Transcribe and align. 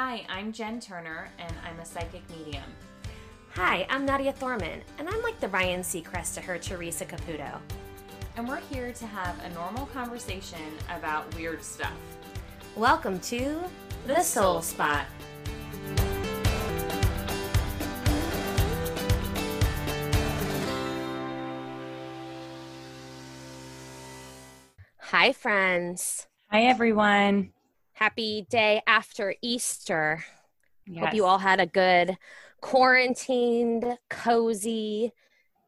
Hi, 0.00 0.24
I'm 0.28 0.52
Jen 0.52 0.78
Turner, 0.78 1.28
and 1.40 1.52
I'm 1.66 1.76
a 1.80 1.84
psychic 1.84 2.22
medium. 2.30 2.62
Hi, 3.56 3.84
I'm 3.90 4.06
Nadia 4.06 4.32
Thorman, 4.32 4.80
and 4.96 5.08
I'm 5.08 5.20
like 5.24 5.40
the 5.40 5.48
Ryan 5.48 5.80
Seacrest 5.80 6.34
to 6.34 6.40
her 6.40 6.56
Theresa 6.56 7.04
Caputo. 7.04 7.58
And 8.36 8.48
we're 8.48 8.60
here 8.60 8.92
to 8.92 9.06
have 9.08 9.36
a 9.44 9.50
normal 9.54 9.86
conversation 9.86 10.60
about 10.96 11.34
weird 11.34 11.64
stuff. 11.64 11.96
Welcome 12.76 13.18
to 13.22 13.60
The 14.06 14.22
Soul 14.22 14.62
Spot. 14.62 15.04
Hi, 24.98 25.32
friends. 25.32 26.28
Hi, 26.52 26.66
everyone. 26.66 27.50
Happy 27.98 28.46
day 28.48 28.80
after 28.86 29.34
Easter. 29.42 30.24
Yes. 30.86 31.04
Hope 31.04 31.14
you 31.14 31.24
all 31.24 31.38
had 31.38 31.58
a 31.58 31.66
good 31.66 32.16
quarantined, 32.60 33.98
cozy 34.08 35.10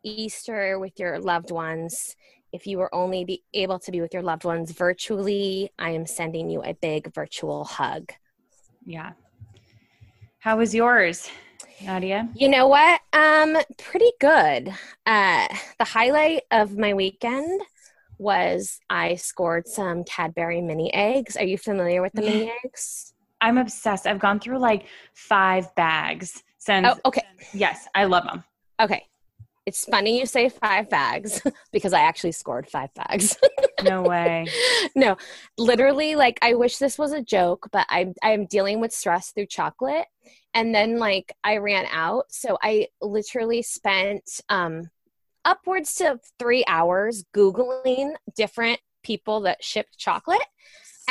Easter 0.04 0.78
with 0.78 1.00
your 1.00 1.18
loved 1.18 1.50
ones. 1.50 2.14
If 2.52 2.68
you 2.68 2.78
were 2.78 2.94
only 2.94 3.24
be 3.24 3.42
able 3.52 3.80
to 3.80 3.90
be 3.90 4.00
with 4.00 4.14
your 4.14 4.22
loved 4.22 4.44
ones 4.44 4.70
virtually, 4.70 5.72
I 5.76 5.90
am 5.90 6.06
sending 6.06 6.48
you 6.48 6.62
a 6.62 6.72
big 6.72 7.12
virtual 7.12 7.64
hug. 7.64 8.12
Yeah. 8.86 9.14
How 10.38 10.58
was 10.58 10.72
yours, 10.72 11.28
Nadia? 11.82 12.28
You 12.36 12.48
know 12.48 12.68
what? 12.68 13.00
Um, 13.12 13.56
pretty 13.76 14.12
good. 14.20 14.72
Uh, 15.04 15.48
the 15.78 15.84
highlight 15.84 16.42
of 16.52 16.78
my 16.78 16.94
weekend 16.94 17.60
was 18.20 18.78
I 18.90 19.16
scored 19.16 19.66
some 19.66 20.04
Cadbury 20.04 20.60
mini 20.60 20.92
eggs. 20.92 21.36
Are 21.36 21.44
you 21.44 21.58
familiar 21.58 22.02
with 22.02 22.12
the 22.12 22.22
mini 22.22 22.52
eggs? 22.64 23.14
I'm 23.40 23.56
obsessed. 23.56 24.06
I've 24.06 24.20
gone 24.20 24.38
through 24.38 24.58
like 24.58 24.86
five 25.14 25.74
bags 25.74 26.42
since. 26.58 26.86
Oh, 26.86 26.98
okay. 27.06 27.22
Yes, 27.54 27.88
I 27.94 28.04
love 28.04 28.24
them. 28.24 28.44
Okay. 28.80 29.06
It's 29.66 29.84
funny 29.84 30.18
you 30.18 30.26
say 30.26 30.48
five 30.48 30.90
bags 30.90 31.42
because 31.72 31.92
I 31.92 32.00
actually 32.00 32.32
scored 32.32 32.68
five 32.68 32.92
bags. 32.94 33.36
No 33.82 34.02
way. 34.02 34.46
no, 34.94 35.16
literally, 35.56 36.14
like 36.14 36.38
I 36.42 36.52
wish 36.52 36.76
this 36.76 36.98
was 36.98 37.12
a 37.12 37.22
joke, 37.22 37.70
but 37.72 37.86
I'm 37.88 38.12
I'm 38.22 38.44
dealing 38.44 38.78
with 38.78 38.92
stress 38.92 39.30
through 39.30 39.46
chocolate, 39.46 40.04
and 40.52 40.74
then 40.74 40.98
like 40.98 41.32
I 41.44 41.56
ran 41.56 41.86
out, 41.90 42.26
so 42.30 42.58
I 42.62 42.88
literally 43.00 43.62
spent 43.62 44.42
um 44.50 44.90
upwards 45.44 45.94
to 45.96 46.18
three 46.38 46.64
hours 46.66 47.24
googling 47.34 48.14
different 48.36 48.80
people 49.02 49.40
that 49.42 49.62
shipped 49.62 49.98
chocolate. 49.98 50.42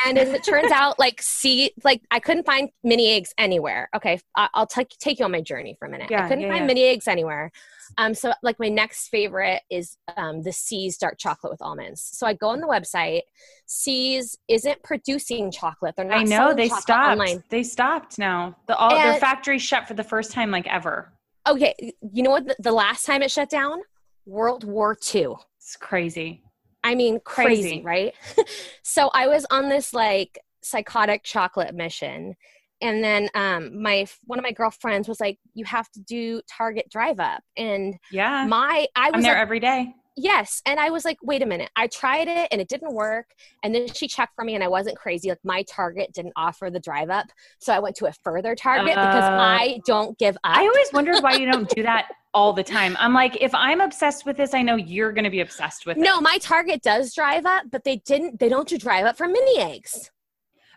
And 0.05 0.17
as 0.17 0.29
it 0.29 0.43
turns 0.43 0.71
out, 0.71 0.97
like, 0.99 1.21
see, 1.21 1.71
like, 1.83 2.01
I 2.09 2.19
couldn't 2.19 2.45
find 2.45 2.69
mini 2.83 3.09
eggs 3.09 3.33
anywhere. 3.37 3.89
Okay, 3.95 4.19
I- 4.35 4.49
I'll 4.53 4.67
take 4.67 4.89
take 4.99 5.19
you 5.19 5.25
on 5.25 5.31
my 5.31 5.41
journey 5.41 5.75
for 5.77 5.87
a 5.87 5.91
minute. 5.91 6.11
I 6.11 6.27
couldn't 6.27 6.41
yeah, 6.41 6.49
find 6.49 6.61
yeah. 6.61 6.67
mini 6.67 6.83
eggs 6.83 7.07
anywhere. 7.07 7.51
Um, 7.97 8.13
so 8.13 8.31
like 8.43 8.59
my 8.59 8.69
next 8.69 9.07
favorite 9.07 9.61
is 9.69 9.97
um, 10.15 10.43
the 10.43 10.51
See's 10.51 10.97
dark 10.97 11.17
chocolate 11.17 11.51
with 11.51 11.61
almonds. 11.61 12.01
So 12.01 12.27
I 12.27 12.33
go 12.33 12.49
on 12.49 12.59
the 12.61 12.67
website. 12.67 13.21
See's 13.65 14.37
isn't 14.47 14.83
producing 14.83 15.51
chocolate. 15.51 15.95
They're 15.95 16.05
not. 16.05 16.19
I 16.19 16.23
know 16.23 16.53
they 16.53 16.69
stopped. 16.69 17.11
online. 17.11 17.43
They 17.49 17.63
stopped 17.63 18.19
now. 18.19 18.55
The 18.67 18.75
all 18.75 18.91
their 18.91 19.19
factory 19.19 19.59
shut 19.59 19.87
for 19.87 19.95
the 19.95 20.03
first 20.03 20.31
time 20.31 20.51
like 20.51 20.67
ever. 20.67 21.11
Okay, 21.47 21.73
you 22.13 22.21
know 22.21 22.29
what? 22.31 22.45
The, 22.45 22.55
the 22.59 22.71
last 22.71 23.05
time 23.05 23.23
it 23.23 23.31
shut 23.31 23.49
down, 23.49 23.79
World 24.25 24.63
War 24.63 24.97
II. 25.13 25.35
It's 25.57 25.75
crazy. 25.75 26.43
I 26.83 26.95
mean, 26.95 27.19
crazy, 27.25 27.81
Crazy. 27.81 27.81
right? 27.83 28.13
so 28.83 29.09
I 29.13 29.27
was 29.27 29.45
on 29.51 29.69
this 29.69 29.93
like 29.93 30.39
psychotic 30.61 31.23
chocolate 31.23 31.75
mission. 31.75 32.35
And 32.81 33.03
then 33.03 33.27
um, 33.35 33.81
my 33.83 34.05
one 34.23 34.39
of 34.39 34.43
my 34.43 34.53
girlfriends 34.53 35.09
was 35.09 35.19
like, 35.19 35.37
"You 35.53 35.65
have 35.65 35.91
to 35.91 35.99
do 35.99 36.41
Target 36.49 36.85
Drive 36.89 37.19
Up," 37.19 37.41
and 37.57 37.95
Yeah. 38.09 38.45
my 38.47 38.87
I 38.95 39.07
I'm 39.07 39.15
was 39.15 39.23
there 39.25 39.33
like, 39.33 39.41
every 39.41 39.59
day. 39.59 39.93
yes, 40.15 40.61
and 40.65 40.79
I 40.79 40.89
was 40.89 41.03
like, 41.03 41.17
"Wait 41.21 41.41
a 41.43 41.45
minute!" 41.45 41.69
I 41.75 41.87
tried 41.87 42.29
it 42.29 42.47
and 42.53 42.61
it 42.61 42.69
didn't 42.69 42.93
work. 42.93 43.25
And 43.63 43.75
then 43.75 43.89
she 43.89 44.07
checked 44.07 44.31
for 44.33 44.45
me, 44.45 44.55
and 44.55 44.63
I 44.63 44.69
wasn't 44.69 44.95
crazy. 44.97 45.27
Like 45.27 45.39
my 45.43 45.63
Target 45.63 46.13
didn't 46.13 46.31
offer 46.37 46.69
the 46.71 46.79
Drive 46.79 47.09
Up, 47.09 47.25
so 47.59 47.73
I 47.73 47.79
went 47.79 47.97
to 47.97 48.05
a 48.05 48.13
further 48.23 48.55
Target 48.55 48.95
because 48.95 49.25
Oh. 49.25 49.33
I 49.33 49.81
don't 49.85 50.17
give 50.17 50.35
up. 50.37 50.55
I 50.57 50.61
always 50.61 50.93
wondered 50.93 51.19
why 51.21 51.33
you 51.33 51.51
don't 51.51 51.67
do 51.69 51.83
that 51.83 52.07
all 52.33 52.53
the 52.53 52.63
time. 52.63 52.95
I'm 52.99 53.13
like, 53.13 53.37
if 53.41 53.53
I'm 53.55 53.81
obsessed 53.81 54.25
with 54.25 54.37
this, 54.37 54.53
I 54.53 54.61
know 54.61 54.75
you're 54.75 55.11
going 55.11 55.23
to 55.23 55.29
be 55.29 55.41
obsessed 55.41 55.85
with 55.85 55.97
it. 55.97 56.01
no, 56.01 56.21
my 56.21 56.37
Target 56.39 56.81
does 56.81 57.13
Drive 57.13 57.45
Up, 57.45 57.63
but 57.71 57.83
they 57.83 57.97
didn't. 57.97 58.39
They 58.39 58.49
don't 58.49 58.67
do 58.67 58.77
Drive 58.77 59.05
Up 59.05 59.17
for 59.17 59.27
mini 59.27 59.59
eggs. 59.59 60.11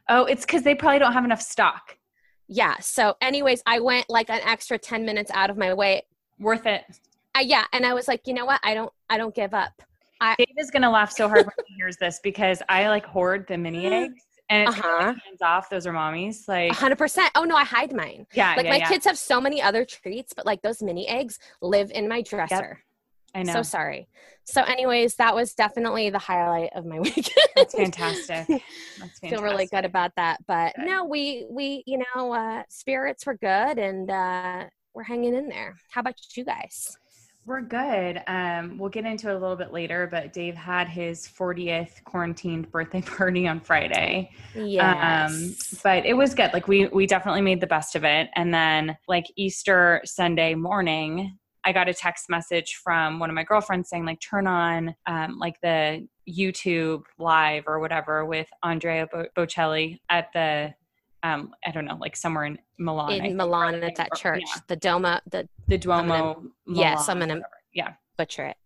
Oh, 0.08 0.24
it's 0.24 0.44
because 0.44 0.62
they 0.62 0.74
probably 0.74 0.98
don't 0.98 1.12
have 1.12 1.24
enough 1.24 1.42
stock. 1.42 1.96
yeah 2.48 2.76
so 2.80 3.14
anyways 3.20 3.62
i 3.66 3.78
went 3.78 4.04
like 4.10 4.28
an 4.28 4.40
extra 4.44 4.76
10 4.76 5.04
minutes 5.04 5.30
out 5.32 5.48
of 5.48 5.56
my 5.56 5.72
way 5.72 6.02
Worth 6.40 6.66
it. 6.66 6.82
I, 7.36 7.42
yeah 7.42 7.64
and 7.72 7.86
i 7.86 7.94
was 7.94 8.08
like 8.08 8.26
you 8.26 8.34
know 8.34 8.44
what 8.44 8.60
i 8.64 8.74
don't 8.74 8.92
i 9.08 9.16
don't 9.16 9.34
give 9.34 9.54
up 9.54 9.80
Dave 10.38 10.46
is 10.58 10.70
gonna 10.70 10.90
laugh 10.90 11.10
so 11.12 11.28
hard 11.28 11.46
when 11.46 11.66
he 11.66 11.74
hears 11.74 11.96
this 11.96 12.20
because 12.22 12.62
I 12.68 12.88
like 12.88 13.04
hoard 13.04 13.46
the 13.48 13.56
mini 13.58 13.86
eggs 14.00 14.22
and 14.52 14.68
it's 14.68 14.78
Uh-huh. 14.78 15.14
hands 15.26 15.42
off. 15.42 15.68
Those 15.70 15.86
are 15.86 15.92
mommy's. 15.92 16.46
Like 16.46 16.72
100% 16.72 17.28
oh 17.34 17.44
no 17.44 17.56
i 17.56 17.64
hide 17.64 17.92
mine 17.92 18.26
yeah, 18.34 18.54
like 18.56 18.64
yeah, 18.66 18.70
my 18.70 18.76
yeah. 18.78 18.88
kids 18.88 19.04
have 19.06 19.18
so 19.18 19.40
many 19.40 19.60
other 19.62 19.84
treats 19.84 20.32
but 20.34 20.44
like 20.46 20.60
those 20.62 20.82
mini 20.82 21.08
eggs 21.08 21.38
live 21.60 21.90
in 21.90 22.08
my 22.08 22.20
dresser 22.22 22.80
I 23.34 23.42
know 23.44 23.54
so 23.54 23.62
sorry 23.62 24.08
so 24.44 24.62
anyways 24.62 25.14
that 25.16 25.34
was 25.34 25.54
definitely 25.54 26.10
the 26.10 26.18
highlight 26.18 26.70
of 26.74 26.84
my 26.84 27.00
weekend 27.06 27.30
that's 27.56 27.74
fantastic. 27.74 28.46
That's 28.48 28.62
fantastic. 28.98 29.30
feel 29.30 29.42
really 29.42 29.66
good 29.66 29.84
about 29.86 30.12
that 30.16 30.38
but 30.46 30.74
Good. 30.76 30.86
no 30.86 31.04
we 31.06 31.46
we 31.50 31.82
you 31.86 31.98
know 32.04 32.32
uh 32.32 32.62
spirits 32.68 33.24
were 33.26 33.36
good 33.36 33.78
and 33.78 34.10
uh 34.10 34.64
we're 34.94 35.04
hanging 35.04 35.34
in 35.34 35.48
there 35.48 35.76
how 35.90 36.00
about 36.02 36.14
you 36.36 36.44
guys 36.44 36.98
We're 37.44 37.60
good. 37.60 38.22
Um, 38.28 38.78
we'll 38.78 38.88
get 38.88 39.04
into 39.04 39.28
it 39.28 39.34
a 39.34 39.38
little 39.38 39.56
bit 39.56 39.72
later, 39.72 40.06
but 40.08 40.32
Dave 40.32 40.54
had 40.54 40.88
his 40.88 41.26
40th 41.26 42.04
quarantined 42.04 42.70
birthday 42.70 43.02
party 43.16 43.48
on 43.48 43.58
Friday. 43.60 44.30
yes 44.54 45.32
Um, 45.32 45.54
but 45.82 46.06
it 46.06 46.14
was 46.14 46.34
good. 46.34 46.52
Like 46.52 46.68
we 46.68 46.86
we 46.88 47.06
definitely 47.06 47.40
made 47.40 47.60
the 47.60 47.66
best 47.66 47.96
of 47.96 48.04
it. 48.04 48.30
And 48.36 48.54
then 48.54 48.96
like 49.08 49.24
Easter 49.36 50.00
Sunday 50.04 50.54
morning, 50.54 51.36
I 51.64 51.72
got 51.72 51.88
a 51.88 51.94
text 51.94 52.28
message 52.28 52.80
from 52.82 53.18
one 53.18 53.28
of 53.28 53.34
my 53.34 53.44
girlfriends 53.44 53.88
saying 53.88 54.04
like 54.04 54.20
turn 54.20 54.46
on 54.46 54.94
um, 55.06 55.38
like 55.38 55.60
the 55.62 56.06
YouTube 56.28 57.02
live 57.18 57.64
or 57.66 57.80
whatever 57.80 58.24
with 58.24 58.46
Andrea 58.62 59.08
Bo- 59.10 59.26
Bocelli 59.36 59.98
at 60.10 60.32
the 60.32 60.74
um, 61.22 61.54
I 61.66 61.70
don't 61.70 61.84
know 61.84 61.96
like 62.00 62.16
somewhere 62.16 62.44
in 62.44 62.58
Milan. 62.78 63.12
In 63.12 63.36
Milan 63.36 63.82
at 63.82 63.94
that 63.96 64.14
church, 64.16 64.42
yeah, 64.46 64.60
the 64.68 64.76
Doma, 64.76 65.20
the 65.30 65.48
the 65.68 65.78
Duomo. 65.78 66.34
gonna- 66.34 66.48
yes, 66.66 67.08
I'm 67.08 67.18
gonna- 67.18 67.42
yeah. 67.72 67.94
butcher 68.16 68.46
it. 68.46 68.56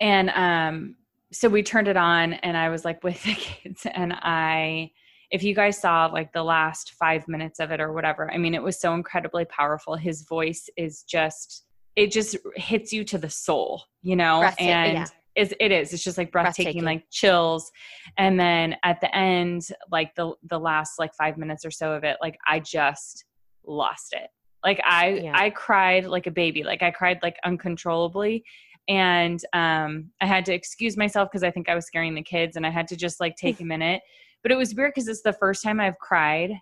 And 0.00 0.30
um, 0.30 0.96
so 1.32 1.48
we 1.48 1.62
turned 1.62 1.88
it 1.88 1.96
on, 1.96 2.34
and 2.34 2.56
I 2.56 2.68
was 2.68 2.84
like 2.84 3.02
with 3.08 3.22
the 3.24 3.34
kids, 3.34 3.86
and 3.92 4.12
I, 4.12 4.92
if 5.30 5.42
you 5.42 5.54
guys 5.54 5.78
saw 5.80 6.06
like 6.06 6.32
the 6.32 6.42
last 6.44 6.92
five 6.92 7.26
minutes 7.28 7.58
of 7.60 7.70
it 7.70 7.80
or 7.80 7.92
whatever, 7.92 8.30
I 8.32 8.38
mean, 8.38 8.54
it 8.54 8.62
was 8.62 8.80
so 8.80 8.94
incredibly 8.94 9.44
powerful. 9.46 9.96
His 9.96 10.22
voice 10.22 10.68
is 10.76 11.02
just, 11.02 11.64
it 11.96 12.10
just 12.12 12.36
hits 12.56 12.92
you 12.92 13.04
to 13.04 13.18
the 13.18 13.30
soul, 13.30 13.82
you 14.02 14.16
know, 14.16 14.42
and. 14.58 14.92
yeah. 14.94 15.06
It's, 15.34 15.54
it 15.60 15.72
is. 15.72 15.92
It's 15.92 16.04
just 16.04 16.18
like 16.18 16.30
breathtaking, 16.30 16.64
Breathtaking. 16.82 16.84
like 16.84 17.04
chills. 17.10 17.70
And 18.18 18.38
then 18.38 18.76
at 18.84 19.00
the 19.00 19.14
end, 19.16 19.66
like 19.90 20.14
the 20.14 20.32
the 20.50 20.58
last 20.58 20.98
like 20.98 21.14
five 21.14 21.38
minutes 21.38 21.64
or 21.64 21.70
so 21.70 21.92
of 21.92 22.04
it, 22.04 22.18
like 22.20 22.36
I 22.46 22.60
just 22.60 23.24
lost 23.64 24.12
it. 24.12 24.28
Like 24.64 24.80
I 24.84 25.08
Yeah. 25.24 25.32
I 25.34 25.50
cried 25.50 26.04
like 26.06 26.26
a 26.26 26.30
baby. 26.30 26.62
Like 26.64 26.82
I 26.82 26.90
cried 26.90 27.18
like 27.22 27.36
uncontrollably 27.44 28.44
and 28.88 29.40
um, 29.52 30.10
I 30.20 30.26
had 30.26 30.44
to 30.46 30.52
excuse 30.54 30.96
myself 30.96 31.28
because 31.30 31.44
I 31.44 31.50
think 31.50 31.68
I 31.68 31.74
was 31.76 31.86
scaring 31.86 32.14
the 32.16 32.22
kids, 32.22 32.56
and 32.56 32.66
I 32.66 32.70
had 32.70 32.88
to 32.88 32.96
just 32.96 33.20
like 33.20 33.36
take 33.36 33.60
a 33.60 33.64
minute. 33.74 34.02
But 34.42 34.50
it 34.50 34.56
was 34.56 34.74
weird 34.74 34.90
because 34.94 35.06
it's 35.08 35.22
the 35.22 35.32
first 35.32 35.62
time 35.62 35.78
I've 35.78 35.98
cried 35.98 36.52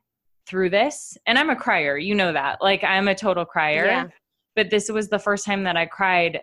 through 0.47 0.69
this, 0.71 1.17
and 1.27 1.39
I'm 1.39 1.49
a 1.51 1.57
crier, 1.57 1.97
you 1.97 2.15
know 2.15 2.33
that. 2.33 2.59
Like 2.61 2.85
I'm 2.85 3.09
a 3.09 3.15
total 3.15 3.45
crier, 3.47 3.87
Yeah. 3.87 4.07
but 4.55 4.69
this 4.71 4.91
was 4.91 5.09
the 5.09 5.19
first 5.19 5.47
time 5.47 5.65
that 5.65 5.77
I 5.79 5.87
cried, 5.87 6.41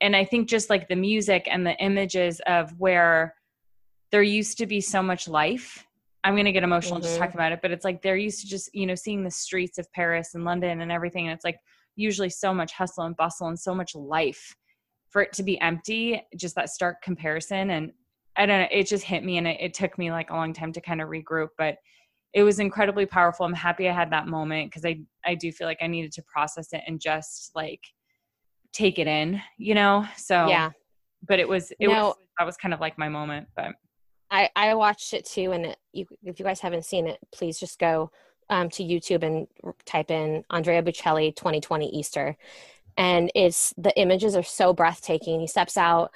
and 0.00 0.14
I 0.14 0.24
think 0.24 0.48
just 0.48 0.70
like 0.70 0.88
the 0.88 0.96
music 0.96 1.48
and 1.50 1.66
the 1.66 1.76
images 1.76 2.40
of 2.46 2.72
where 2.78 3.34
there 4.10 4.22
used 4.22 4.58
to 4.58 4.66
be 4.66 4.80
so 4.80 5.02
much 5.02 5.28
life. 5.28 5.86
I'm 6.24 6.36
gonna 6.36 6.52
get 6.52 6.62
emotional 6.62 7.00
just 7.00 7.16
Mhm. 7.16 7.18
talking 7.18 7.36
about 7.36 7.52
it, 7.52 7.60
but 7.62 7.70
it's 7.70 7.84
like 7.84 8.02
they're 8.02 8.16
used 8.16 8.40
to 8.42 8.46
just 8.48 8.74
you 8.74 8.86
know 8.86 8.94
seeing 8.94 9.24
the 9.24 9.30
streets 9.30 9.78
of 9.78 9.90
Paris 9.92 10.34
and 10.34 10.44
London 10.44 10.80
and 10.80 10.90
everything, 10.92 11.26
and 11.26 11.34
it's 11.34 11.44
like 11.44 11.58
usually 11.96 12.30
so 12.30 12.54
much 12.54 12.72
hustle 12.72 13.04
and 13.04 13.16
bustle 13.16 13.48
and 13.48 13.58
so 13.58 13.74
much 13.74 13.94
life 13.94 14.54
for 15.10 15.22
it 15.22 15.32
to 15.32 15.42
be 15.42 15.60
empty 15.60 16.22
just 16.36 16.54
that 16.54 16.68
stark 16.70 17.02
comparison 17.02 17.70
and 17.70 17.92
i 18.36 18.46
don't 18.46 18.60
know 18.60 18.68
it 18.70 18.86
just 18.86 19.04
hit 19.04 19.24
me 19.24 19.38
and 19.38 19.48
it, 19.48 19.56
it 19.60 19.74
took 19.74 19.98
me 19.98 20.10
like 20.10 20.30
a 20.30 20.34
long 20.34 20.52
time 20.52 20.72
to 20.72 20.80
kind 20.80 21.00
of 21.00 21.08
regroup 21.08 21.48
but 21.58 21.76
it 22.34 22.42
was 22.42 22.60
incredibly 22.60 23.06
powerful 23.06 23.44
i'm 23.44 23.52
happy 23.54 23.88
i 23.88 23.92
had 23.92 24.10
that 24.12 24.28
moment 24.28 24.70
because 24.70 24.84
i 24.84 24.98
i 25.24 25.34
do 25.34 25.50
feel 25.50 25.66
like 25.66 25.78
i 25.82 25.86
needed 25.86 26.12
to 26.12 26.22
process 26.22 26.72
it 26.72 26.82
and 26.86 27.00
just 27.00 27.50
like 27.54 27.80
take 28.78 28.98
it 28.98 29.06
in 29.08 29.40
you 29.56 29.74
know 29.74 30.06
so 30.16 30.48
Yeah. 30.48 30.70
but 31.26 31.38
it 31.40 31.48
was 31.48 31.72
it 31.80 31.88
No. 31.88 32.06
was 32.06 32.14
that 32.38 32.44
was 32.44 32.56
kind 32.56 32.72
of 32.72 32.80
like 32.80 32.96
my 32.96 33.08
moment 33.08 33.48
but 33.56 33.72
I, 34.30 34.50
I 34.54 34.74
watched 34.74 35.14
it 35.14 35.24
too, 35.24 35.52
and 35.52 35.66
it, 35.66 35.78
you, 35.92 36.06
if 36.22 36.38
you 36.38 36.44
guys 36.44 36.60
haven't 36.60 36.84
seen 36.84 37.06
it, 37.06 37.18
please 37.32 37.58
just 37.58 37.78
go 37.78 38.10
um, 38.50 38.68
to 38.70 38.82
YouTube 38.82 39.22
and 39.22 39.46
type 39.86 40.10
in 40.10 40.44
Andrea 40.50 40.82
Bocelli 40.82 41.34
2020 41.34 41.88
Easter. 41.88 42.36
And 42.96 43.30
it's 43.34 43.72
the 43.78 43.98
images 43.98 44.36
are 44.36 44.42
so 44.42 44.72
breathtaking. 44.72 45.40
He 45.40 45.46
steps 45.46 45.76
out 45.76 46.12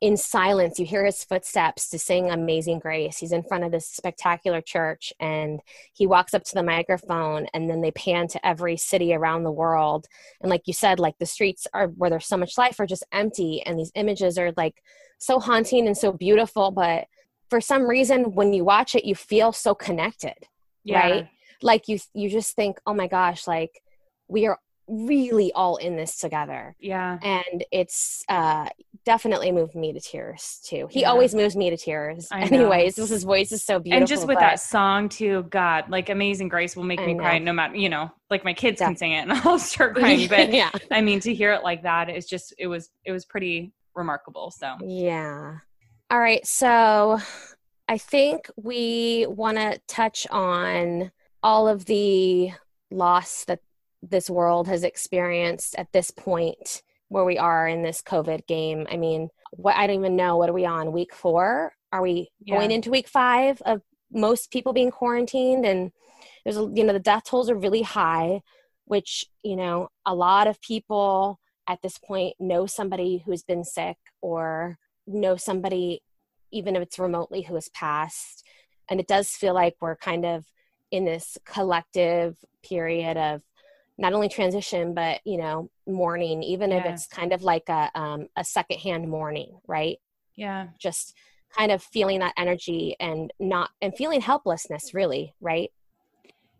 in 0.00 0.16
silence. 0.16 0.78
You 0.78 0.86
hear 0.86 1.04
his 1.04 1.24
footsteps 1.24 1.90
to 1.90 1.98
sing 1.98 2.30
Amazing 2.30 2.78
Grace. 2.78 3.18
He's 3.18 3.32
in 3.32 3.42
front 3.42 3.64
of 3.64 3.72
this 3.72 3.86
spectacular 3.86 4.60
church 4.60 5.12
and 5.18 5.60
he 5.92 6.06
walks 6.06 6.34
up 6.34 6.44
to 6.44 6.54
the 6.54 6.62
microphone 6.62 7.46
and 7.52 7.68
then 7.68 7.80
they 7.80 7.90
pan 7.90 8.28
to 8.28 8.46
every 8.46 8.76
city 8.76 9.12
around 9.12 9.42
the 9.42 9.50
world. 9.50 10.06
And 10.40 10.50
like 10.50 10.62
you 10.66 10.72
said, 10.72 11.00
like 11.00 11.18
the 11.18 11.26
streets 11.26 11.66
are 11.74 11.88
where 11.88 12.10
there's 12.10 12.26
so 12.26 12.36
much 12.36 12.56
life 12.56 12.78
are 12.78 12.86
just 12.86 13.04
empty. 13.12 13.62
And 13.62 13.78
these 13.78 13.92
images 13.94 14.38
are 14.38 14.52
like 14.56 14.82
so 15.18 15.40
haunting 15.40 15.86
and 15.86 15.96
so 15.96 16.12
beautiful. 16.12 16.70
But 16.70 17.06
for 17.50 17.60
some 17.60 17.88
reason, 17.88 18.34
when 18.34 18.52
you 18.52 18.64
watch 18.64 18.94
it, 18.94 19.04
you 19.04 19.14
feel 19.14 19.52
so 19.52 19.74
connected. 19.74 20.36
Yeah. 20.84 21.00
Right 21.00 21.28
like 21.62 21.88
you 21.88 21.98
you 22.14 22.28
just 22.28 22.54
think 22.54 22.78
oh 22.86 22.94
my 22.94 23.06
gosh 23.06 23.46
like 23.46 23.82
we 24.28 24.46
are 24.46 24.58
really 24.88 25.52
all 25.52 25.76
in 25.76 25.96
this 25.96 26.18
together. 26.18 26.74
Yeah. 26.80 27.18
And 27.22 27.64
it's 27.70 28.24
uh 28.28 28.68
definitely 29.04 29.52
moved 29.52 29.74
me 29.74 29.92
to 29.92 30.00
tears 30.00 30.60
too. 30.64 30.88
He 30.90 31.02
yeah. 31.02 31.10
always 31.10 31.34
moves 31.34 31.56
me 31.56 31.70
to 31.70 31.76
tears 31.76 32.28
anyways. 32.32 32.96
His 32.96 33.24
voice 33.24 33.52
is 33.52 33.64
so 33.64 33.78
beautiful 33.78 33.98
and 33.98 34.08
just 34.08 34.26
with 34.26 34.38
that 34.38 34.60
song 34.60 35.08
too 35.08 35.42
god 35.50 35.88
like 35.88 36.08
amazing 36.08 36.48
grace 36.48 36.76
will 36.76 36.84
make 36.84 37.00
I 37.00 37.06
me 37.06 37.14
know. 37.14 37.22
cry 37.22 37.38
no 37.38 37.52
matter 37.52 37.76
you 37.76 37.88
know 37.88 38.10
like 38.30 38.44
my 38.44 38.54
kids 38.54 38.80
yeah. 38.80 38.86
can 38.88 38.96
sing 38.96 39.12
it 39.12 39.22
and 39.22 39.32
i'll 39.44 39.58
start 39.58 39.94
crying 39.96 40.28
but 40.28 40.52
yeah 40.52 40.70
i 40.90 41.00
mean 41.00 41.20
to 41.20 41.34
hear 41.34 41.52
it 41.52 41.62
like 41.62 41.82
that 41.82 42.08
is 42.08 42.26
just 42.26 42.54
it 42.58 42.66
was 42.66 42.90
it 43.04 43.12
was 43.12 43.24
pretty 43.24 43.72
remarkable 43.94 44.52
so. 44.52 44.76
Yeah. 44.80 45.56
All 46.10 46.20
right 46.20 46.46
so 46.46 47.18
i 47.88 47.98
think 47.98 48.50
we 48.56 49.26
want 49.28 49.56
to 49.56 49.80
touch 49.88 50.26
on 50.30 51.10
all 51.42 51.68
of 51.68 51.84
the 51.86 52.52
loss 52.90 53.44
that 53.44 53.60
this 54.10 54.30
world 54.30 54.68
has 54.68 54.84
experienced 54.84 55.74
at 55.76 55.92
this 55.92 56.10
point 56.10 56.82
where 57.08 57.24
we 57.24 57.38
are 57.38 57.66
in 57.66 57.82
this 57.82 58.02
COVID 58.02 58.46
game. 58.46 58.86
I 58.90 58.96
mean, 58.96 59.28
what 59.52 59.76
I 59.76 59.86
don't 59.86 59.96
even 59.96 60.16
know. 60.16 60.36
What 60.36 60.50
are 60.50 60.54
we 60.54 60.66
on? 60.66 60.92
Week 60.92 61.14
four? 61.14 61.72
Are 61.92 62.02
we 62.02 62.30
yeah. 62.44 62.56
going 62.56 62.70
into 62.70 62.90
week 62.90 63.08
five 63.08 63.62
of 63.62 63.80
most 64.12 64.50
people 64.50 64.72
being 64.72 64.90
quarantined? 64.90 65.64
And 65.64 65.90
there's, 66.44 66.58
a, 66.58 66.70
you 66.74 66.84
know, 66.84 66.92
the 66.92 66.98
death 66.98 67.24
tolls 67.24 67.48
are 67.48 67.56
really 67.56 67.82
high, 67.82 68.42
which, 68.84 69.24
you 69.42 69.56
know, 69.56 69.88
a 70.04 70.14
lot 70.14 70.46
of 70.46 70.60
people 70.60 71.40
at 71.66 71.80
this 71.82 71.98
point 71.98 72.34
know 72.38 72.66
somebody 72.66 73.22
who's 73.24 73.42
been 73.42 73.64
sick 73.64 73.96
or 74.20 74.78
know 75.06 75.36
somebody, 75.36 76.02
even 76.50 76.76
if 76.76 76.82
it's 76.82 76.98
remotely, 76.98 77.42
who 77.42 77.54
has 77.54 77.68
passed. 77.70 78.44
And 78.90 79.00
it 79.00 79.06
does 79.06 79.30
feel 79.30 79.54
like 79.54 79.76
we're 79.80 79.96
kind 79.96 80.24
of 80.26 80.44
in 80.90 81.04
this 81.04 81.36
collective 81.44 82.38
period 82.62 83.16
of 83.16 83.42
not 83.98 84.12
only 84.12 84.28
transition 84.28 84.94
but 84.94 85.20
you 85.24 85.36
know 85.36 85.68
mourning 85.86 86.42
even 86.42 86.70
yeah. 86.70 86.78
if 86.78 86.86
it's 86.86 87.06
kind 87.06 87.32
of 87.32 87.42
like 87.42 87.68
a 87.68 87.90
um, 87.94 88.28
a 88.36 88.44
secondhand 88.44 89.08
mourning 89.08 89.58
right? 89.66 89.98
Yeah. 90.36 90.68
Just 90.78 91.14
kind 91.56 91.72
of 91.72 91.82
feeling 91.82 92.20
that 92.20 92.34
energy 92.36 92.94
and 93.00 93.32
not 93.40 93.70
and 93.82 93.94
feeling 93.96 94.20
helplessness 94.20 94.94
really 94.94 95.34
right? 95.40 95.70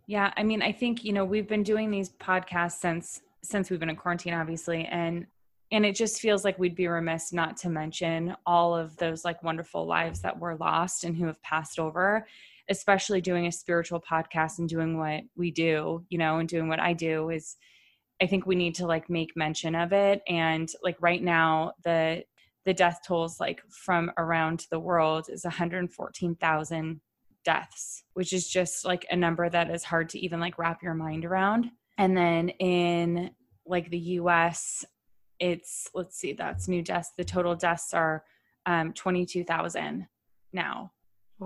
Yeah 0.07 0.33
i 0.37 0.43
mean 0.43 0.63
i 0.63 0.73
think 0.73 1.05
you 1.05 1.13
know 1.13 1.25
we've 1.25 1.47
been 1.47 1.63
doing 1.63 1.91
these 1.91 2.11
podcasts 2.11 2.81
since 2.81 3.21
since 3.43 3.71
we've 3.71 3.79
been 3.79 3.91
in 3.91 3.97
quarantine 3.97 4.35
obviously 4.35 4.87
and 4.87 5.27
and 5.71 5.85
it 5.85 5.95
just 5.95 6.21
feels 6.21 6.45
like 6.45 6.59
we'd 6.59 6.75
be 6.75 6.89
remiss 6.89 7.33
not 7.33 7.59
to 7.59 7.69
mention 7.69 8.35
all 8.47 8.75
of 8.75 8.97
those 8.97 9.25
like 9.25 9.43
wonderful 9.43 9.87
lives 9.87 10.21
that 10.23 10.39
were 10.39 10.57
lost 10.57 11.05
and 11.05 11.15
who 11.15 11.27
have 11.27 11.41
passed 11.43 11.79
over 11.79 12.27
especially 12.69 13.21
doing 13.21 13.47
a 13.47 13.53
spiritual 13.53 14.01
podcast 14.01 14.59
and 14.59 14.69
doing 14.69 14.99
what 14.99 15.23
we 15.37 15.51
do, 15.51 16.05
you 16.09 16.19
know, 16.19 16.39
and 16.39 16.49
doing 16.49 16.69
what 16.69 16.81
I 16.81 16.93
do 16.93 17.31
is 17.31 17.57
I 18.21 18.27
think 18.27 18.47
we 18.47 18.57
need 18.57 18.75
to 18.77 18.87
like 18.87 19.09
make 19.09 19.37
mention 19.37 19.75
of 19.75 19.93
it 19.93 20.23
and 20.29 20.69
like 20.83 20.97
right 21.01 21.23
now 21.23 21.73
the 21.85 22.25
the 22.65 22.75
death 22.75 23.01
tolls 23.07 23.41
like 23.41 23.63
from 23.71 24.11
around 24.19 24.67
the 24.71 24.79
world 24.79 25.27
is 25.31 25.45
114,000 25.45 27.01
deaths, 27.45 28.05
which 28.13 28.33
is 28.35 28.47
just 28.47 28.85
like 28.85 29.07
a 29.11 29.17
number 29.17 29.49
that 29.49 29.71
is 29.71 29.85
hard 29.85 30.11
to 30.11 30.19
even 30.19 30.39
like 30.39 30.59
wrap 30.59 30.83
your 30.83 30.93
mind 30.93 31.25
around. 31.25 31.71
And 31.97 32.15
then 32.15 32.51
in 32.51 33.31
like 33.65 33.89
the 33.89 33.99
US, 33.99 34.85
it's 35.39 35.89
let's 35.95 36.19
see, 36.19 36.35
that's 36.35 36.69
new 36.69 36.83
deaths. 36.83 37.13
The 37.17 37.25
total 37.25 37.55
deaths 37.55 37.95
are 37.95 38.25
um, 38.67 38.93
22,000 38.93 40.07
now 40.53 40.93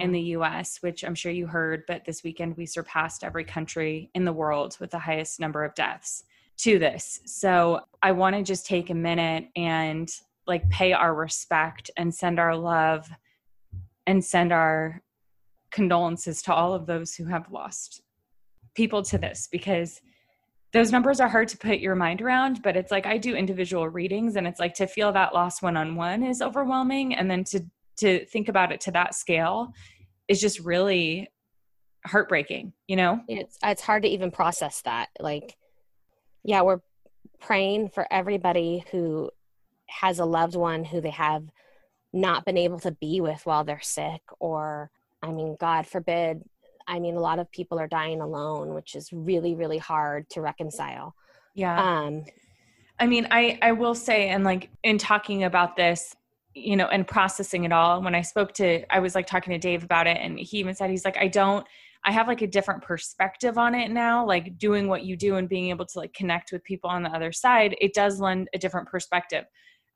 in 0.01 0.13
the 0.13 0.21
US, 0.21 0.79
which 0.81 1.05
I'm 1.05 1.15
sure 1.15 1.33
you 1.33 1.47
heard, 1.47 1.85
but 1.87 2.05
this 2.05 2.23
weekend 2.23 2.57
we 2.57 2.67
surpassed 2.67 3.25
every 3.25 3.45
country 3.45 4.11
in 4.15 4.25
the 4.25 4.33
world 4.33 4.77
with 4.81 4.91
the 4.91 4.99
highest 4.99 5.39
number 5.39 5.65
of 5.65 5.75
deaths 5.75 6.25
to 6.59 6.79
this. 6.79 7.21
So 7.27 7.81
I 8.03 8.13
want 8.13 8.37
to 8.37 8.43
just 8.43 8.67
take 8.67 8.91
a 8.91 8.95
minute 8.95 9.49
and 9.57 10.11
like 10.47 10.69
pay 10.71 10.93
our 10.93 11.15
respect 11.15 11.91
and 11.97 12.15
send 12.15 12.39
our 12.41 12.57
love 12.57 13.09
and 14.07 14.25
send 14.25 14.53
our 14.53 15.03
condolences 15.71 16.43
to 16.43 16.55
all 16.55 16.75
of 16.75 16.87
those 16.87 17.15
who 17.15 17.25
have 17.25 17.51
lost 17.51 18.03
people 18.75 19.03
to 19.03 19.19
this 19.19 19.49
because 19.51 20.01
those 20.73 20.91
numbers 20.91 21.21
are 21.21 21.29
hard 21.29 21.49
to 21.49 21.59
put 21.59 21.79
your 21.79 21.95
mind 21.95 22.21
around 22.21 22.63
but 22.63 22.77
it's 22.77 22.91
like 22.91 23.07
i 23.07 23.17
do 23.17 23.35
individual 23.35 23.89
readings 23.89 24.37
and 24.37 24.47
it's 24.47 24.61
like 24.61 24.75
to 24.75 24.87
feel 24.87 25.13
that 25.13 25.35
loss 25.35 25.63
one 25.63 25.77
on 25.77 25.95
one 25.97 26.23
is 26.23 26.43
overwhelming 26.43 27.15
and 27.15 27.31
then 27.31 27.45
to 27.45 27.65
to 28.03 28.25
think 28.27 28.49
about 28.49 28.73
it 28.73 28.81
to 28.83 28.91
that 28.93 29.15
scale 29.15 29.73
is 30.29 30.41
just 30.41 30.61
really 30.61 31.29
heartbreaking 32.07 32.73
you 32.87 32.97
know? 32.97 33.21
It's 33.29 33.59
it's 33.63 33.83
hard 33.83 34.03
to 34.03 34.09
even 34.09 34.31
process 34.31 34.83
that. 34.83 35.09
Like 35.19 35.57
yeah 36.45 36.63
we're 36.63 36.81
praying 37.41 37.89
for 37.89 38.07
everybody 38.11 38.85
who 38.91 39.31
has 39.89 40.19
a 40.19 40.25
loved 40.25 40.57
one 40.57 40.85
who 40.85 41.01
they 41.01 41.11
have 41.11 41.45
not 42.13 42.45
been 42.45 42.59
able 42.59 42.79
to 42.81 42.93
be 42.93 43.21
with 43.21 43.45
while 43.45 43.65
they're 43.65 43.81
sick 43.81 44.21
or 44.39 44.91
i 45.23 45.31
mean 45.31 45.57
god 45.59 45.87
forbid 45.87 46.43
i 46.87 46.99
mean 46.99 47.17
a 47.17 47.21
lot 47.21 47.39
of 47.39 47.51
people 47.51 47.79
are 47.79 47.89
dying 47.89 48.21
alone 48.21 48.75
which 48.75 48.95
is 48.95 49.13
really 49.13 49.55
really 49.55 49.79
hard 49.79 50.29
to 50.31 50.41
reconcile. 50.41 51.15
Yeah. 51.55 51.79
Um 51.79 52.25
i 52.99 53.07
mean 53.07 53.27
i 53.31 53.59
i 53.63 53.73
will 53.73 53.95
say 53.95 54.29
and 54.29 54.45
like 54.45 54.71
in 54.83 54.99
talking 54.99 55.45
about 55.45 55.77
this 55.77 56.15
you 56.55 56.77
know, 56.77 56.87
and 56.87 57.07
processing 57.07 57.65
it 57.65 57.73
all. 57.73 58.03
When 58.03 58.15
I 58.15 58.23
spoke 58.23 58.53
to, 58.55 58.85
I 58.95 59.01
was 59.01 59.15
like 59.15 59.27
talking 59.27 59.53
to 59.53 59.59
Dave 59.59 59.85
about 59.85 60.07
it, 60.07 60.19
and 60.21 60.39
he 60.39 60.59
even 60.59 60.75
said, 60.75 60.91
he's 60.91 61.05
like, 61.05 61.17
I 61.19 61.29
don't, 61.29 61.67
I 62.05 62.13
have 62.13 62.27
like 62.29 62.43
a 62.43 62.47
different 62.47 62.83
perspective 62.83 63.59
on 63.59 63.75
it 63.75 63.91
now, 63.91 64.27
like 64.27 64.59
doing 64.59 64.89
what 64.89 65.05
you 65.05 65.17
do 65.17 65.37
and 65.37 65.49
being 65.49 65.71
able 65.71 65.87
to 65.87 65.99
like 65.99 66.13
connect 66.15 66.53
with 66.53 66.65
people 66.65 66.91
on 66.91 67.03
the 67.03 67.11
other 67.11 67.33
side, 67.33 67.77
it 67.81 67.95
does 67.95 68.21
lend 68.21 68.49
a 68.55 68.59
different 68.59 68.89
perspective. 68.89 69.45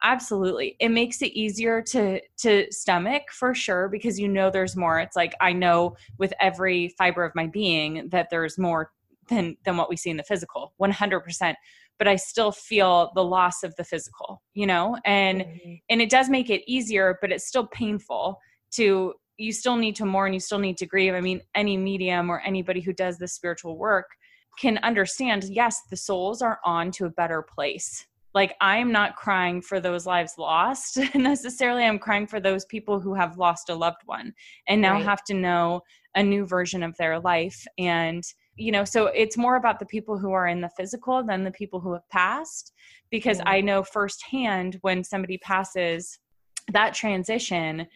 Absolutely. 0.02 0.76
It 0.78 0.90
makes 0.90 1.22
it 1.22 1.32
easier 1.32 1.82
to 1.82 2.20
to 2.38 2.66
stomach 2.70 3.22
for 3.32 3.54
sure 3.54 3.88
because 3.88 4.20
you 4.20 4.28
know 4.28 4.50
there's 4.50 4.76
more. 4.76 5.00
It's 5.00 5.16
like 5.16 5.34
I 5.40 5.52
know 5.52 5.96
with 6.18 6.34
every 6.38 6.94
fiber 6.98 7.24
of 7.24 7.34
my 7.34 7.46
being 7.46 8.08
that 8.10 8.28
there's 8.30 8.58
more 8.58 8.92
than 9.28 9.56
than 9.64 9.76
what 9.76 9.88
we 9.88 9.96
see 9.96 10.10
in 10.10 10.18
the 10.18 10.22
physical. 10.22 10.74
100% 10.80 11.54
but 11.98 12.08
I 12.08 12.16
still 12.16 12.52
feel 12.52 13.10
the 13.14 13.24
loss 13.24 13.62
of 13.62 13.74
the 13.76 13.84
physical, 13.84 14.42
you 14.54 14.66
know? 14.66 14.98
And 15.04 15.42
mm-hmm. 15.42 15.74
and 15.88 16.02
it 16.02 16.10
does 16.10 16.28
make 16.28 16.50
it 16.50 16.62
easier, 16.66 17.18
but 17.20 17.32
it's 17.32 17.46
still 17.46 17.66
painful 17.66 18.38
to 18.72 19.14
you 19.38 19.52
still 19.52 19.76
need 19.76 19.96
to 19.96 20.06
mourn, 20.06 20.32
you 20.32 20.40
still 20.40 20.58
need 20.58 20.78
to 20.78 20.86
grieve. 20.86 21.14
I 21.14 21.20
mean, 21.20 21.40
any 21.54 21.76
medium 21.76 22.30
or 22.30 22.40
anybody 22.40 22.80
who 22.80 22.92
does 22.92 23.18
the 23.18 23.28
spiritual 23.28 23.76
work 23.76 24.06
can 24.58 24.78
understand, 24.78 25.44
yes, 25.44 25.82
the 25.90 25.96
souls 25.96 26.40
are 26.40 26.58
on 26.64 26.90
to 26.92 27.04
a 27.04 27.10
better 27.10 27.42
place. 27.42 28.06
Like 28.34 28.54
I'm 28.60 28.92
not 28.92 29.16
crying 29.16 29.62
for 29.62 29.80
those 29.80 30.06
lives 30.06 30.34
lost 30.38 30.98
necessarily. 31.14 31.84
I'm 31.84 31.98
crying 31.98 32.26
for 32.26 32.40
those 32.40 32.64
people 32.66 33.00
who 33.00 33.14
have 33.14 33.38
lost 33.38 33.70
a 33.70 33.74
loved 33.74 34.02
one 34.04 34.34
and 34.68 34.80
now 34.80 34.94
right. 34.94 35.04
have 35.04 35.24
to 35.24 35.34
know 35.34 35.80
a 36.14 36.22
new 36.22 36.46
version 36.46 36.82
of 36.82 36.96
their 36.96 37.18
life 37.18 37.66
and 37.78 38.22
you 38.56 38.72
know 38.72 38.84
so 38.84 39.06
it's 39.06 39.36
more 39.36 39.56
about 39.56 39.78
the 39.78 39.86
people 39.86 40.18
who 40.18 40.32
are 40.32 40.46
in 40.46 40.60
the 40.60 40.70
physical 40.70 41.22
than 41.22 41.44
the 41.44 41.50
people 41.50 41.78
who 41.78 41.92
have 41.92 42.08
passed 42.08 42.72
because 43.10 43.40
i 43.46 43.60
know 43.60 43.82
firsthand 43.82 44.78
when 44.80 45.04
somebody 45.04 45.38
passes 45.38 46.18
that 46.72 46.94
transition 46.94 47.86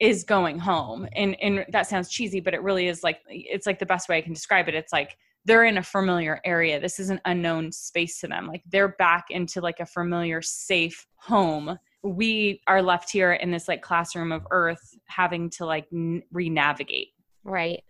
is 0.00 0.24
going 0.24 0.58
home. 0.58 1.08
And 1.14 1.40
and 1.40 1.64
that 1.70 1.86
sounds 1.86 2.08
cheesy 2.08 2.40
but 2.40 2.54
it 2.54 2.62
really 2.62 2.88
is 2.88 3.02
like 3.02 3.20
it's 3.28 3.66
like 3.66 3.78
the 3.78 3.86
best 3.86 4.08
way 4.08 4.18
i 4.18 4.20
can 4.20 4.32
describe 4.32 4.68
it. 4.68 4.74
It's 4.74 4.92
like 4.92 5.16
they're 5.44 5.64
in 5.64 5.78
a 5.78 5.82
familiar 5.82 6.40
area. 6.44 6.80
This 6.80 7.00
is 7.00 7.10
an 7.10 7.20
unknown 7.24 7.72
space 7.72 8.20
to 8.20 8.28
them. 8.28 8.46
Like 8.46 8.62
they're 8.68 8.96
back 8.98 9.26
into 9.30 9.60
like 9.60 9.80
a 9.80 9.86
familiar 9.86 10.40
safe 10.40 11.06
home. 11.16 11.78
We 12.02 12.62
are 12.66 12.82
left 12.82 13.10
here 13.10 13.32
in 13.32 13.50
this 13.50 13.68
like 13.68 13.82
classroom 13.82 14.32
of 14.32 14.46
earth 14.50 14.96
having 15.06 15.50
to 15.50 15.66
like 15.66 15.86
n- 15.92 16.22
re-navigate. 16.32 17.08
Right 17.44 17.82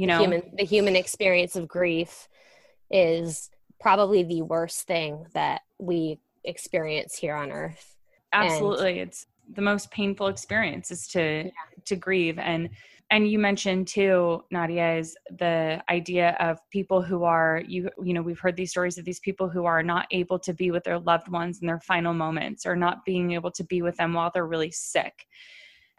you 0.00 0.06
know? 0.06 0.18
the 0.18 0.22
human, 0.22 0.42
the 0.56 0.64
human 0.64 0.96
experience 0.96 1.56
of 1.56 1.68
grief 1.68 2.28
is 2.90 3.50
probably 3.78 4.22
the 4.22 4.42
worst 4.42 4.86
thing 4.86 5.26
that 5.34 5.62
we 5.78 6.18
experience 6.44 7.16
here 7.16 7.34
on 7.34 7.52
earth. 7.52 7.96
Absolutely. 8.32 9.00
And, 9.00 9.08
it's 9.08 9.26
the 9.52 9.62
most 9.62 9.90
painful 9.90 10.28
experience 10.28 10.90
is 10.90 11.06
to 11.08 11.44
yeah. 11.44 11.50
to 11.84 11.96
grieve. 11.96 12.38
And 12.38 12.70
and 13.10 13.28
you 13.28 13.38
mentioned 13.38 13.88
too 13.88 14.44
nadia 14.52 14.96
is 14.96 15.16
the 15.38 15.82
idea 15.90 16.36
of 16.38 16.58
people 16.70 17.02
who 17.02 17.24
are 17.24 17.60
you 17.66 17.90
you 18.02 18.14
know 18.14 18.22
we've 18.22 18.38
heard 18.38 18.56
these 18.56 18.70
stories 18.70 18.98
of 18.98 19.04
these 19.04 19.18
people 19.18 19.48
who 19.48 19.64
are 19.64 19.82
not 19.82 20.06
able 20.12 20.38
to 20.38 20.54
be 20.54 20.70
with 20.70 20.84
their 20.84 20.98
loved 21.00 21.28
ones 21.28 21.58
in 21.60 21.66
their 21.66 21.80
final 21.80 22.14
moments 22.14 22.64
or 22.64 22.76
not 22.76 23.04
being 23.04 23.32
able 23.32 23.50
to 23.50 23.64
be 23.64 23.82
with 23.82 23.96
them 23.96 24.12
while 24.12 24.30
they're 24.32 24.46
really 24.46 24.70
sick 24.70 25.26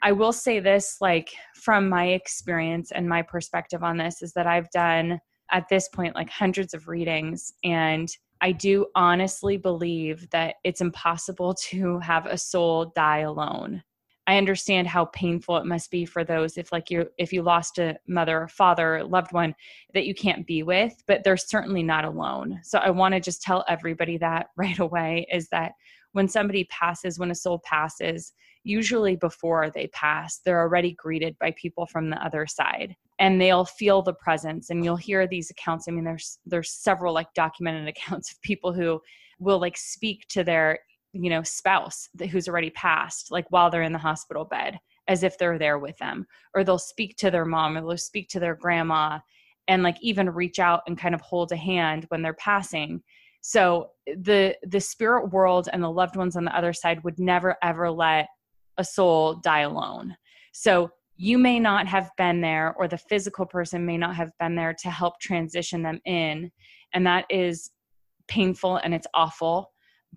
i 0.01 0.11
will 0.11 0.33
say 0.33 0.59
this 0.59 0.97
like 1.01 1.33
from 1.55 1.87
my 1.87 2.07
experience 2.07 2.91
and 2.91 3.07
my 3.07 3.21
perspective 3.21 3.83
on 3.83 3.97
this 3.97 4.21
is 4.21 4.33
that 4.33 4.47
i've 4.47 4.69
done 4.71 5.19
at 5.51 5.67
this 5.69 5.89
point 5.89 6.15
like 6.15 6.29
hundreds 6.29 6.73
of 6.73 6.87
readings 6.87 7.53
and 7.63 8.15
I 8.41 8.51
do 8.51 8.87
honestly 8.95 9.55
believe 9.57 10.27
that 10.31 10.55
it's 10.63 10.81
impossible 10.81 11.53
to 11.69 11.99
have 11.99 12.25
a 12.25 12.37
soul 12.37 12.91
die 12.95 13.19
alone. 13.19 13.83
I 14.27 14.37
understand 14.37 14.87
how 14.87 15.05
painful 15.05 15.57
it 15.57 15.65
must 15.65 15.89
be 15.89 16.05
for 16.05 16.23
those 16.23 16.57
if 16.57 16.71
like 16.71 16.89
you 16.89 17.07
if 17.17 17.33
you 17.33 17.41
lost 17.41 17.79
a 17.79 17.97
mother 18.07 18.43
or 18.43 18.47
father, 18.47 19.03
loved 19.03 19.33
one 19.33 19.55
that 19.93 20.05
you 20.05 20.13
can't 20.13 20.45
be 20.45 20.63
with, 20.63 20.93
but 21.07 21.23
they're 21.23 21.37
certainly 21.37 21.83
not 21.83 22.05
alone. 22.05 22.59
So 22.63 22.77
I 22.77 22.91
want 22.91 23.13
to 23.13 23.19
just 23.19 23.41
tell 23.41 23.65
everybody 23.67 24.17
that 24.19 24.47
right 24.55 24.79
away 24.79 25.27
is 25.31 25.47
that 25.49 25.73
when 26.13 26.27
somebody 26.27 26.65
passes, 26.65 27.17
when 27.17 27.31
a 27.31 27.35
soul 27.35 27.61
passes, 27.65 28.33
usually 28.63 29.15
before 29.15 29.69
they 29.69 29.87
pass, 29.87 30.39
they're 30.39 30.61
already 30.61 30.93
greeted 30.93 31.35
by 31.39 31.53
people 31.57 31.85
from 31.85 32.09
the 32.09 32.23
other 32.23 32.45
side 32.45 32.95
and 33.19 33.39
they'll 33.39 33.65
feel 33.65 34.01
the 34.01 34.13
presence 34.13 34.69
and 34.69 34.83
you'll 34.83 34.95
hear 34.95 35.27
these 35.27 35.49
accounts. 35.49 35.87
I 35.87 35.91
mean, 35.91 36.03
there's 36.03 36.39
there's 36.45 36.71
several 36.71 37.13
like 37.13 37.33
documented 37.33 37.87
accounts 37.95 38.31
of 38.31 38.41
people 38.41 38.73
who 38.73 39.01
will 39.39 39.59
like 39.59 39.77
speak 39.77 40.25
to 40.29 40.43
their 40.43 40.79
you 41.13 41.29
know 41.29 41.43
spouse 41.43 42.07
who's 42.31 42.47
already 42.47 42.69
passed 42.69 43.31
like 43.31 43.45
while 43.49 43.69
they're 43.69 43.81
in 43.81 43.91
the 43.91 43.99
hospital 43.99 44.45
bed 44.45 44.79
as 45.07 45.23
if 45.23 45.37
they're 45.37 45.59
there 45.59 45.77
with 45.77 45.97
them 45.97 46.25
or 46.55 46.63
they'll 46.63 46.77
speak 46.77 47.17
to 47.17 47.29
their 47.29 47.43
mom 47.43 47.75
or 47.75 47.81
they'll 47.81 47.97
speak 47.97 48.29
to 48.29 48.39
their 48.39 48.55
grandma 48.55 49.19
and 49.67 49.83
like 49.83 49.97
even 50.01 50.29
reach 50.29 50.57
out 50.57 50.81
and 50.87 50.97
kind 50.97 51.13
of 51.13 51.21
hold 51.21 51.51
a 51.51 51.57
hand 51.57 52.05
when 52.07 52.21
they're 52.21 52.33
passing 52.35 53.01
so 53.41 53.89
the 54.05 54.55
the 54.63 54.79
spirit 54.79 55.31
world 55.31 55.67
and 55.73 55.83
the 55.83 55.91
loved 55.91 56.15
ones 56.15 56.37
on 56.37 56.45
the 56.45 56.55
other 56.55 56.71
side 56.71 57.03
would 57.03 57.19
never 57.19 57.57
ever 57.61 57.91
let 57.91 58.27
a 58.77 58.83
soul 58.83 59.35
die 59.35 59.61
alone. 59.61 60.15
So 60.53 60.91
you 61.17 61.37
may 61.37 61.59
not 61.59 61.87
have 61.87 62.09
been 62.17 62.41
there 62.41 62.73
or 62.77 62.87
the 62.87 62.97
physical 62.97 63.45
person 63.45 63.85
may 63.85 63.95
not 63.95 64.15
have 64.15 64.31
been 64.39 64.55
there 64.55 64.73
to 64.73 64.89
help 64.89 65.19
transition 65.19 65.83
them 65.83 65.99
in 66.05 66.51
and 66.93 67.05
that 67.05 67.25
is 67.29 67.69
painful 68.27 68.77
and 68.77 68.91
it's 68.91 69.05
awful 69.13 69.71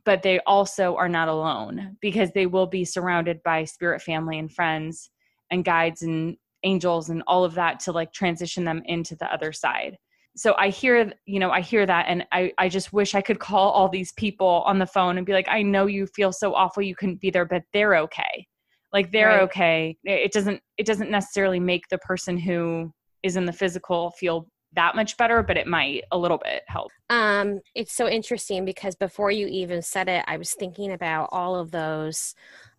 but 0.06 0.23
they 0.23 0.40
also 0.46 0.96
are 0.96 1.08
not 1.08 1.28
alone 1.28 1.96
because 2.00 2.30
they 2.30 2.46
will 2.46 2.66
be 2.66 2.87
surrounded 2.87 3.38
by 3.44 3.64
spirit 3.64 4.00
family 4.00 4.38
and 4.38 4.50
friends 4.50 5.11
and 5.50 5.64
guides 5.64 6.00
and 6.00 6.38
angels 6.62 7.11
and 7.11 7.23
all 7.26 7.44
of 7.44 7.54
that 7.54 7.80
to 7.80 7.92
like 7.92 8.11
transition 8.14 8.64
them 8.64 8.80
into 8.87 9.14
the 9.16 9.30
other 9.30 9.52
side 9.52 9.99
so 10.36 10.54
i 10.58 10.68
hear 10.68 11.12
you 11.26 11.38
know 11.38 11.50
i 11.50 11.60
hear 11.60 11.86
that 11.86 12.06
and 12.08 12.24
i 12.32 12.52
i 12.58 12.68
just 12.68 12.92
wish 12.92 13.14
i 13.14 13.20
could 13.20 13.38
call 13.38 13.70
all 13.70 13.88
these 13.88 14.12
people 14.12 14.62
on 14.66 14.78
the 14.78 14.86
phone 14.86 15.16
and 15.16 15.26
be 15.26 15.32
like 15.32 15.48
i 15.48 15.62
know 15.62 15.86
you 15.86 16.06
feel 16.06 16.32
so 16.32 16.54
awful 16.54 16.82
you 16.82 16.96
couldn't 16.96 17.20
be 17.20 17.30
there 17.30 17.44
but 17.44 17.62
they're 17.72 17.96
okay 17.96 18.46
like 18.92 19.10
they're 19.12 19.28
right. 19.28 19.42
okay 19.42 19.96
it 20.04 20.32
doesn't 20.32 20.60
it 20.78 20.86
doesn't 20.86 21.10
necessarily 21.10 21.60
make 21.60 21.88
the 21.88 21.98
person 21.98 22.36
who 22.36 22.92
is 23.22 23.36
in 23.36 23.44
the 23.44 23.52
physical 23.52 24.10
feel 24.12 24.46
that 24.74 24.94
much 24.94 25.16
better, 25.16 25.42
but 25.42 25.56
it 25.56 25.66
might 25.66 26.04
a 26.12 26.18
little 26.18 26.38
bit 26.38 26.62
help. 26.66 26.90
Um, 27.10 27.60
it's 27.74 27.92
so 27.92 28.08
interesting 28.08 28.64
because 28.64 28.94
before 28.94 29.30
you 29.30 29.46
even 29.46 29.82
said 29.82 30.08
it, 30.08 30.24
I 30.26 30.36
was 30.36 30.52
thinking 30.52 30.92
about 30.92 31.28
all 31.32 31.56
of 31.56 31.70
those 31.70 32.34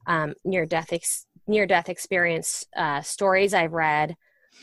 um, 0.07 0.33
near 0.43 0.65
death 0.65 0.93
ex- 0.93 1.25
near 1.47 1.65
death 1.65 1.89
experience 1.89 2.65
uh, 2.75 3.01
stories 3.01 3.53
I've 3.53 3.73
read. 3.73 4.15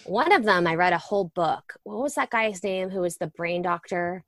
One 0.04 0.32
of 0.32 0.44
them, 0.44 0.66
I 0.66 0.74
read 0.74 0.92
a 0.92 0.98
whole 0.98 1.30
book. 1.34 1.74
What 1.84 1.98
was 1.98 2.14
that 2.14 2.30
guy's 2.30 2.62
name? 2.62 2.90
Who 2.90 3.00
was 3.00 3.16
the 3.16 3.28
brain 3.28 3.62
doctor? 3.62 4.24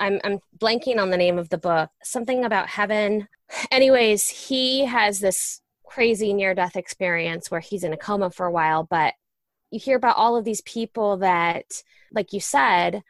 I'm 0.00 0.20
I'm 0.24 0.40
blanking 0.58 0.98
on 0.98 1.10
the 1.10 1.16
name 1.16 1.38
of 1.38 1.48
the 1.48 1.58
book. 1.58 1.90
Something 2.02 2.44
about 2.44 2.68
heaven. 2.68 3.28
Anyways, 3.70 4.28
he 4.28 4.86
has 4.86 5.20
this 5.20 5.60
crazy 5.86 6.32
near 6.32 6.54
death 6.54 6.76
experience 6.76 7.50
where 7.50 7.60
he's 7.60 7.84
in 7.84 7.92
a 7.92 7.96
coma 7.96 8.30
for 8.30 8.46
a 8.46 8.50
while, 8.50 8.84
but 8.84 9.14
you 9.70 9.80
hear 9.80 9.96
about 9.96 10.16
all 10.16 10.36
of 10.36 10.44
these 10.44 10.60
people 10.62 11.18
that 11.18 11.82
like 12.12 12.32
you 12.32 12.40
said 12.40 13.02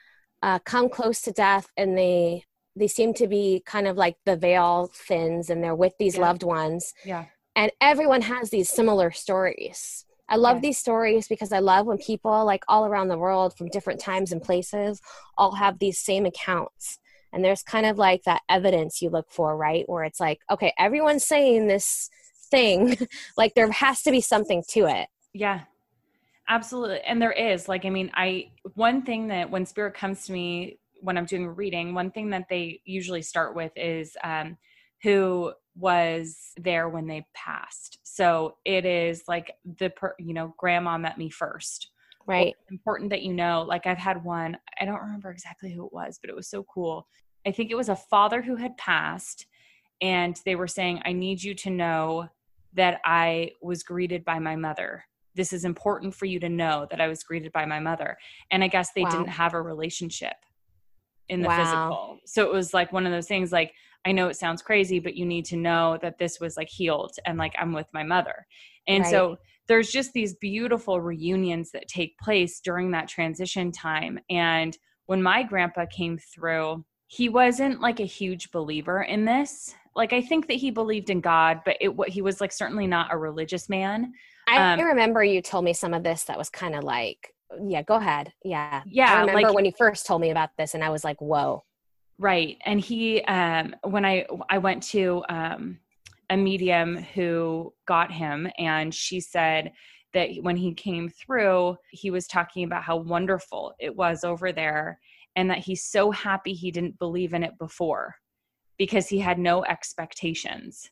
uh, 0.43 0.59
come 0.61 0.89
close 0.89 1.21
to 1.23 1.33
death 1.33 1.69
and 1.77 1.97
they 1.97 2.45
they 2.75 2.87
seem 2.89 3.15
to 3.15 3.27
be 3.27 3.63
kind 3.65 3.87
of 3.87 3.97
like 3.97 4.17
the 4.25 4.37
veil 4.37 4.91
thins 4.93 5.49
and 5.49 5.63
they're 5.63 5.75
with 5.75 5.95
these 5.99 6.17
yeah. 6.17 6.23
loved 6.23 6.43
ones 6.43 6.93
yeah 7.05 7.27
and 7.55 7.71
everyone 7.81 8.23
has 8.23 8.51
these 8.51 8.69
similar 8.69 9.11
stories 9.11 10.05
i 10.29 10.37
love 10.37 10.61
these 10.61 10.79
stories 10.79 11.29
because 11.29 11.53
i 11.53 11.59
love 11.59 11.87
when 11.87 11.99
people 11.99 12.45
like 12.45 12.65
all 12.69 12.87
around 12.87 13.09
the 13.09 13.19
world 13.19 13.57
from 13.57 13.69
different 13.69 14.01
times 14.01 14.33
and 14.33 14.43
places 14.43 15.01
all 15.39 15.55
have 15.57 15.79
these 15.79 15.99
same 15.99 16.27
accounts. 16.27 16.99
And 17.33 17.45
there's 17.45 17.63
kind 17.63 17.85
of 17.85 17.99
like 17.99 18.23
that 18.23 18.43
evidence 18.49 19.03
you 19.03 19.11
look 19.11 19.31
for 19.31 19.57
right? 19.57 19.85
Where 19.87 20.05
it's 20.05 20.21
like 20.21 20.41
okay 20.51 20.73
everyone's 20.79 21.27
saying 21.27 21.67
this 21.67 22.09
thing. 22.51 22.97
Like 23.37 23.55
there 23.55 23.71
has 23.71 24.03
to 24.03 24.11
be 24.11 24.21
something 24.21 24.63
to 24.71 24.87
it. 24.87 25.09
Yeah. 25.35 25.61
Absolutely. 26.49 27.01
And 27.01 27.21
there 27.21 27.33
is. 27.33 27.69
Like, 27.69 27.85
I 27.85 27.91
mean, 27.91 28.11
I, 28.15 28.51
one 28.75 29.03
thing 29.03 29.29
that 29.29 29.51
when 29.51 29.67
spirit 29.67 29.95
comes 29.95 30.25
to 30.27 30.33
me 30.33 30.79
when 31.01 31.19
I'm 31.19 31.27
doing 31.27 31.45
a 31.45 31.51
reading, 31.51 31.93
one 31.93 32.11
thing 32.11 32.31
that 32.31 32.49
they 32.49 32.81
usually 32.85 33.21
start 33.21 33.55
with 33.55 33.73
is 33.77 34.17
um, 34.25 34.57
who 35.03 35.53
was 35.75 36.53
there 36.57 36.89
when 36.89 37.07
they 37.07 37.27
passed. 37.35 37.99
So 38.03 38.57
it 38.65 38.85
is 38.85 39.25
like 39.29 39.53
the, 39.79 39.91
per, 39.91 40.15
you 40.19 40.35
know, 40.35 40.55
grandma 40.57 40.97
met 40.97 41.19
me 41.19 41.31
first. 41.31 41.91
Right. 42.27 42.55
Well, 42.59 42.67
important 42.71 43.11
that 43.11 43.23
you 43.23 43.33
know, 43.33 43.63
like 43.63 43.87
I've 43.87 43.99
had 43.99 44.25
one, 44.25 44.57
I 44.81 44.85
don't 44.85 45.01
remember 45.01 45.31
exactly 45.31 45.73
who 45.73 45.87
it 45.87 45.93
was, 45.93 46.19
but 46.21 46.31
it 46.31 46.37
was 46.37 46.49
so 46.49 46.65
cool. 46.65 47.07
I 47.47 47.53
think 47.53 47.71
it 47.71 47.77
was 47.77 47.89
a 47.89 47.97
father 47.97 48.43
who 48.43 48.57
had 48.57 48.77
passed 48.79 49.47
and 50.01 50.41
they 50.45 50.57
were 50.57 50.67
saying, 50.67 51.03
I 51.05 51.13
need 51.13 51.43
you 51.43 51.55
to 51.55 51.71
know 51.71 52.29
that 52.75 53.01
I 53.05 53.53
was 53.63 53.83
greeted 53.83 54.25
by 54.25 54.39
my 54.39 54.57
mother 54.57 55.05
this 55.37 55.53
is 55.53 55.65
important 55.65 56.15
for 56.15 56.25
you 56.25 56.41
to 56.41 56.49
know 56.49 56.87
that 56.91 57.01
I 57.01 57.07
was 57.07 57.23
greeted 57.23 57.53
by 57.53 57.67
my 57.67 57.79
mother. 57.79 58.17
And 58.51 58.65
I 58.65 58.69
guess 58.69 58.93
they 58.93 59.03
wow. 59.03 59.11
didn't 59.11 59.29
have 59.29 59.55
a 59.55 59.61
relationship 59.61 60.35
in 61.29 61.43
the 61.43 61.49
wow. 61.49 61.59
physical. 61.59 62.19
So 62.25 62.45
it 62.45 62.53
was 62.53 62.73
like 62.73 62.93
one 62.93 63.07
of 63.07 63.13
those 63.13 63.29
things 63.29 63.53
like, 63.53 63.75
I 64.07 64.13
know 64.13 64.29
it 64.29 64.37
sounds 64.37 64.63
crazy, 64.63 65.01
but 65.01 65.17
you 65.17 65.27
need 65.27 65.45
to 65.47 65.57
know 65.57 65.99
that 66.01 66.19
this 66.19 66.39
was 66.41 66.57
like 66.57 66.69
healed 66.71 67.17
and 67.27 67.37
like 67.37 67.55
I'm 67.59 67.73
with 67.73 67.89
my 67.93 68.05
mother. 68.05 68.47
And 68.87 69.03
right. 69.03 69.11
so 69.11 69.37
there's 69.67 69.91
just 69.91 70.13
these 70.13 70.37
beautiful 70.37 71.01
reunions 71.01 71.73
that 71.73 71.89
take 71.89 72.17
place 72.19 72.61
during 72.61 72.93
that 72.93 73.09
transition 73.09 73.73
time. 73.73 74.21
And 74.31 74.79
when 75.07 75.21
my 75.21 75.43
grandpa 75.43 75.87
came 75.91 76.19
through, 76.19 76.85
he 77.09 77.29
wasn't 77.29 77.81
like 77.81 77.99
a 77.99 78.05
huge 78.05 78.53
believer 78.53 79.03
in 79.03 79.25
this. 79.25 79.75
Like 79.97 80.13
I 80.13 80.23
think 80.23 80.47
that 80.49 80.55
he 80.55 80.71
believed 80.71 81.11
in 81.11 81.21
God, 81.21 81.63
but 81.65 81.77
it 81.81 81.93
he 82.09 82.23
was 82.23 82.41
like 82.41 82.53
certainly 82.53 82.87
not 82.87 83.13
a 83.13 83.19
religious 83.19 83.69
man. 83.69 84.13
I 84.47 84.75
um, 84.75 84.81
remember 84.81 85.25
you 85.25 85.43
told 85.43 85.65
me 85.65 85.73
some 85.73 85.95
of 85.95 86.05
this 86.05 86.25
that 86.25 86.39
was 86.39 86.49
kind 86.49 86.77
of 86.77 86.85
like, 86.85 87.35
yeah, 87.67 87.83
go 87.83 87.95
ahead. 87.95 88.33
Yeah. 88.45 88.83
Yeah. 88.87 89.13
I 89.13 89.21
remember 89.21 89.43
like, 89.49 89.55
when 89.55 89.65
you 89.65 89.73
first 89.77 90.07
told 90.07 90.21
me 90.21 90.31
about 90.31 90.51
this 90.59 90.75
and 90.75 90.85
I 90.85 90.91
was 90.91 91.03
like, 91.03 91.21
whoa. 91.21 91.65
Right. 92.19 92.57
And 92.65 92.81
he, 92.81 93.23
um, 93.25 93.75
when 93.83 94.05
I, 94.05 94.27
I 94.49 94.59
went 94.59 94.83
to, 94.85 95.23
um, 95.29 95.79
a 96.31 96.37
medium 96.37 96.97
who 97.15 97.73
got 97.87 98.11
him 98.11 98.49
and 98.59 98.93
she 98.93 99.21
said 99.21 99.73
that 100.13 100.31
when 100.41 100.57
he 100.57 100.75
came 100.75 101.09
through, 101.09 101.77
he 101.91 102.11
was 102.11 102.27
talking 102.27 102.65
about 102.65 102.83
how 102.83 102.97
wonderful 102.97 103.75
it 103.79 103.95
was 103.95 104.25
over 104.25 104.51
there 104.51 104.99
and 105.37 105.51
that 105.51 105.59
he's 105.59 105.85
so 105.85 106.11
happy 106.11 106.53
he 106.53 106.71
didn't 106.71 106.99
believe 106.99 107.35
in 107.35 107.45
it 107.45 107.57
before 107.59 108.17
because 108.79 109.09
he 109.09 109.19
had 109.19 109.39
no 109.39 109.65
expectations 109.67 110.91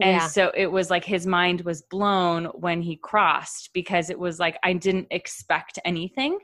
and 0.00 0.16
yeah. 0.16 0.26
so 0.26 0.50
it 0.56 0.66
was 0.66 0.90
like 0.90 1.04
his 1.04 1.26
mind 1.26 1.60
was 1.62 1.82
blown 1.82 2.46
when 2.46 2.80
he 2.80 2.96
crossed 2.96 3.70
because 3.74 4.10
it 4.10 4.18
was 4.18 4.38
like 4.38 4.58
i 4.62 4.72
didn't 4.72 5.06
expect 5.10 5.78
anything 5.84 6.38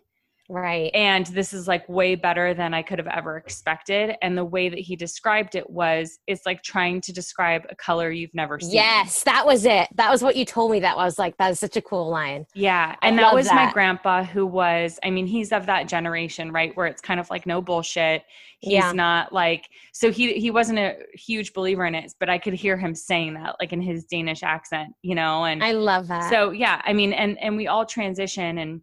Right. 0.50 0.90
And 0.94 1.26
this 1.26 1.52
is 1.52 1.68
like 1.68 1.86
way 1.88 2.14
better 2.14 2.54
than 2.54 2.72
I 2.72 2.82
could 2.82 2.98
have 2.98 3.06
ever 3.08 3.36
expected. 3.36 4.16
And 4.22 4.36
the 4.36 4.44
way 4.44 4.70
that 4.70 4.78
he 4.78 4.96
described 4.96 5.54
it 5.54 5.68
was 5.68 6.18
it's 6.26 6.46
like 6.46 6.62
trying 6.62 7.02
to 7.02 7.12
describe 7.12 7.66
a 7.68 7.76
color 7.76 8.10
you've 8.10 8.34
never 8.34 8.58
seen. 8.58 8.72
Yes, 8.72 9.24
that 9.24 9.44
was 9.44 9.66
it. 9.66 9.88
That 9.96 10.10
was 10.10 10.22
what 10.22 10.36
you 10.36 10.46
told 10.46 10.70
me. 10.70 10.80
That 10.80 10.96
was 10.96 11.18
like, 11.18 11.36
that 11.36 11.50
is 11.50 11.60
such 11.60 11.76
a 11.76 11.82
cool 11.82 12.08
line. 12.08 12.46
Yeah. 12.54 12.96
And 13.02 13.18
that 13.18 13.34
was 13.34 13.48
that. 13.48 13.66
my 13.66 13.72
grandpa 13.72 14.24
who 14.24 14.46
was, 14.46 14.98
I 15.04 15.10
mean, 15.10 15.26
he's 15.26 15.52
of 15.52 15.66
that 15.66 15.86
generation, 15.86 16.50
right? 16.50 16.74
Where 16.76 16.86
it's 16.86 17.02
kind 17.02 17.20
of 17.20 17.28
like 17.28 17.44
no 17.44 17.60
bullshit. 17.60 18.22
He's 18.60 18.72
yeah. 18.72 18.92
not 18.92 19.32
like, 19.32 19.68
so 19.92 20.10
he, 20.10 20.32
he 20.32 20.50
wasn't 20.50 20.78
a 20.78 20.96
huge 21.12 21.52
believer 21.52 21.84
in 21.84 21.94
it, 21.94 22.12
but 22.18 22.30
I 22.30 22.38
could 22.38 22.54
hear 22.54 22.76
him 22.76 22.94
saying 22.94 23.34
that 23.34 23.56
like 23.60 23.72
in 23.72 23.82
his 23.82 24.04
Danish 24.04 24.42
accent, 24.42 24.94
you 25.02 25.14
know? 25.14 25.44
And 25.44 25.62
I 25.62 25.72
love 25.72 26.08
that. 26.08 26.30
So 26.30 26.52
yeah, 26.52 26.80
I 26.84 26.94
mean, 26.94 27.12
and, 27.12 27.38
and 27.38 27.54
we 27.54 27.66
all 27.66 27.84
transition 27.84 28.58
and, 28.58 28.80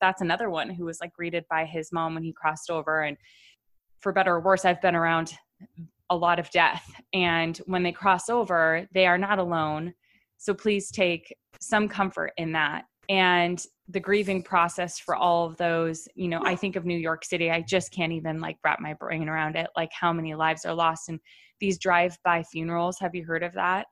that's 0.00 0.22
another 0.22 0.50
one 0.50 0.70
who 0.70 0.84
was 0.84 1.00
like 1.00 1.12
greeted 1.12 1.44
by 1.50 1.64
his 1.64 1.92
mom 1.92 2.14
when 2.14 2.22
he 2.22 2.32
crossed 2.32 2.70
over 2.70 3.02
and 3.02 3.16
for 4.00 4.12
better 4.12 4.34
or 4.34 4.40
worse 4.40 4.64
i've 4.64 4.80
been 4.80 4.94
around 4.94 5.34
a 6.10 6.16
lot 6.16 6.38
of 6.38 6.50
death 6.50 6.90
and 7.12 7.58
when 7.66 7.82
they 7.82 7.92
cross 7.92 8.28
over 8.28 8.86
they 8.92 9.06
are 9.06 9.18
not 9.18 9.38
alone 9.38 9.92
so 10.38 10.54
please 10.54 10.90
take 10.90 11.34
some 11.60 11.88
comfort 11.88 12.32
in 12.36 12.52
that 12.52 12.84
and 13.08 13.64
the 13.88 14.00
grieving 14.00 14.42
process 14.42 14.98
for 14.98 15.16
all 15.16 15.46
of 15.46 15.56
those 15.56 16.06
you 16.14 16.28
know 16.28 16.40
i 16.44 16.54
think 16.54 16.76
of 16.76 16.84
new 16.84 16.96
york 16.96 17.24
city 17.24 17.50
i 17.50 17.60
just 17.60 17.90
can't 17.90 18.12
even 18.12 18.40
like 18.40 18.56
wrap 18.64 18.80
my 18.80 18.94
brain 18.94 19.28
around 19.28 19.56
it 19.56 19.68
like 19.76 19.90
how 19.92 20.12
many 20.12 20.34
lives 20.34 20.64
are 20.64 20.74
lost 20.74 21.08
in 21.08 21.18
these 21.60 21.78
drive-by 21.78 22.42
funerals 22.44 22.98
have 22.98 23.14
you 23.14 23.24
heard 23.24 23.42
of 23.42 23.52
that 23.54 23.86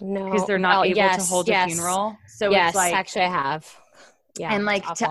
no 0.00 0.24
because 0.24 0.46
they're 0.46 0.58
not 0.58 0.78
oh, 0.78 0.84
able 0.84 0.96
yes, 0.96 1.24
to 1.24 1.30
hold 1.30 1.48
yes. 1.48 1.70
a 1.70 1.74
funeral 1.74 2.16
so 2.26 2.50
yes 2.50 2.70
it's 2.70 2.76
like 2.76 2.94
actually 2.94 3.22
i 3.22 3.28
have 3.28 3.76
yeah 4.38 4.54
and 4.54 4.64
like 4.64 4.86
to. 4.94 5.10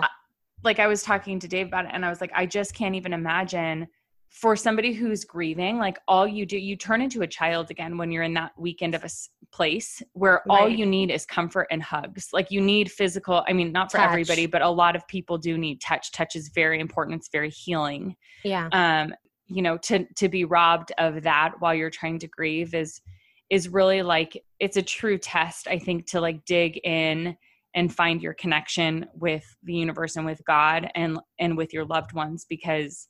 Like 0.64 0.80
i 0.80 0.88
was 0.88 1.04
talking 1.04 1.40
to 1.40 1.48
dave 1.48 1.68
about 1.68 1.86
it 1.86 1.92
and 1.94 2.06
i 2.06 2.10
was 2.10 2.22
like 2.22 2.32
i 2.36 2.46
just 2.46 2.74
can't 2.74 2.96
even 2.96 3.14
imagine 3.14 3.88
for 4.30 4.56
somebody 4.56 4.94
who's 4.94 5.26
grieving 5.26 5.78
like 5.78 6.00
all 6.08 6.26
you 6.26 6.46
do 6.46 6.58
you 6.58 6.78
turn 6.78 7.02
into 7.02 7.22
a 7.22 7.28
child 7.28 7.70
again 7.70 7.98
when 7.98 8.12
you're 8.12 8.24
in 8.24 8.34
that 8.34 8.52
weekend 8.58 8.96
of 8.96 9.04
a 9.04 9.10
place 9.52 10.02
where 10.14 10.42
all 10.50 10.70
you 10.70 10.86
need 10.86 11.12
is 11.12 11.26
comfort 11.26 11.68
and 11.70 11.84
hugs. 11.84 12.30
Like 12.32 12.50
you 12.50 12.62
need 12.62 12.90
physical 12.90 13.44
i 13.48 13.54
mean 13.54 13.72
not 13.72 13.92
for 13.92 13.98
Touch. 13.98 14.10
everybody 14.10 14.46
but 14.46 14.62
a 14.62 14.70
lot 14.70 14.96
of 14.96 15.06
people 15.08 15.38
do 15.38 15.58
need 15.58 15.82
touch. 15.82 16.12
Touch 16.12 16.36
is 16.36 16.50
very 16.56 16.80
important. 16.80 17.18
It's 17.18 17.30
very 17.30 17.50
healing. 17.50 18.16
Yeah. 18.44 18.70
Um 18.72 19.14
you 19.48 19.62
know 19.62 19.78
to 19.80 20.06
to 20.16 20.30
be 20.30 20.46
robbed 20.46 20.94
of 20.98 21.24
that 21.24 21.56
while 21.60 21.76
you're 21.76 21.90
trying 21.90 22.20
to 22.20 22.28
grieve 22.28 22.74
is 22.74 23.02
is 23.50 23.68
really 23.68 24.02
like 24.02 24.42
it's 24.60 24.78
a 24.78 24.82
true 24.82 25.18
test 25.18 25.68
i 25.68 25.78
think 25.78 26.08
to 26.08 26.22
like 26.22 26.46
dig 26.46 26.80
in 26.86 27.36
and 27.74 27.94
find 27.94 28.22
your 28.22 28.34
connection 28.34 29.06
with 29.14 29.44
the 29.64 29.74
universe 29.74 30.16
and 30.16 30.26
with 30.26 30.42
god 30.46 30.90
and 30.96 31.20
and 31.40 31.58
with 31.58 31.74
your 31.74 31.86
loved 31.86 32.14
ones 32.14 32.46
because 32.50 33.08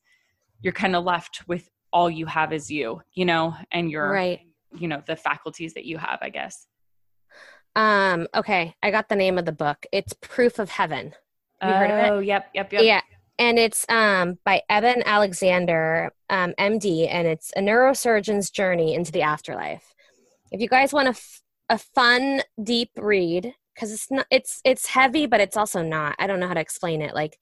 you're 0.62 0.74
kind 0.74 0.96
of 0.96 1.03
left 1.03 1.41
with 1.48 1.70
all 1.94 2.10
you 2.10 2.25
have 2.25 2.53
is 2.53 2.70
you 2.70 3.01
you 3.13 3.25
know 3.25 3.56
and 3.72 3.91
your 3.91 4.10
right 4.12 4.39
you 4.77 4.88
know 4.88 5.01
the 5.08 5.15
faculties 5.15 5.74
that 5.74 5.86
you 5.86 5.98
have 5.98 6.20
i 6.22 6.30
guess 6.30 6.68
um 7.75 8.27
okay 8.36 8.75
i 8.84 8.91
got 8.91 9.10
the 9.10 9.15
name 9.15 9.38
of 9.38 9.46
the 9.46 9.51
book 9.51 9.86
it's 9.91 10.13
proof 10.22 10.60
of 10.60 10.70
heaven 10.70 11.13
Have 11.62 11.70
you 11.70 11.75
heard 11.75 11.91
of 11.91 11.98
it? 11.98 12.10
oh 12.12 12.20
yep 12.20 12.50
yep 12.53 12.72
yep 12.72 12.84
Yeah. 12.84 13.01
And 13.39 13.58
it's 13.58 13.88
um, 13.89 14.38
by 14.46 14.62
Eben 14.70 15.01
Alexander, 15.03 16.12
um, 16.30 16.53
MD, 16.60 17.08
and 17.10 17.27
it's 17.27 17.51
a 17.56 17.60
neurosurgeon's 17.60 18.51
journey 18.51 18.94
into 18.94 19.12
the 19.12 19.24
afterlife. 19.24 19.96
If 20.51 20.62
you 20.62 20.68
guys 20.68 20.94
want 20.94 21.08
a, 21.08 21.12
f- 21.12 21.41
a 21.68 21.80
fun, 21.80 22.44
deep 22.62 22.91
read, 22.98 23.56
because 23.74 23.92
it's 23.92 24.10
not, 24.12 24.25
it's 24.32 24.62
it's 24.63 24.88
heavy, 24.88 25.25
but 25.25 25.42
it's 25.42 25.58
also 25.58 25.82
not. 25.82 26.16
I 26.20 26.28
don't 26.28 26.40
know 26.40 26.48
how 26.48 26.54
to 26.54 26.60
explain 26.60 27.01
it. 27.01 27.13
Like, 27.16 27.38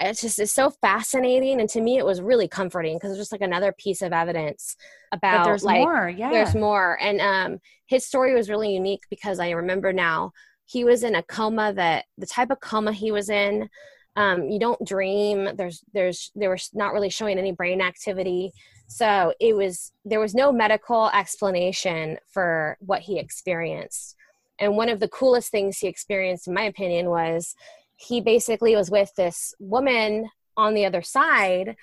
it's 0.00 0.20
just 0.20 0.38
it's 0.38 0.52
so 0.52 0.70
fascinating, 0.70 1.60
and 1.60 1.68
to 1.70 1.80
me, 1.80 1.98
it 1.98 2.06
was 2.06 2.20
really 2.20 2.48
comforting 2.48 2.96
because 2.96 3.10
it's 3.10 3.20
just 3.20 3.32
like 3.32 3.40
another 3.40 3.72
piece 3.72 4.02
of 4.02 4.12
evidence 4.12 4.76
about 5.12 5.44
there's 5.44 5.64
like 5.64 5.80
more 5.80 6.08
yeah 6.08 6.30
there's 6.30 6.54
more 6.54 6.98
and 7.00 7.20
um 7.20 7.58
his 7.86 8.06
story 8.06 8.34
was 8.34 8.48
really 8.48 8.72
unique 8.72 9.02
because 9.10 9.38
i 9.40 9.50
remember 9.50 9.92
now 9.92 10.30
he 10.66 10.84
was 10.84 11.02
in 11.02 11.14
a 11.16 11.22
coma 11.24 11.72
that 11.72 12.04
the 12.18 12.26
type 12.26 12.50
of 12.50 12.60
coma 12.60 12.92
he 12.92 13.10
was 13.10 13.28
in 13.28 13.68
um 14.16 14.48
you 14.48 14.58
don't 14.58 14.84
dream 14.86 15.48
there's 15.56 15.82
there's 15.92 16.30
they 16.34 16.48
were 16.48 16.58
not 16.74 16.92
really 16.92 17.10
showing 17.10 17.38
any 17.38 17.52
brain 17.52 17.80
activity 17.80 18.52
so 18.86 19.32
it 19.40 19.54
was 19.54 19.92
there 20.04 20.20
was 20.20 20.34
no 20.34 20.52
medical 20.52 21.10
explanation 21.10 22.16
for 22.32 22.76
what 22.80 23.00
he 23.00 23.18
experienced 23.18 24.16
and 24.60 24.76
one 24.76 24.88
of 24.88 25.00
the 25.00 25.08
coolest 25.08 25.50
things 25.50 25.78
he 25.78 25.88
experienced 25.88 26.46
in 26.46 26.54
my 26.54 26.62
opinion 26.62 27.10
was 27.10 27.54
he 27.96 28.20
basically 28.20 28.76
was 28.76 28.90
with 28.90 29.12
this 29.16 29.54
woman 29.58 30.28
on 30.56 30.74
the 30.74 30.84
other 30.84 31.02
side 31.02 31.76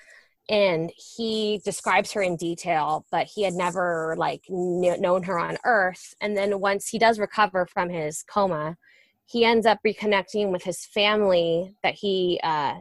and 0.48 0.90
he 0.96 1.60
describes 1.64 2.12
her 2.12 2.22
in 2.22 2.36
detail 2.36 3.04
but 3.10 3.26
he 3.26 3.42
had 3.42 3.54
never 3.54 4.14
like 4.16 4.42
kn- 4.48 5.00
known 5.00 5.22
her 5.24 5.38
on 5.38 5.58
earth. 5.64 6.14
And 6.20 6.36
then 6.36 6.60
once 6.60 6.88
he 6.88 6.98
does 6.98 7.18
recover 7.18 7.66
from 7.66 7.90
his 7.90 8.22
coma 8.22 8.76
he 9.26 9.44
ends 9.44 9.66
up 9.66 9.78
reconnecting 9.86 10.50
with 10.50 10.62
his 10.62 10.86
family 10.86 11.74
that 11.82 11.94
he 11.94 12.40
uh, 12.42 12.76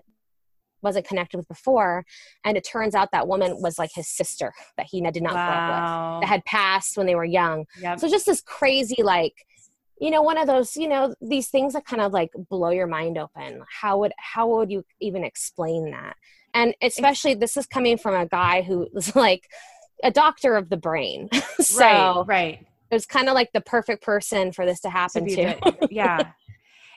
wasn't 0.81 1.05
connected 1.05 1.37
with 1.37 1.47
before. 1.47 2.05
And 2.45 2.55
it 2.55 2.65
turns 2.65 2.95
out 2.95 3.09
that 3.11 3.27
woman 3.27 3.61
was 3.61 3.77
like 3.77 3.91
his 3.93 4.07
sister 4.07 4.53
that 4.77 4.87
he 4.89 5.01
did 5.01 5.23
not 5.23 5.33
grow 5.33 5.41
up 5.41 6.21
with 6.21 6.21
that 6.21 6.27
had 6.27 6.45
passed 6.45 6.95
when 6.95 7.05
they 7.05 7.15
were 7.15 7.25
young. 7.25 7.65
Yep. 7.81 7.99
so 7.99 8.09
just 8.09 8.25
this 8.25 8.41
crazy 8.41 9.03
like 9.03 9.33
you 9.99 10.11
know 10.11 10.21
one 10.21 10.37
of 10.37 10.47
those 10.47 10.75
you 10.75 10.87
know 10.87 11.13
these 11.21 11.49
things 11.49 11.73
that 11.73 11.85
kind 11.85 12.01
of 12.01 12.13
like 12.13 12.31
blow 12.49 12.69
your 12.69 12.87
mind 12.87 13.17
open. 13.17 13.63
How 13.81 13.99
would 13.99 14.13
how 14.17 14.47
would 14.49 14.71
you 14.71 14.83
even 15.01 15.23
explain 15.23 15.91
that? 15.91 16.15
And 16.53 16.75
especially 16.81 17.33
this 17.35 17.57
is 17.57 17.65
coming 17.67 17.97
from 17.97 18.15
a 18.15 18.25
guy 18.27 18.61
who 18.61 18.87
was 18.93 19.15
like 19.15 19.47
a 20.03 20.11
doctor 20.11 20.55
of 20.55 20.69
the 20.69 20.77
brain. 20.77 21.29
So 21.59 21.79
right 21.79 22.27
right. 22.27 22.65
it 22.89 22.95
was 22.95 23.05
kind 23.05 23.27
of 23.27 23.33
like 23.35 23.51
the 23.53 23.61
perfect 23.61 24.03
person 24.03 24.51
for 24.53 24.65
this 24.65 24.79
to 24.81 24.89
happen 24.89 25.25
be 25.25 25.35
to, 25.35 25.55
yeah. 25.89 26.31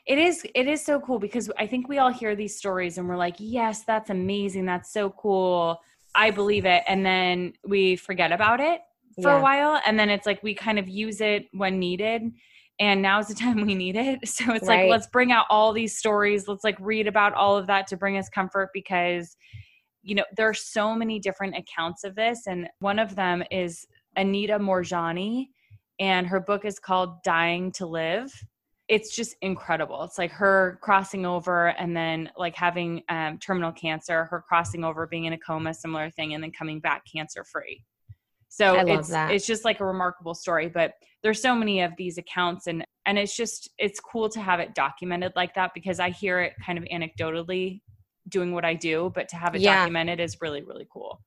It 0.07 0.19
is 0.19 0.45
it 0.55 0.67
is 0.67 0.85
so 0.85 1.01
cool 1.01 1.19
because 1.19 1.51
i 1.59 1.67
think 1.67 1.89
we 1.89 1.99
all 1.99 2.11
hear 2.11 2.35
these 2.35 2.57
stories 2.57 2.99
and 2.99 3.09
we're 3.09 3.17
like 3.17 3.37
yes 3.39 3.85
that's 3.85 4.11
amazing. 4.11 4.67
That's 4.67 4.93
so 4.93 5.11
cool. 5.11 5.81
I 6.15 6.31
believe 6.31 6.65
it. 6.65 6.83
And 6.89 7.05
then 7.05 7.53
we 7.67 7.97
forget 7.97 8.33
about 8.33 8.61
it 8.61 8.81
for 9.23 9.31
Yeah. 9.31 9.39
a 9.39 9.43
while. 9.43 9.81
And 9.87 9.99
then 9.99 10.11
it's 10.11 10.27
like 10.27 10.43
we 10.43 10.55
kind 10.55 10.79
of 10.79 10.89
use 10.89 11.21
it 11.21 11.49
when 11.53 11.79
needed 11.79 12.33
and 12.81 13.03
now's 13.03 13.29
the 13.29 13.35
time 13.45 13.65
we 13.65 13.75
need 13.75 13.95
it. 13.95 14.27
So 14.27 14.53
it's 14.55 14.67
Right. 14.67 14.83
like 14.83 14.91
let's 14.91 15.07
bring 15.07 15.31
out 15.31 15.47
all 15.51 15.73
these 15.73 15.97
stories. 15.97 16.49
Let's 16.49 16.65
like 16.65 16.79
read 16.81 17.07
about 17.07 17.35
all 17.35 17.57
of 17.57 17.69
that 17.69 17.87
to 17.89 17.97
bring 17.97 18.17
us 18.17 18.29
comfort 18.29 18.71
because 18.75 19.37
you 20.03 20.15
know 20.15 20.25
there 20.35 20.49
are 20.49 20.55
so 20.55 20.95
many 20.95 21.21
different 21.21 21.55
accounts 21.57 22.03
of 22.03 22.17
this. 22.17 22.47
And 22.49 22.69
one 22.81 22.99
of 22.99 23.15
them 23.15 23.45
is 23.51 23.87
anita 24.17 24.59
Moorjani 24.59 25.49
and 26.01 26.27
her 26.27 26.41
book 26.41 26.65
is 26.65 26.79
called 26.79 27.23
dying 27.23 27.71
to 27.73 27.87
live. 27.87 28.33
It's 28.89 29.15
just 29.15 29.37
incredible. 29.43 30.03
It's 30.03 30.19
like 30.19 30.33
her 30.33 30.79
crossing 30.83 31.25
over 31.25 31.69
and 31.69 31.97
then 31.97 32.31
like 32.37 32.57
having 32.57 33.03
um, 33.09 33.39
terminal 33.39 33.71
cancer 33.71 34.25
her 34.25 34.43
crossing 34.49 34.83
over 34.83 35.07
being 35.07 35.27
in 35.27 35.35
a 35.35 35.39
coma 35.39 35.75
similar 35.75 36.11
thing 36.11 36.35
and 36.35 36.43
then 36.43 36.51
coming 36.51 36.81
back 36.81 37.05
cancer 37.13 37.45
free 37.45 37.85
so 38.53 38.75
it's 38.87 39.09
that. 39.09 39.31
it's 39.31 39.47
just 39.47 39.65
like 39.65 39.81
a 39.81 39.85
remarkable 39.85 40.35
story 40.35 40.69
but 40.69 40.95
there's 41.23 41.41
so 41.41 41.55
many 41.55 41.81
of 41.81 41.93
these 41.97 42.19
accounts 42.19 42.67
and 42.67 42.85
and 43.07 43.17
it's 43.19 43.35
just 43.37 43.71
it's 43.79 44.01
cool 44.01 44.29
to 44.29 44.41
have 44.41 44.61
it 44.61 44.75
documented 44.75 45.33
like 45.37 45.55
that 45.55 45.71
because 45.73 45.99
i 46.01 46.11
hear 46.11 46.41
it 46.41 46.53
kind 46.65 46.77
of 46.77 46.85
anecdotally 46.93 47.81
doing 48.29 48.53
what 48.53 48.65
i 48.65 48.75
do 48.75 49.11
but 49.15 49.29
to 49.29 49.37
have 49.37 49.55
it 49.55 49.61
Yeah. 49.63 49.79
documented 49.79 50.21
is 50.21 50.37
really 50.43 50.63
really 50.63 50.87
cool 50.93 51.21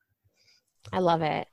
I 0.92 1.00
love 1.00 1.22
it. 1.22 1.48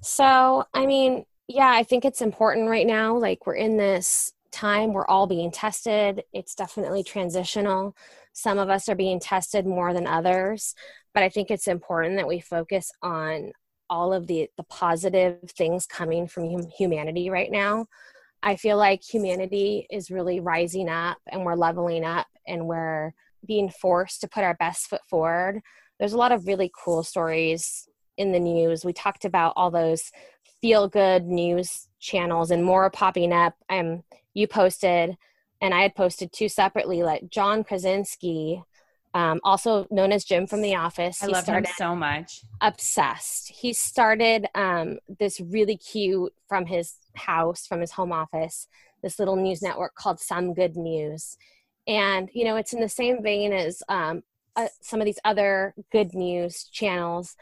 So, 0.00 0.64
I 0.72 0.86
mean, 0.86 1.26
yeah, 1.48 1.68
I 1.70 1.82
think 1.82 2.06
it's 2.06 2.22
important 2.22 2.66
right 2.70 2.86
now. 2.86 3.14
Like, 3.18 3.46
we're 3.46 3.56
in 3.56 3.76
this 3.76 4.32
time, 4.52 4.94
we're 4.94 5.06
all 5.06 5.26
being 5.26 5.50
tested. 5.50 6.24
It's 6.32 6.54
definitely 6.54 7.04
transitional. 7.04 7.94
Some 8.32 8.58
of 8.58 8.70
us 8.70 8.88
are 8.88 8.94
being 8.94 9.20
tested 9.20 9.66
more 9.66 9.92
than 9.92 10.06
others, 10.06 10.74
but 11.12 11.22
I 11.22 11.28
think 11.28 11.50
it's 11.50 11.68
important 11.68 12.16
that 12.16 12.26
we 12.26 12.40
focus 12.40 12.90
on 13.02 13.52
all 13.90 14.14
of 14.14 14.26
the, 14.26 14.48
the 14.56 14.62
positive 14.62 15.50
things 15.50 15.84
coming 15.84 16.26
from 16.26 16.50
hum- 16.50 16.70
humanity 16.78 17.28
right 17.28 17.50
now. 17.50 17.86
I 18.42 18.56
feel 18.56 18.78
like 18.78 19.02
humanity 19.02 19.86
is 19.90 20.10
really 20.10 20.40
rising 20.40 20.88
up 20.88 21.18
and 21.30 21.44
we're 21.44 21.56
leveling 21.56 22.04
up 22.04 22.26
and 22.46 22.66
we're 22.66 23.12
being 23.44 23.68
forced 23.68 24.22
to 24.22 24.28
put 24.28 24.44
our 24.44 24.54
best 24.54 24.88
foot 24.88 25.02
forward. 25.08 25.60
There's 25.98 26.14
a 26.14 26.18
lot 26.18 26.32
of 26.32 26.46
really 26.46 26.70
cool 26.82 27.02
stories 27.02 27.86
in 28.16 28.32
the 28.32 28.40
news. 28.40 28.84
We 28.84 28.94
talked 28.94 29.26
about 29.26 29.52
all 29.56 29.70
those 29.70 30.10
feel 30.62 30.88
good 30.88 31.26
news 31.26 31.88
channels 31.98 32.50
and 32.50 32.64
more 32.64 32.90
popping 32.90 33.32
up. 33.32 33.54
Um, 33.68 34.02
you 34.34 34.46
posted, 34.46 35.16
and 35.60 35.74
I 35.74 35.82
had 35.82 35.94
posted 35.94 36.32
two 36.32 36.48
separately, 36.48 37.02
like 37.02 37.30
John 37.30 37.64
Krasinski, 37.64 38.62
um, 39.14 39.40
also 39.42 39.86
known 39.90 40.12
as 40.12 40.24
Jim 40.24 40.46
from 40.46 40.62
The 40.62 40.76
Office. 40.76 41.22
i 41.22 41.26
he 41.26 41.32
love 41.32 41.46
him 41.46 41.64
so 41.76 41.96
much 41.96 42.42
obsessed. 42.60 43.50
He 43.50 43.72
started 43.72 44.46
um, 44.54 44.98
this 45.18 45.40
really 45.40 45.76
cute 45.76 46.32
from 46.48 46.66
his 46.66 46.94
house, 47.14 47.66
from 47.66 47.80
his 47.80 47.92
home 47.92 48.12
office, 48.12 48.68
this 49.02 49.18
little 49.18 49.36
news 49.36 49.62
network 49.62 49.94
called 49.94 50.20
Some 50.20 50.54
Good 50.54 50.76
News. 50.76 51.36
And, 51.86 52.30
you 52.32 52.44
know, 52.44 52.56
it's 52.56 52.72
in 52.72 52.80
the 52.80 52.88
same 52.88 53.22
vein 53.22 53.52
as 53.52 53.82
um, 53.88 54.22
uh, 54.54 54.68
some 54.80 55.00
of 55.00 55.06
these 55.06 55.18
other 55.24 55.74
good 55.90 56.14
news 56.14 56.64
channels. 56.64 57.36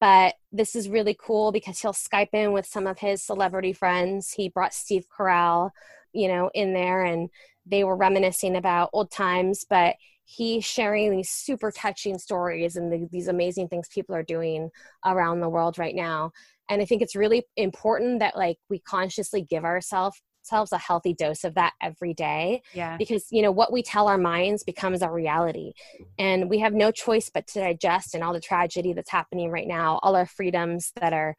But 0.00 0.34
this 0.52 0.76
is 0.76 0.90
really 0.90 1.16
cool 1.18 1.52
because 1.52 1.80
he'll 1.80 1.92
Skype 1.92 2.34
in 2.34 2.52
with 2.52 2.66
some 2.66 2.86
of 2.86 2.98
his 2.98 3.22
celebrity 3.22 3.72
friends. 3.72 4.32
He 4.32 4.50
brought 4.50 4.74
Steve 4.74 5.06
Carell, 5.16 5.70
you 6.12 6.28
know, 6.28 6.50
in 6.52 6.74
there 6.74 7.04
and 7.04 7.30
they 7.64 7.84
were 7.84 7.96
reminiscing 7.96 8.56
about 8.56 8.90
old 8.92 9.10
times. 9.10 9.64
But 9.68 9.96
he's 10.24 10.64
sharing 10.64 11.10
these 11.10 11.30
super 11.30 11.70
touching 11.70 12.18
stories 12.18 12.76
and 12.76 12.92
the, 12.92 13.08
these 13.12 13.28
amazing 13.28 13.68
things 13.68 13.88
people 13.88 14.14
are 14.14 14.22
doing 14.22 14.70
around 15.04 15.40
the 15.40 15.48
world 15.48 15.78
right 15.78 15.94
now. 15.94 16.32
And 16.68 16.80
i 16.80 16.84
think 16.84 17.02
it's 17.02 17.14
really 17.14 17.44
important 17.56 18.20
that 18.20 18.36
like 18.36 18.58
we 18.70 18.78
consciously 18.78 19.42
give 19.42 19.64
ourselves 19.64 20.20
ourselves 20.44 20.72
a 20.72 20.78
healthy 20.78 21.14
dose 21.14 21.44
of 21.44 21.54
that 21.54 21.72
every 21.80 22.12
day 22.12 22.62
yeah. 22.74 22.96
because 22.96 23.26
you 23.30 23.40
know 23.40 23.50
what 23.50 23.72
we 23.72 23.82
tell 23.82 24.08
our 24.08 24.18
minds 24.18 24.62
becomes 24.62 25.02
our 25.02 25.12
reality. 25.12 25.72
And 26.18 26.50
we 26.50 26.58
have 26.58 26.74
no 26.74 26.90
choice 26.90 27.30
but 27.32 27.46
to 27.48 27.60
digest 27.60 28.14
and 28.14 28.22
all 28.22 28.32
the 28.32 28.40
tragedy 28.40 28.92
that's 28.92 29.10
happening 29.10 29.50
right 29.50 29.66
now 29.66 30.00
all 30.02 30.16
our 30.16 30.26
freedoms 30.26 30.92
that 31.00 31.12
are 31.12 31.36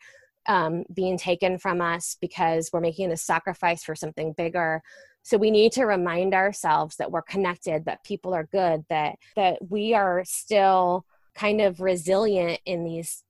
um, 0.47 0.83
being 0.93 1.17
taken 1.17 1.57
from 1.57 1.81
us 1.81 2.17
because 2.21 2.69
we're 2.71 2.81
making 2.81 3.11
a 3.11 3.17
sacrifice 3.17 3.83
for 3.83 3.95
something 3.95 4.33
bigger 4.33 4.81
so 5.25 5.37
we 5.37 5.49
need 5.49 5.71
to 5.71 5.85
remind 5.85 6.35
ourselves 6.35 6.97
that 6.97 7.11
we're 7.11 7.23
connected 7.23 7.85
that 7.85 8.03
people 8.03 8.35
are 8.35 8.47
good 8.51 8.85
that 8.89 9.15
that 9.35 9.57
we 9.69 9.95
are 9.95 10.21
still 10.23 11.03
kind 11.33 11.61
of 11.61 11.81
resilient 11.81 12.59
in 12.63 12.83
these 12.83 13.23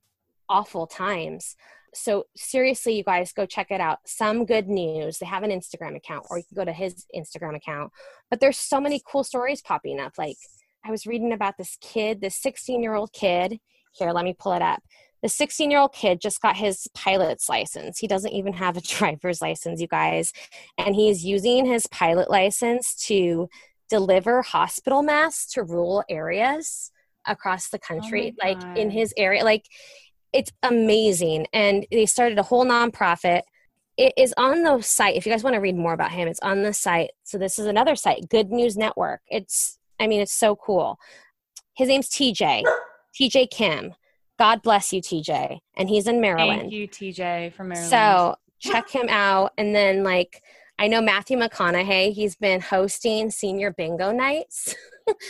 awful 0.46 0.86
times. 0.86 1.56
So 1.94 2.26
seriously 2.36 2.98
you 2.98 3.02
guys 3.02 3.32
go 3.32 3.46
check 3.46 3.70
it 3.70 3.80
out. 3.80 4.00
Some 4.04 4.44
good 4.44 4.68
news 4.68 5.18
they 5.18 5.26
have 5.26 5.42
an 5.42 5.50
instagram 5.50 5.96
account 5.96 6.26
or 6.28 6.36
you 6.36 6.44
can 6.44 6.54
go 6.54 6.66
to 6.66 6.72
his 6.72 7.06
instagram 7.16 7.56
account. 7.56 7.90
But 8.28 8.40
there's 8.40 8.58
so 8.58 8.78
many 8.78 9.00
cool 9.10 9.24
stories 9.24 9.62
popping 9.62 9.98
up. 9.98 10.12
Like 10.18 10.36
i 10.84 10.90
was 10.90 11.06
reading 11.06 11.32
about 11.32 11.56
this 11.56 11.78
kid 11.80 12.20
this 12.20 12.36
16 12.36 12.82
year 12.82 12.94
old 12.94 13.10
kid. 13.14 13.58
Here 13.92 14.12
let 14.12 14.26
me 14.26 14.36
pull 14.38 14.52
it 14.52 14.60
up 14.60 14.82
the 15.22 15.28
16 15.28 15.70
year 15.70 15.80
old 15.80 15.92
kid 15.92 16.20
just 16.20 16.40
got 16.40 16.56
his 16.56 16.88
pilot's 16.94 17.48
license. 17.48 17.98
He 17.98 18.06
doesn't 18.06 18.32
even 18.32 18.52
have 18.54 18.76
a 18.76 18.80
driver's 18.96 19.40
license 19.40 19.80
you 19.80 19.88
guys. 19.88 20.32
And 20.78 20.94
he's 20.94 21.24
using 21.24 21.66
his 21.66 21.86
pilot 21.86 22.30
license 22.30 22.94
to 23.06 23.48
deliver 23.88 24.42
hospital 24.42 25.02
masks 25.02 25.52
to 25.52 25.62
rural 25.62 26.02
areas 26.08 26.90
across 27.26 27.68
the 27.68 27.78
oh 27.78 27.86
country 27.86 28.34
Oh 28.42 28.46
like 28.46 28.78
in 28.78 28.90
his 28.90 29.14
area 29.16 29.44
like 29.44 29.66
it's 30.32 30.52
amazing. 30.62 31.46
And 31.52 31.86
they 31.90 32.06
started 32.06 32.38
a 32.38 32.42
whole 32.42 32.64
nonprofit. 32.64 33.42
It 33.96 34.12
is 34.18 34.34
on 34.36 34.64
the 34.64 34.82
site 34.82 35.16
if 35.16 35.24
you 35.24 35.32
guys 35.32 35.42
want 35.42 35.54
to 35.54 35.60
read 35.60 35.76
more 35.76 35.94
about 35.94 36.12
him 36.12 36.28
it's 36.28 36.40
on 36.40 36.62
the 36.62 36.72
site. 36.72 37.10
So 37.24 37.38
this 37.38 37.58
is 37.58 37.66
another 37.66 37.96
site 37.96 38.28
good 38.28 38.50
news 38.50 38.76
network. 38.76 39.22
It's 39.28 39.78
i 39.98 40.06
mean 40.06 40.20
it's 40.20 40.36
so 40.36 40.56
cool. 40.56 40.98
His 41.74 41.88
name's 41.88 42.08
tj 42.08 42.62
tj 43.18 43.50
kim 43.50 43.94
god 44.38 44.62
bless 44.62 44.92
you 44.92 45.00
tj 45.00 45.58
and 45.76 45.88
he's 45.88 46.06
in 46.06 46.20
maryland 46.20 46.62
Thank 46.62 46.72
you, 46.72 46.88
TJ 46.88 47.52
from 47.52 47.68
Maryland. 47.68 47.90
so 47.90 48.36
check 48.58 48.88
him 48.90 49.08
out 49.08 49.52
and 49.58 49.74
then 49.74 50.02
like 50.02 50.42
i 50.78 50.86
know 50.88 51.00
matthew 51.00 51.36
mcconaughey 51.38 52.12
he's 52.12 52.36
been 52.36 52.60
hosting 52.60 53.30
senior 53.30 53.72
bingo 53.72 54.12
nights 54.12 54.74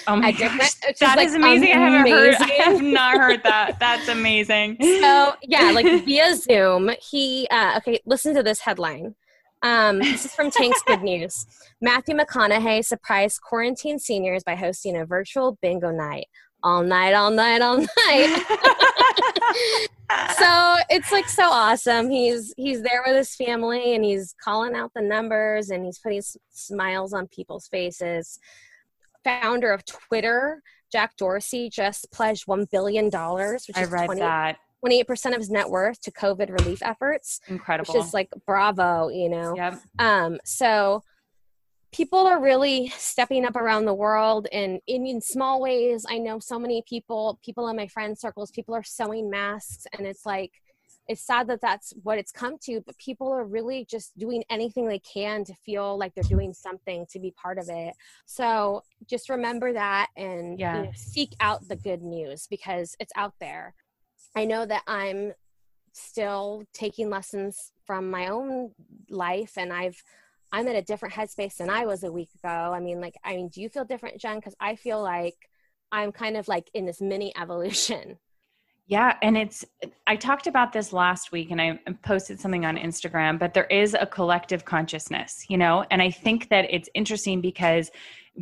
oh 0.06 0.16
my 0.16 0.32
gosh, 0.32 0.74
which 0.86 0.98
that 1.00 1.16
like, 1.16 1.26
is 1.28 1.34
amazing. 1.34 1.72
I 1.72 1.90
haven't 1.90 2.10
heard. 2.10 2.34
I 2.34 2.46
have 2.64 2.80
not 2.80 3.18
heard 3.18 3.42
that. 3.42 3.76
That's 3.80 4.08
amazing. 4.08 4.78
so 4.80 5.34
yeah 5.42 5.70
like 5.74 5.84
via 6.04 6.34
zoom 6.34 6.90
he 7.00 7.46
uh, 7.50 7.74
okay 7.76 8.00
listen 8.06 8.34
to 8.34 8.42
this 8.42 8.60
headline 8.60 9.14
um, 9.62 9.98
this 9.98 10.24
is 10.24 10.34
from 10.34 10.50
tank's 10.50 10.82
good 10.86 11.02
news 11.02 11.46
matthew 11.80 12.14
mcconaughey 12.14 12.84
surprised 12.84 13.40
quarantine 13.42 13.98
seniors 13.98 14.42
by 14.44 14.54
hosting 14.54 14.96
a 14.96 15.04
virtual 15.04 15.58
bingo 15.60 15.90
night 15.90 16.26
all 16.62 16.82
night 16.82 17.14
all 17.14 17.30
night 17.30 17.60
all 17.62 17.78
night 17.78 18.44
so 20.38 20.76
it's 20.88 21.12
like 21.12 21.28
so 21.28 21.44
awesome 21.50 22.10
he's 22.10 22.54
he's 22.56 22.82
there 22.82 23.02
with 23.06 23.16
his 23.16 23.34
family 23.34 23.94
and 23.94 24.04
he's 24.04 24.34
calling 24.42 24.74
out 24.74 24.90
the 24.94 25.02
numbers 25.02 25.70
and 25.70 25.84
he's 25.84 25.98
putting 25.98 26.18
s- 26.18 26.36
smiles 26.50 27.12
on 27.12 27.26
people's 27.28 27.66
faces 27.68 28.38
founder 29.24 29.72
of 29.72 29.84
twitter 29.84 30.62
jack 30.92 31.16
dorsey 31.16 31.68
just 31.68 32.10
pledged 32.12 32.46
$1 32.46 32.70
billion 32.70 33.06
which 33.06 33.12
I 33.76 33.82
is 33.82 33.90
read 33.90 34.06
20 34.06 34.20
that. 34.20 34.58
28% 34.84 35.32
of 35.32 35.38
his 35.38 35.50
net 35.50 35.68
worth 35.68 36.00
to 36.02 36.12
covid 36.12 36.50
relief 36.50 36.80
efforts 36.82 37.40
Incredible. 37.48 37.94
which 37.94 38.04
is 38.04 38.14
like 38.14 38.28
bravo 38.46 39.08
you 39.08 39.28
know 39.28 39.56
yep. 39.56 39.80
um 39.98 40.38
so 40.44 41.02
people 41.96 42.26
are 42.26 42.40
really 42.42 42.92
stepping 42.98 43.46
up 43.46 43.56
around 43.56 43.86
the 43.86 43.94
world 43.94 44.46
and 44.52 44.80
in, 44.86 45.06
in 45.06 45.18
small 45.20 45.62
ways. 45.62 46.04
I 46.08 46.18
know 46.18 46.38
so 46.38 46.58
many 46.58 46.82
people 46.86 47.38
people 47.42 47.68
in 47.68 47.76
my 47.76 47.86
friend 47.86 48.16
circles 48.18 48.50
people 48.50 48.74
are 48.74 48.82
sewing 48.82 49.30
masks 49.30 49.86
and 49.96 50.06
it's 50.06 50.26
like 50.26 50.52
it's 51.08 51.24
sad 51.24 51.46
that 51.46 51.60
that's 51.62 51.94
what 52.02 52.18
it's 52.18 52.32
come 52.32 52.58
to 52.64 52.82
but 52.84 52.98
people 52.98 53.32
are 53.32 53.44
really 53.46 53.86
just 53.88 54.16
doing 54.18 54.42
anything 54.50 54.86
they 54.86 54.98
can 54.98 55.44
to 55.44 55.54
feel 55.54 55.96
like 55.96 56.12
they're 56.14 56.24
doing 56.24 56.52
something 56.52 57.06
to 57.10 57.18
be 57.18 57.30
part 57.42 57.56
of 57.58 57.68
it. 57.70 57.94
So 58.26 58.82
just 59.08 59.30
remember 59.30 59.72
that 59.72 60.08
and 60.16 60.58
Yeah. 60.58 60.76
you 60.76 60.82
know, 60.84 60.92
seek 60.94 61.32
out 61.40 61.66
the 61.66 61.76
good 61.76 62.02
news 62.02 62.46
because 62.50 62.94
it's 63.00 63.12
out 63.16 63.34
there. 63.40 63.74
I 64.34 64.44
know 64.44 64.66
that 64.66 64.82
i'm 64.86 65.32
still 65.94 66.62
taking 66.74 67.08
lessons 67.08 67.72
from 67.86 68.10
my 68.10 68.26
own 68.28 68.72
life 69.08 69.52
and 69.56 69.72
i've 69.72 70.02
i'm 70.52 70.66
in 70.68 70.76
a 70.76 70.82
different 70.82 71.14
headspace 71.14 71.56
than 71.56 71.70
i 71.70 71.86
was 71.86 72.02
a 72.02 72.12
week 72.12 72.30
ago. 72.42 72.72
I 72.74 72.80
mean 72.80 73.00
like 73.00 73.14
i 73.24 73.36
mean 73.36 73.48
do 73.48 73.60
you 73.60 73.68
feel 73.68 73.84
different 73.84 74.20
jen? 74.20 74.36
Because 74.36 74.54
i 74.60 74.76
feel 74.76 75.02
like 75.02 75.36
i'm 75.92 76.12
kind 76.12 76.36
of 76.36 76.48
like 76.48 76.70
in 76.74 76.86
this 76.86 77.00
mini 77.00 77.32
evolution. 77.40 78.18
Yeah, 78.88 79.16
and 79.20 79.36
it's 79.36 79.64
I 80.06 80.14
talked 80.14 80.46
about 80.46 80.72
this 80.72 80.92
last 80.92 81.32
week 81.32 81.50
and 81.50 81.60
I 81.60 81.80
posted 82.04 82.38
something 82.38 82.64
on 82.64 82.76
Instagram, 82.76 83.36
but 83.36 83.52
there 83.52 83.64
is 83.64 83.94
a 83.94 84.06
collective 84.06 84.64
consciousness, 84.64 85.44
you 85.48 85.58
know? 85.58 85.84
And 85.90 86.00
I 86.00 86.10
think 86.10 86.50
that 86.50 86.66
it's 86.70 86.88
interesting 86.94 87.40
because 87.40 87.90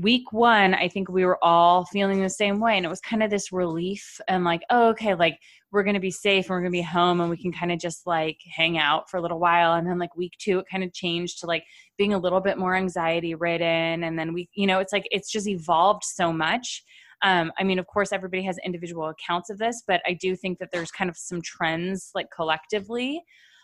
week 0.00 0.32
1, 0.32 0.74
I 0.74 0.88
think 0.88 1.08
we 1.08 1.24
were 1.24 1.42
all 1.42 1.84
feeling 1.86 2.20
the 2.20 2.28
same 2.28 2.60
way 2.60 2.76
and 2.76 2.84
it 2.84 2.88
was 2.88 3.00
kind 3.00 3.22
of 3.22 3.30
this 3.30 3.52
relief 3.52 4.20
and 4.28 4.44
like, 4.44 4.62
oh 4.70 4.88
okay, 4.88 5.14
like 5.14 5.38
we're 5.70 5.82
going 5.82 5.94
to 5.94 6.00
be 6.00 6.10
safe 6.10 6.44
and 6.44 6.50
we're 6.50 6.60
going 6.60 6.72
to 6.72 6.78
be 6.78 6.82
home 6.82 7.20
and 7.20 7.30
we 7.30 7.36
can 7.36 7.52
kind 7.52 7.72
of 7.72 7.78
just 7.78 8.06
like 8.06 8.38
hang 8.54 8.78
out 8.78 9.08
for 9.08 9.16
a 9.16 9.22
little 9.22 9.40
while 9.40 9.74
and 9.74 9.86
then 9.86 9.98
like 9.98 10.16
week 10.16 10.32
2 10.38 10.60
it 10.60 10.66
kind 10.70 10.84
of 10.84 10.92
changed 10.92 11.40
to 11.40 11.46
like 11.46 11.64
being 11.96 12.14
a 12.14 12.18
little 12.18 12.40
bit 12.40 12.58
more 12.58 12.74
anxiety 12.74 13.34
ridden 13.34 14.04
and 14.04 14.18
then 14.18 14.32
we 14.32 14.48
you 14.54 14.66
know, 14.66 14.80
it's 14.80 14.92
like 14.92 15.06
it's 15.10 15.30
just 15.30 15.48
evolved 15.48 16.04
so 16.04 16.32
much 16.32 16.82
um, 17.22 17.52
I 17.58 17.64
mean, 17.64 17.78
of 17.78 17.86
course, 17.86 18.12
everybody 18.12 18.42
has 18.42 18.58
individual 18.64 19.08
accounts 19.08 19.48
of 19.48 19.56
this, 19.56 19.82
but 19.86 20.02
I 20.06 20.12
do 20.12 20.36
think 20.36 20.58
that 20.58 20.68
there's 20.72 20.90
kind 20.90 21.08
of 21.08 21.16
some 21.16 21.40
trends 21.40 22.10
like 22.14 22.26
collectively. 22.34 23.22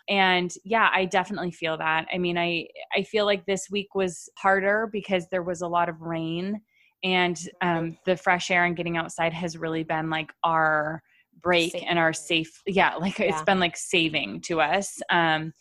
And 0.09 0.51
yeah, 0.63 0.89
I 0.93 1.05
definitely 1.05 1.51
feel 1.51 1.77
that. 1.77 2.07
I 2.13 2.17
mean, 2.17 2.37
I 2.37 2.67
I 2.95 3.03
feel 3.03 3.25
like 3.25 3.45
this 3.45 3.69
week 3.69 3.95
was 3.95 4.29
harder 4.37 4.89
because 4.91 5.27
there 5.29 5.43
was 5.43 5.61
a 5.61 5.67
lot 5.67 5.89
of 5.89 6.01
rain, 6.01 6.61
and 7.03 7.39
um, 7.61 7.97
the 8.05 8.17
fresh 8.17 8.51
air 8.51 8.65
and 8.65 8.75
getting 8.75 8.97
outside 8.97 9.33
has 9.33 9.57
really 9.57 9.83
been 9.83 10.09
like 10.09 10.31
our 10.43 11.01
break 11.41 11.71
Safe. 11.71 11.83
and 11.87 11.97
our 11.97 12.13
safe. 12.13 12.61
Yeah, 12.65 12.95
like 12.95 13.19
it's 13.19 13.41
been 13.43 13.59
like 13.59 13.77
saving 13.77 14.41
to 14.41 14.61
us. 14.61 14.99
Um, 15.09 15.53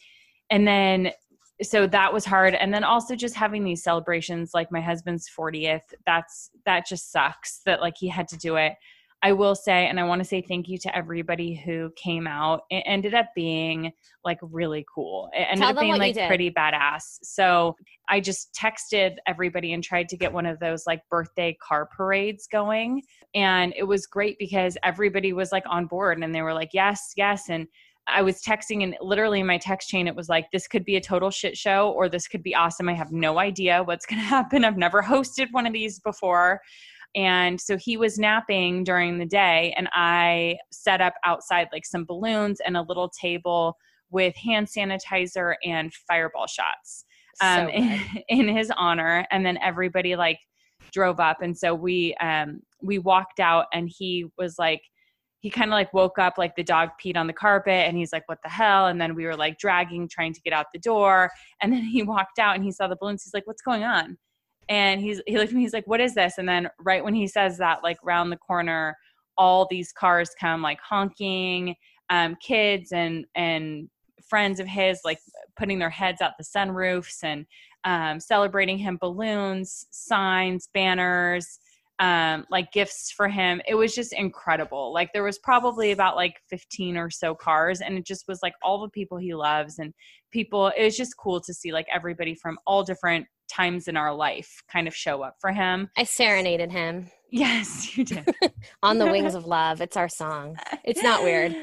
and 0.50 0.66
then 0.66 1.12
so 1.62 1.86
that 1.86 2.12
was 2.12 2.24
hard 2.24 2.54
and 2.54 2.72
then 2.72 2.84
also 2.84 3.14
just 3.14 3.34
having 3.34 3.64
these 3.64 3.82
celebrations 3.82 4.52
like 4.54 4.72
my 4.72 4.80
husband's 4.80 5.28
40th 5.28 5.82
that's 6.06 6.50
that 6.64 6.86
just 6.86 7.12
sucks 7.12 7.60
that 7.66 7.80
like 7.80 7.94
he 7.98 8.08
had 8.08 8.26
to 8.28 8.36
do 8.38 8.56
it 8.56 8.74
i 9.22 9.32
will 9.32 9.54
say 9.54 9.86
and 9.86 9.98
i 9.98 10.02
want 10.02 10.20
to 10.20 10.24
say 10.24 10.40
thank 10.40 10.68
you 10.68 10.78
to 10.78 10.94
everybody 10.96 11.54
who 11.54 11.90
came 11.96 12.26
out 12.26 12.62
it 12.70 12.82
ended 12.86 13.14
up 13.14 13.26
being 13.34 13.92
like 14.24 14.38
really 14.42 14.84
cool 14.92 15.28
it 15.32 15.46
ended 15.50 15.58
Tell 15.58 15.70
up 15.70 15.80
being 15.80 15.96
like 15.96 16.14
pretty 16.14 16.50
badass 16.50 17.18
so 17.22 17.76
i 18.08 18.20
just 18.20 18.54
texted 18.54 19.16
everybody 19.26 19.72
and 19.72 19.82
tried 19.82 20.08
to 20.08 20.16
get 20.16 20.32
one 20.32 20.46
of 20.46 20.58
those 20.58 20.86
like 20.86 21.02
birthday 21.10 21.56
car 21.62 21.86
parades 21.86 22.46
going 22.50 23.02
and 23.34 23.72
it 23.76 23.84
was 23.84 24.06
great 24.06 24.38
because 24.38 24.76
everybody 24.82 25.32
was 25.32 25.52
like 25.52 25.64
on 25.66 25.86
board 25.86 26.22
and 26.22 26.34
they 26.34 26.42
were 26.42 26.54
like 26.54 26.70
yes 26.72 27.12
yes 27.16 27.48
and 27.48 27.66
I 28.12 28.22
was 28.22 28.42
texting 28.42 28.82
and 28.82 28.96
literally 29.00 29.40
in 29.40 29.46
my 29.46 29.58
text 29.58 29.88
chain, 29.88 30.06
it 30.06 30.16
was 30.16 30.28
like, 30.28 30.50
this 30.50 30.66
could 30.66 30.84
be 30.84 30.96
a 30.96 31.00
total 31.00 31.30
shit 31.30 31.56
show 31.56 31.90
or 31.90 32.08
this 32.08 32.26
could 32.26 32.42
be 32.42 32.54
awesome. 32.54 32.88
I 32.88 32.94
have 32.94 33.12
no 33.12 33.38
idea 33.38 33.82
what's 33.82 34.06
going 34.06 34.20
to 34.20 34.26
happen. 34.26 34.64
I've 34.64 34.76
never 34.76 35.02
hosted 35.02 35.48
one 35.52 35.66
of 35.66 35.72
these 35.72 35.98
before. 36.00 36.60
And 37.14 37.60
so 37.60 37.76
he 37.76 37.96
was 37.96 38.18
napping 38.18 38.84
during 38.84 39.18
the 39.18 39.26
day, 39.26 39.74
and 39.76 39.88
I 39.92 40.58
set 40.70 41.00
up 41.00 41.14
outside 41.24 41.68
like 41.72 41.84
some 41.84 42.04
balloons 42.04 42.60
and 42.64 42.76
a 42.76 42.82
little 42.82 43.08
table 43.08 43.76
with 44.10 44.34
hand 44.36 44.68
sanitizer 44.68 45.54
and 45.64 45.92
fireball 46.08 46.46
shots 46.46 47.04
um, 47.40 47.66
So 47.66 47.68
in, 47.72 48.00
in 48.28 48.48
his 48.48 48.72
honor. 48.76 49.26
And 49.30 49.44
then 49.44 49.58
everybody 49.62 50.16
like 50.16 50.38
drove 50.92 51.20
up, 51.20 51.42
and 51.42 51.56
so 51.56 51.74
we 51.74 52.14
um, 52.16 52.60
we 52.80 52.98
walked 52.98 53.40
out, 53.40 53.66
and 53.72 53.90
he 53.92 54.26
was 54.38 54.56
like, 54.58 54.82
he 55.40 55.50
kind 55.50 55.70
of 55.70 55.72
like 55.72 55.92
woke 55.92 56.18
up 56.18 56.34
like 56.38 56.54
the 56.54 56.62
dog 56.62 56.90
peed 57.02 57.16
on 57.16 57.26
the 57.26 57.32
carpet 57.32 57.86
and 57.88 57.96
he's 57.96 58.12
like 58.12 58.28
what 58.28 58.38
the 58.42 58.50
hell? 58.50 58.86
And 58.86 59.00
then 59.00 59.14
we 59.14 59.24
were 59.24 59.36
like 59.36 59.58
dragging 59.58 60.06
trying 60.06 60.34
to 60.34 60.40
get 60.42 60.52
out 60.52 60.66
the 60.72 60.78
door. 60.78 61.30
And 61.62 61.72
then 61.72 61.82
he 61.82 62.02
walked 62.04 62.38
out 62.38 62.56
and 62.56 62.64
he 62.64 62.70
saw 62.70 62.86
the 62.86 62.96
balloons. 63.00 63.24
He's 63.24 63.34
like 63.34 63.46
what's 63.46 63.62
going 63.62 63.82
on 63.82 64.18
and 64.70 65.00
he's 65.00 65.20
he 65.26 65.36
looked 65.36 65.50
at 65.50 65.54
me 65.54 65.60
he's 65.60 65.74
like 65.74 65.86
what 65.86 66.00
is 66.00 66.14
this 66.14 66.38
and 66.38 66.48
then 66.48 66.70
right 66.78 67.04
when 67.04 67.14
he 67.14 67.26
says 67.26 67.58
that 67.58 67.82
like 67.82 67.98
round 68.02 68.32
the 68.32 68.36
corner 68.36 68.96
all 69.36 69.66
these 69.68 69.92
cars 69.92 70.30
come 70.40 70.62
like 70.62 70.80
honking 70.80 71.74
um 72.08 72.34
kids 72.40 72.92
and 72.92 73.26
and 73.34 73.90
friends 74.28 74.60
of 74.60 74.66
his 74.66 75.00
like 75.04 75.18
putting 75.58 75.78
their 75.78 75.90
heads 75.90 76.22
out 76.22 76.32
the 76.38 76.44
sunroofs 76.44 77.18
and 77.22 77.44
um 77.84 78.18
celebrating 78.18 78.78
him 78.78 78.96
balloons 79.00 79.84
signs 79.90 80.68
banners 80.72 81.58
um, 82.00 82.46
like 82.50 82.72
gifts 82.72 83.12
for 83.12 83.28
him. 83.28 83.60
It 83.68 83.74
was 83.74 83.94
just 83.94 84.14
incredible. 84.14 84.90
Like 84.90 85.12
there 85.12 85.22
was 85.22 85.38
probably 85.38 85.92
about 85.92 86.16
like 86.16 86.40
15 86.48 86.96
or 86.96 87.10
so 87.10 87.34
cars, 87.34 87.82
and 87.82 87.98
it 87.98 88.06
just 88.06 88.26
was 88.26 88.40
like 88.42 88.54
all 88.62 88.80
the 88.80 88.88
people 88.88 89.18
he 89.18 89.34
loves 89.34 89.78
and 89.78 89.92
people. 90.32 90.68
It 90.68 90.82
was 90.82 90.96
just 90.96 91.18
cool 91.18 91.42
to 91.42 91.52
see 91.52 91.72
like 91.72 91.86
everybody 91.94 92.34
from 92.34 92.58
all 92.66 92.82
different 92.82 93.26
times 93.50 93.88
in 93.88 93.96
our 93.96 94.14
life 94.14 94.62
kind 94.72 94.86
of 94.88 94.94
show 94.94 95.22
up 95.22 95.36
for 95.40 95.52
him. 95.52 95.90
i 95.96 96.04
serenaded 96.04 96.70
him 96.70 97.10
Yes, 97.32 97.96
you 97.96 98.04
did. 98.04 98.26
on 98.82 98.98
the 98.98 99.06
wings 99.12 99.36
of 99.36 99.46
love 99.46 99.80
it's 99.80 99.96
our 99.96 100.08
song 100.08 100.56
it's 100.82 101.00
not 101.02 101.22
weird 101.22 101.54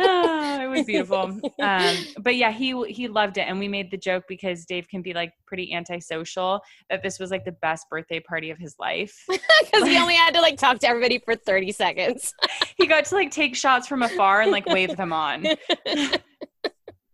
oh, 0.00 0.62
it 0.62 0.68
was 0.68 0.86
beautiful. 0.86 1.38
um, 1.60 1.96
but 2.20 2.36
yeah, 2.36 2.50
he 2.50 2.74
he 2.86 3.08
loved 3.08 3.38
it, 3.38 3.42
and 3.42 3.58
we 3.58 3.68
made 3.68 3.90
the 3.90 3.96
joke 3.96 4.24
because 4.28 4.64
Dave 4.64 4.88
can 4.88 5.02
be 5.02 5.12
like 5.12 5.32
pretty 5.46 5.72
antisocial. 5.74 6.60
That 6.88 7.02
this 7.02 7.18
was 7.18 7.30
like 7.30 7.44
the 7.44 7.52
best 7.52 7.88
birthday 7.90 8.20
party 8.20 8.50
of 8.50 8.58
his 8.58 8.76
life 8.78 9.24
because 9.28 9.88
he 9.88 9.96
only 9.98 10.14
had 10.14 10.34
to 10.34 10.40
like 10.40 10.58
talk 10.58 10.78
to 10.80 10.88
everybody 10.88 11.18
for 11.18 11.36
thirty 11.36 11.72
seconds. 11.72 12.34
he 12.76 12.86
got 12.86 13.04
to 13.06 13.14
like 13.14 13.30
take 13.30 13.54
shots 13.56 13.86
from 13.86 14.02
afar 14.02 14.42
and 14.42 14.52
like 14.52 14.66
wave 14.66 14.96
them 14.96 15.12
on. 15.12 15.46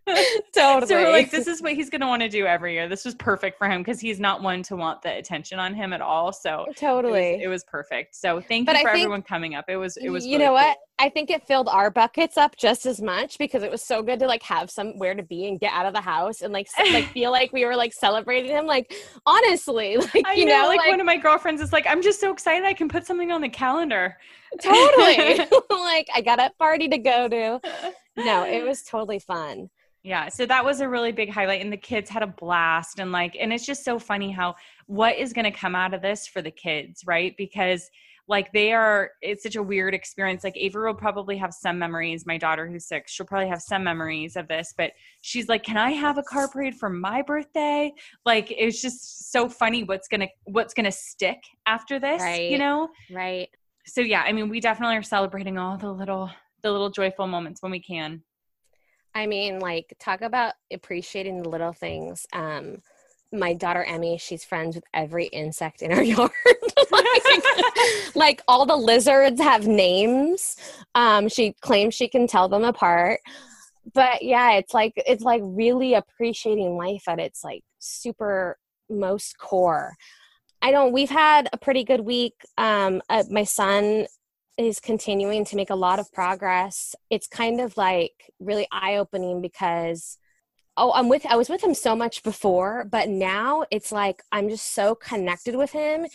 Totally. 0.06 0.86
So 0.86 0.94
we're 1.02 1.10
like, 1.10 1.30
this 1.30 1.46
is 1.46 1.60
what 1.62 1.72
he's 1.72 1.90
going 1.90 2.00
to 2.00 2.06
want 2.06 2.22
to 2.22 2.28
do 2.28 2.46
every 2.46 2.74
year. 2.74 2.88
This 2.88 3.04
was 3.04 3.14
perfect 3.14 3.58
for 3.58 3.68
him 3.68 3.82
because 3.82 4.00
he's 4.00 4.20
not 4.20 4.42
one 4.42 4.62
to 4.64 4.76
want 4.76 5.02
the 5.02 5.16
attention 5.16 5.58
on 5.58 5.74
him 5.74 5.92
at 5.92 6.00
all. 6.00 6.32
So 6.32 6.66
totally, 6.76 7.34
it 7.34 7.36
was, 7.36 7.44
it 7.44 7.48
was 7.48 7.64
perfect. 7.64 8.14
So 8.14 8.40
thank 8.40 8.66
But 8.66 8.76
you 8.76 8.80
I 8.80 8.82
for 8.82 8.88
think- 8.90 9.02
everyone 9.04 9.22
coming 9.22 9.54
up. 9.54 9.64
It 9.68 9.76
was, 9.76 9.96
it 9.96 10.08
was. 10.10 10.24
you 10.24 10.32
really 10.32 10.44
know 10.44 10.50
cool. 10.50 10.54
what? 10.66 10.76
I 10.98 11.10
think 11.10 11.28
it 11.30 11.46
filled 11.46 11.68
our 11.68 11.90
buckets 11.90 12.38
up 12.38 12.56
just 12.56 12.86
as 12.86 13.02
much 13.02 13.36
because 13.36 13.62
it 13.62 13.70
was 13.70 13.82
so 13.82 14.02
good 14.02 14.18
to 14.20 14.26
like 14.26 14.42
have 14.42 14.70
somewhere 14.70 15.14
to 15.14 15.22
be 15.22 15.46
and 15.46 15.60
get 15.60 15.72
out 15.72 15.84
of 15.84 15.92
the 15.92 16.00
house 16.00 16.40
and 16.40 16.54
like 16.54 16.68
like 16.78 17.04
feel 17.12 17.30
like 17.30 17.52
we 17.52 17.66
were 17.66 17.76
like 17.76 17.92
celebrating 17.92 18.50
him. 18.50 18.64
Like 18.66 18.94
honestly, 19.26 19.96
like 20.14 20.24
I 20.26 20.32
you 20.32 20.46
know, 20.46 20.62
know, 20.62 20.68
like, 20.68 20.78
like, 20.78 20.90
one 20.90 21.00
of 21.00 21.06
my 21.06 21.18
girlfriends 21.18 21.60
is 21.60 21.72
like, 21.72 21.86
I'm 21.86 22.00
just 22.00 22.18
so 22.20 22.32
excited 22.32 22.64
I 22.64 22.72
can 22.72 22.88
put 22.88 23.06
something 23.06 23.30
on 23.30 23.40
the 23.42 23.48
calendar. 23.48 24.16
totally. 24.62 25.38
like 25.70 26.08
I 26.14 26.22
got 26.24 26.38
a 26.38 26.50
party 26.58 26.88
to 26.88 26.98
go 26.98 27.28
to. 27.28 27.60
No, 28.16 28.44
it 28.46 28.64
was 28.64 28.82
totally 28.82 29.18
fun. 29.18 29.68
Yeah, 30.06 30.28
so 30.28 30.46
that 30.46 30.64
was 30.64 30.80
a 30.80 30.88
really 30.88 31.10
big 31.10 31.32
highlight, 31.32 31.62
and 31.62 31.72
the 31.72 31.76
kids 31.76 32.08
had 32.08 32.22
a 32.22 32.28
blast. 32.28 33.00
And 33.00 33.10
like, 33.10 33.36
and 33.40 33.52
it's 33.52 33.66
just 33.66 33.84
so 33.84 33.98
funny 33.98 34.30
how 34.30 34.54
what 34.86 35.16
is 35.16 35.32
going 35.32 35.46
to 35.46 35.50
come 35.50 35.74
out 35.74 35.94
of 35.94 36.00
this 36.00 36.28
for 36.28 36.40
the 36.40 36.50
kids, 36.52 37.02
right? 37.04 37.34
Because 37.36 37.90
like 38.28 38.52
they 38.52 38.72
are, 38.72 39.10
it's 39.20 39.42
such 39.42 39.56
a 39.56 39.62
weird 39.62 39.94
experience. 39.94 40.44
Like 40.44 40.56
Avery 40.56 40.86
will 40.86 40.94
probably 40.94 41.36
have 41.38 41.52
some 41.52 41.76
memories. 41.76 42.24
My 42.24 42.38
daughter, 42.38 42.68
who's 42.68 42.86
six, 42.86 43.10
she'll 43.10 43.26
probably 43.26 43.48
have 43.48 43.60
some 43.60 43.82
memories 43.82 44.36
of 44.36 44.46
this, 44.46 44.72
but 44.78 44.92
she's 45.22 45.48
like, 45.48 45.64
"Can 45.64 45.76
I 45.76 45.90
have 45.90 46.18
a 46.18 46.22
car 46.22 46.46
parade 46.46 46.76
for 46.76 46.88
my 46.88 47.20
birthday?" 47.22 47.92
Like, 48.24 48.52
it's 48.56 48.80
just 48.80 49.32
so 49.32 49.48
funny 49.48 49.82
what's 49.82 50.06
gonna 50.06 50.28
what's 50.44 50.72
gonna 50.72 50.92
stick 50.92 51.42
after 51.66 51.98
this, 51.98 52.22
you 52.48 52.58
know? 52.58 52.90
Right. 53.10 53.48
So 53.86 54.02
yeah, 54.02 54.22
I 54.22 54.32
mean, 54.32 54.50
we 54.50 54.60
definitely 54.60 54.98
are 54.98 55.02
celebrating 55.02 55.58
all 55.58 55.76
the 55.76 55.90
little 55.90 56.30
the 56.62 56.70
little 56.70 56.90
joyful 56.90 57.26
moments 57.26 57.60
when 57.60 57.72
we 57.72 57.80
can. 57.80 58.22
I 59.16 59.26
mean, 59.26 59.60
like, 59.60 59.96
talk 59.98 60.20
about 60.20 60.52
appreciating 60.70 61.42
the 61.42 61.48
little 61.48 61.72
things. 61.72 62.26
Um, 62.34 62.82
my 63.32 63.54
daughter 63.54 63.82
Emmy, 63.82 64.18
she's 64.18 64.44
friends 64.44 64.74
with 64.74 64.84
every 64.92 65.24
insect 65.28 65.80
in 65.80 65.90
our 65.90 66.02
yard. 66.02 66.30
like, 66.92 68.14
like, 68.14 68.42
all 68.46 68.66
the 68.66 68.76
lizards 68.76 69.40
have 69.40 69.66
names. 69.66 70.56
Um, 70.94 71.30
she 71.30 71.54
claims 71.62 71.94
she 71.94 72.08
can 72.08 72.26
tell 72.26 72.50
them 72.50 72.62
apart. 72.62 73.20
But 73.94 74.20
yeah, 74.20 74.52
it's 74.52 74.74
like 74.74 74.92
it's 74.96 75.22
like 75.22 75.40
really 75.44 75.94
appreciating 75.94 76.76
life 76.76 77.04
at 77.08 77.18
its 77.18 77.42
like 77.42 77.62
super 77.78 78.58
most 78.90 79.38
core. 79.38 79.94
I 80.60 80.72
don't. 80.72 80.92
We've 80.92 81.08
had 81.08 81.48
a 81.54 81.56
pretty 81.56 81.84
good 81.84 82.00
week. 82.00 82.34
Um, 82.58 83.00
uh, 83.08 83.24
my 83.30 83.44
son 83.44 84.06
is 84.58 84.80
continuing 84.80 85.44
to 85.46 85.56
make 85.56 85.70
a 85.70 85.74
lot 85.74 85.98
of 85.98 86.12
progress. 86.12 86.94
It's 87.10 87.26
kind 87.26 87.60
of 87.60 87.76
like 87.76 88.32
really 88.40 88.66
eye 88.72 88.96
opening 88.96 89.42
because 89.42 90.18
oh, 90.76 90.92
I'm 90.92 91.08
with 91.08 91.26
I 91.26 91.36
was 91.36 91.48
with 91.48 91.62
him 91.62 91.74
so 91.74 91.96
much 91.96 92.22
before, 92.22 92.84
but 92.90 93.08
now 93.08 93.64
it's 93.70 93.92
like 93.92 94.22
I'm 94.32 94.48
just 94.48 94.74
so 94.74 94.94
connected 94.94 95.56
with 95.56 95.72
him. 95.72 96.06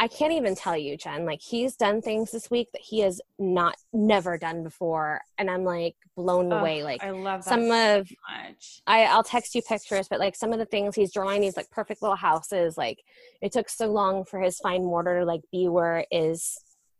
I 0.00 0.06
can't 0.06 0.32
even 0.32 0.54
tell 0.54 0.76
you, 0.76 0.96
Jen. 0.96 1.26
Like 1.26 1.40
he's 1.40 1.74
done 1.74 2.00
things 2.00 2.30
this 2.30 2.50
week 2.50 2.68
that 2.72 2.82
he 2.82 3.00
has 3.00 3.20
not 3.38 3.74
never 3.92 4.38
done 4.38 4.62
before, 4.62 5.20
and 5.38 5.50
I'm 5.50 5.64
like 5.64 5.96
blown 6.16 6.52
Ugh, 6.52 6.60
away. 6.60 6.84
Like 6.84 7.02
I 7.02 7.10
love 7.10 7.44
that 7.44 7.50
some 7.50 7.68
so 7.68 7.98
of 7.98 8.10
much. 8.30 8.80
I, 8.86 9.04
I'll 9.04 9.24
text 9.24 9.54
you 9.56 9.62
pictures, 9.62 10.06
but 10.08 10.20
like 10.20 10.36
some 10.36 10.52
of 10.52 10.60
the 10.60 10.66
things 10.66 10.94
he's 10.94 11.12
drawing, 11.12 11.40
these 11.40 11.56
like 11.56 11.70
perfect 11.70 12.02
little 12.02 12.16
houses. 12.16 12.78
Like 12.78 13.02
it 13.40 13.52
took 13.52 13.68
so 13.68 13.86
long 13.86 14.24
for 14.24 14.40
his 14.40 14.58
fine 14.60 14.84
motor 14.84 15.20
to 15.20 15.24
like 15.24 15.42
be 15.50 15.68
where 15.68 15.98
it 15.98 16.08
is 16.12 16.56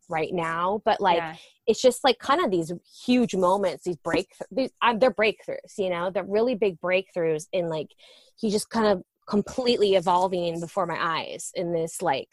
right 0.08 0.32
now, 0.32 0.80
but 0.84 1.00
like 1.00 1.18
Yeah. 1.18 1.36
it's 1.66 1.80
just 1.82 2.04
like 2.04 2.18
kind 2.18 2.42
of 2.44 2.50
these 2.50 2.72
huge 3.04 3.34
moments, 3.34 3.84
these 3.84 3.96
break, 3.96 4.28
these 4.50 4.70
uh, 4.82 4.94
they're 4.96 5.12
breakthroughs. 5.12 5.76
You 5.78 5.90
know, 5.90 6.10
they're 6.10 6.24
really 6.24 6.54
big 6.54 6.80
breakthroughs 6.80 7.46
in 7.52 7.68
like 7.68 7.88
he 8.36 8.50
just 8.50 8.70
kind 8.70 8.86
of 8.86 9.02
completely 9.26 9.94
evolving 9.94 10.60
before 10.60 10.86
my 10.86 10.98
eyes 10.98 11.52
in 11.54 11.72
this 11.72 12.00
like 12.00 12.28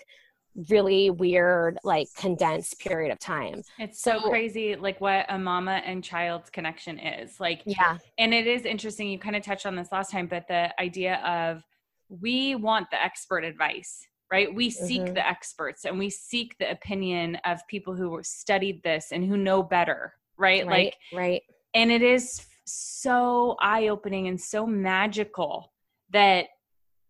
really 0.70 1.10
weird 1.10 1.78
like 1.84 2.08
condensed 2.16 2.80
period 2.80 3.12
of 3.12 3.20
time. 3.20 3.62
It's 3.78 4.02
so 4.02 4.20
So- 4.20 4.30
crazy, 4.30 4.76
like 4.78 5.02
what 5.02 5.26
a 5.28 5.38
mama 5.38 5.82
and 5.86 6.02
child's 6.02 6.50
connection 6.50 6.98
is. 6.98 7.40
Like, 7.42 7.62
Yeah, 7.66 7.98
and 8.18 8.34
it 8.34 8.48
is 8.48 8.64
interesting. 8.64 9.10
You 9.10 9.20
kind 9.20 9.36
of 9.36 9.44
touched 9.44 9.66
on 9.66 9.76
this 9.76 9.92
last 9.92 10.12
time, 10.12 10.28
but 10.28 10.48
the 10.48 10.74
idea 10.82 11.16
of 11.26 11.62
we 12.08 12.56
want 12.56 12.90
the 12.92 13.04
expert 13.04 13.44
advice, 13.44 14.08
right? 14.32 14.54
We 14.54 14.70
seek 14.70 15.02
Mhm. 15.02 15.14
the 15.16 15.28
experts 15.28 15.86
and 15.86 16.00
we 16.00 16.10
seek 16.10 16.58
the 16.58 16.70
opinion 16.72 17.36
of 17.46 17.66
people 17.68 17.96
who 17.96 18.20
studied 18.24 18.82
this 18.84 19.12
and 19.12 19.24
who 19.26 19.38
know 19.38 19.62
better, 19.64 20.14
right? 20.38 20.66
right, 20.66 20.86
Like, 20.86 20.98
right. 21.14 21.42
and 21.74 21.92
it 21.92 22.02
is 22.02 22.46
so 22.66 23.56
eye 23.60 23.88
opening 23.90 24.28
and 24.28 24.40
so 24.42 24.66
magical 24.66 25.72
that 26.10 26.48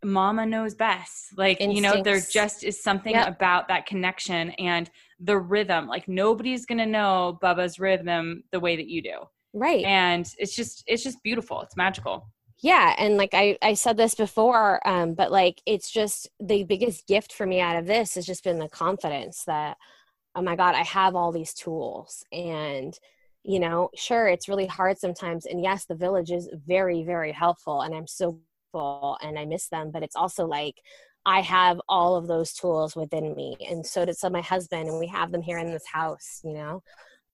mama 0.04 0.45
knows 0.45 0.75
best 0.75 1.36
like 1.36 1.60
you 1.60 1.82
know 1.82 2.04
there 2.04 2.19
just 2.19 2.63
is 2.63 2.84
something 2.84 3.13
Yep. 3.13 3.28
about 3.28 3.67
that 3.69 3.88
connection 3.88 4.51
and 4.51 4.91
the 5.19 5.36
rhythm 5.36 5.88
like 5.88 6.08
nobody's 6.08 6.65
gonna 6.65 6.86
know 6.86 7.39
bubba's 7.41 7.80
rhythm 7.80 8.43
the 8.51 8.60
way 8.60 8.75
that 8.75 8.88
you 8.88 9.01
do 9.01 9.17
Right. 9.54 9.84
and 9.86 10.30
it's 10.38 10.56
just 10.56 10.84
it's 10.86 11.01
just 11.01 11.23
beautiful 11.23 11.62
it's 11.62 11.75
magical 11.78 12.28
yeah 12.61 12.95
and 12.97 13.17
like 13.17 13.33
i 13.33 13.57
i 13.61 13.73
said 13.73 13.97
this 13.97 14.15
before 14.15 14.85
um 14.87 15.13
but 15.13 15.31
like 15.31 15.61
it's 15.65 15.91
just 15.91 16.29
the 16.39 16.63
biggest 16.63 17.07
gift 17.07 17.33
for 17.33 17.45
me 17.45 17.59
out 17.59 17.75
of 17.75 17.85
this 17.85 18.15
has 18.15 18.25
just 18.25 18.43
been 18.43 18.59
the 18.59 18.69
confidence 18.69 19.43
that 19.45 19.77
oh 20.35 20.41
my 20.41 20.55
god 20.55 20.75
i 20.75 20.83
have 20.83 21.15
all 21.15 21.31
these 21.31 21.53
tools. 21.53 22.23
And 22.31 22.97
you 23.45 23.59
know 23.59 23.89
sure 23.95 24.27
it's 24.27 24.49
really 24.49 24.65
hard 24.65 24.97
sometimes 24.97 25.45
and 25.45 25.61
yes 25.61 25.85
the 25.85 25.95
village 25.95 26.31
is 26.31 26.49
very 26.65 27.03
very 27.03 27.31
helpful 27.31 27.81
and 27.81 27.93
i'm 27.93 28.07
so 28.07 28.39
full 28.71 29.17
and 29.21 29.37
i 29.37 29.45
miss 29.45 29.67
them 29.67 29.91
but 29.91 30.01
it's 30.01 30.15
also 30.15 30.45
like 30.45 30.75
i 31.25 31.41
have 31.41 31.79
all 31.87 32.15
of 32.15 32.27
those 32.27 32.53
tools 32.53 32.95
within 32.95 33.35
me 33.35 33.55
and 33.69 33.85
so 33.85 34.03
did 34.03 34.17
so 34.17 34.29
my 34.29 34.41
husband 34.41 34.89
and 34.89 34.99
we 34.99 35.07
have 35.07 35.31
them 35.31 35.43
here 35.43 35.59
in 35.59 35.71
this 35.71 35.85
house 35.85 36.41
you 36.43 36.53
know 36.53 36.81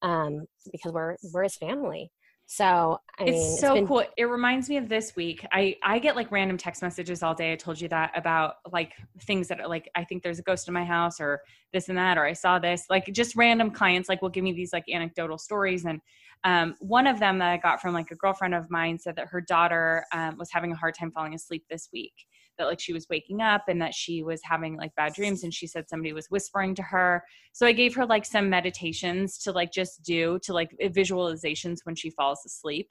um 0.02 0.46
because 0.72 0.92
we're 0.92 1.16
we're 1.32 1.44
his 1.44 1.56
family 1.56 2.12
so 2.52 3.00
i 3.18 3.24
it's 3.24 3.38
mean 3.38 3.58
so 3.60 3.76
been 3.76 3.88
cool. 3.88 4.04
It 4.18 4.26
reminds 4.26 4.68
me 4.68 4.76
of 4.76 4.90
this 4.90 5.16
week. 5.16 5.46
I 5.54 5.78
i 5.84 6.00
get 6.00 6.18
like 6.18 6.30
random 6.34 6.58
text 6.58 6.82
messages 6.82 7.24
all 7.24 7.34
day. 7.34 7.54
I 7.54 7.56
told 7.56 7.80
you 7.80 7.88
that 7.88 8.12
about 8.14 8.56
like 8.74 8.92
things 9.22 9.48
that 9.48 9.62
are 9.62 9.70
like 9.70 9.90
i 9.96 10.04
think 10.04 10.22
there's 10.22 10.40
a 10.40 10.42
ghost 10.42 10.68
in 10.68 10.74
my 10.74 10.84
house 10.84 11.22
or 11.22 11.40
this 11.72 11.88
and 11.88 11.98
that 11.98 12.18
or 12.18 12.26
i 12.26 12.34
saw 12.34 12.60
this. 12.60 12.88
Like 12.90 13.06
just 13.14 13.38
random 13.38 13.72
clients 13.72 14.10
like 14.10 14.22
will 14.22 14.28
give 14.28 14.44
me 14.44 14.52
these 14.52 14.74
like 14.74 14.84
anecdotal 14.90 15.38
stories. 15.38 15.86
And 15.86 16.02
um, 16.44 16.76
one 16.80 17.08
of 17.08 17.22
them 17.22 17.38
that 17.38 17.52
i 17.52 17.58
got 17.58 17.82
from 17.82 17.94
like 17.94 18.12
a 18.12 18.16
girlfriend 18.16 18.54
of 18.54 18.70
mine 18.70 19.00
said 19.00 19.16
that 19.16 19.28
her 19.28 19.40
daughter 19.40 20.04
um, 20.12 20.38
was 20.38 20.52
having 20.52 20.74
a 20.74 20.76
hard 20.76 20.96
time 20.96 21.12
falling 21.12 21.34
asleep 21.34 21.64
this 21.70 21.88
week 21.94 22.26
that 22.58 22.66
like 22.66 22.80
she 22.80 22.94
was 22.94 23.08
waking 23.10 23.42
up 23.42 23.64
and 23.68 23.82
that 23.82 23.94
she 23.94 24.24
was 24.24 24.42
having 24.44 24.78
like 24.78 24.94
bad 24.96 25.14
dreams 25.14 25.44
and 25.44 25.54
she 25.54 25.68
said 25.68 25.90
somebody 25.90 26.14
was 26.14 26.28
whispering 26.28 26.76
to 26.76 26.84
her. 26.84 27.24
So 27.54 27.66
i 27.66 27.72
gave 27.72 27.96
her 27.96 28.06
like 28.06 28.26
some 28.26 28.50
meditations 28.50 29.38
to 29.40 29.52
like 29.52 29.72
just 29.72 30.04
do 30.04 30.40
to 30.44 30.54
like 30.54 30.76
eh, 30.80 30.90
visualizations 30.90 31.80
when 31.84 31.96
she 31.96 32.10
falls 32.10 32.40
asleep. 32.46 32.90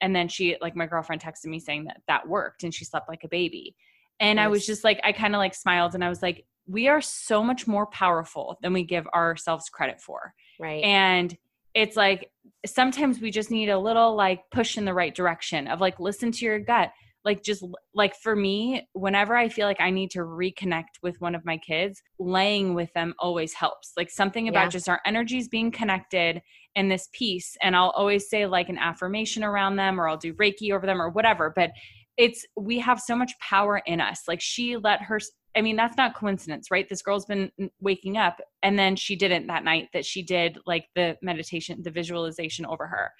And 0.00 0.16
then 0.16 0.28
she 0.28 0.56
like 0.60 0.76
my 0.76 0.86
girlfriend 0.86 1.22
texted 1.22 1.46
me 1.46 1.60
saying 1.60 1.84
that 1.84 2.00
that 2.08 2.28
worked 2.28 2.64
and 2.64 2.74
she 2.74 2.84
slept 2.84 3.08
like 3.08 3.24
a 3.24 3.28
baby. 3.28 3.76
And 4.18 4.38
i 4.38 4.48
was 4.48 4.66
just 4.66 4.84
like 4.84 5.00
i 5.02 5.12
kind 5.12 5.34
of 5.34 5.38
like 5.38 5.54
smiled 5.54 5.94
and 5.94 6.04
i 6.04 6.08
was 6.08 6.22
like 6.22 6.44
we 6.66 6.88
are 6.88 7.00
so 7.00 7.42
much 7.42 7.66
more 7.66 7.86
powerful 7.86 8.58
than 8.62 8.72
we 8.72 8.84
give 8.84 9.06
ourselves 9.08 9.68
credit 9.68 10.00
for. 10.00 10.34
Right. 10.58 10.84
And 10.84 11.36
it's 11.74 11.96
like 11.96 12.30
sometimes 12.66 13.20
we 13.20 13.30
just 13.30 13.50
need 13.50 13.68
a 13.68 13.78
little 13.78 14.14
like 14.14 14.42
push 14.50 14.76
in 14.76 14.84
the 14.84 14.94
right 14.94 15.14
direction 15.14 15.66
of 15.66 15.80
like 15.80 15.98
listen 16.00 16.30
to 16.32 16.44
your 16.44 16.58
gut 16.58 16.90
like 17.24 17.42
just 17.42 17.64
like 17.94 18.14
for 18.16 18.34
me 18.34 18.88
whenever 18.92 19.36
i 19.36 19.48
feel 19.48 19.66
like 19.66 19.80
i 19.80 19.90
need 19.90 20.10
to 20.10 20.20
reconnect 20.20 20.98
with 21.02 21.20
one 21.20 21.34
of 21.34 21.44
my 21.44 21.56
kids 21.58 22.02
laying 22.18 22.74
with 22.74 22.92
them 22.94 23.14
always 23.18 23.52
helps. 23.52 23.92
Like 23.96 24.10
something 24.10 24.48
about 24.48 24.64
Yeah. 24.64 24.68
just 24.70 24.88
our 24.88 25.00
energies 25.04 25.48
being 25.48 25.70
connected 25.70 26.42
and 26.76 26.90
this 26.90 27.08
piece 27.12 27.56
and 27.62 27.74
i'll 27.76 27.90
always 27.90 28.28
say 28.28 28.46
like 28.46 28.68
an 28.68 28.78
affirmation 28.78 29.42
around 29.44 29.76
them 29.76 30.00
or 30.00 30.08
i'll 30.08 30.16
do 30.16 30.34
reiki 30.34 30.72
over 30.72 30.86
them 30.86 31.00
or 31.00 31.10
whatever 31.10 31.52
but 31.54 31.70
it's 32.16 32.44
we 32.56 32.78
have 32.78 33.00
so 33.00 33.16
much 33.16 33.32
power 33.40 33.80
in 33.86 33.98
us. 34.00 34.22
Like 34.28 34.40
she 34.42 34.76
let 34.76 35.00
her 35.02 35.18
i 35.56 35.62
mean 35.62 35.76
that's 35.76 35.96
not 35.96 36.14
coincidence 36.14 36.70
right? 36.70 36.88
This 36.88 37.02
girl's 37.02 37.24
been 37.26 37.50
mm, 37.60 37.70
waking 37.80 38.16
up 38.16 38.40
and 38.62 38.78
then 38.78 38.94
she 38.96 39.16
didn't 39.16 39.46
that 39.46 39.64
night 39.64 39.88
that 39.94 40.04
she 40.04 40.22
did 40.22 40.58
like 40.66 40.86
the 40.94 41.16
meditation 41.22 41.82
the 41.82 41.90
visualization 41.90 42.66
over 42.66 42.86
her 42.86 43.10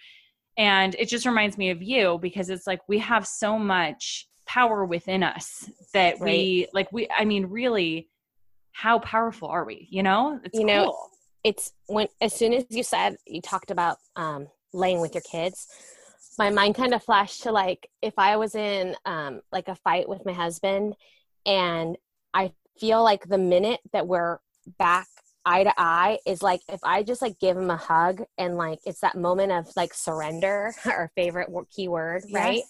and 0.61 0.95
it 0.99 1.09
just 1.09 1.25
reminds 1.27 1.57
me 1.57 1.71
of 1.71 1.83
you 1.83 2.19
because 2.21 2.51
it's 2.51 2.67
like 2.67 2.81
we 2.89 2.99
have 2.99 3.27
so 3.27 3.59
much 3.59 4.29
power 4.47 4.85
within 4.85 5.23
us 5.23 5.71
that 5.95 6.21
we 6.21 6.67
like 6.73 6.91
we 6.93 7.09
i 7.17 7.25
mean 7.25 7.47
really 7.47 8.09
how 8.73 8.99
powerful 8.99 9.49
are 9.49 9.65
we 9.65 9.89
you 9.91 10.03
know 10.03 10.39
it's 10.45 10.59
You 10.59 10.67
know, 10.67 10.85
cool. 10.85 11.11
it's 11.45 11.73
when 11.87 12.09
as 12.21 12.35
soon 12.35 12.53
as 12.53 12.65
you 12.71 12.83
said 12.83 13.17
you 13.27 13.41
talked 13.41 13.71
about 13.71 13.97
um 14.17 14.49
laying 14.73 15.01
with 15.01 15.15
your 15.15 15.23
kids 15.23 15.67
my 16.39 16.51
mind 16.51 16.75
kind 16.75 16.95
of 16.95 17.03
flashed 17.03 17.43
to 17.43 17.53
like 17.53 17.89
if 18.01 18.15
I 18.19 18.37
was 18.37 18.55
in 18.55 18.97
um, 19.05 19.43
like 19.53 19.69
a 19.69 19.75
fight 19.75 20.09
with 20.09 20.25
my 20.25 20.33
husband, 20.33 20.95
and 21.45 21.99
I 22.33 22.53
feel 22.79 23.03
like 23.03 23.29
the 23.29 23.37
minute 23.37 23.81
that 23.93 24.07
we're 24.07 24.39
back 24.79 25.07
eye 25.45 25.65
to 25.65 25.73
eye 25.77 26.19
is 26.27 26.43
like 26.43 26.61
if 26.69 26.81
I 26.83 27.03
just 27.03 27.23
like 27.23 27.39
give 27.39 27.57
him 27.57 27.71
a 27.71 27.77
hug 27.77 28.23
and 28.39 28.57
like 28.57 28.79
it's 28.85 29.01
that 29.01 29.17
moment 29.17 29.53
of 29.53 29.69
like 29.77 29.95
surrender, 29.95 30.75
our 30.85 31.11
favorite 31.15 31.49
key 31.75 31.89
word, 31.89 32.23
yes. 32.27 32.35
right? 32.35 32.63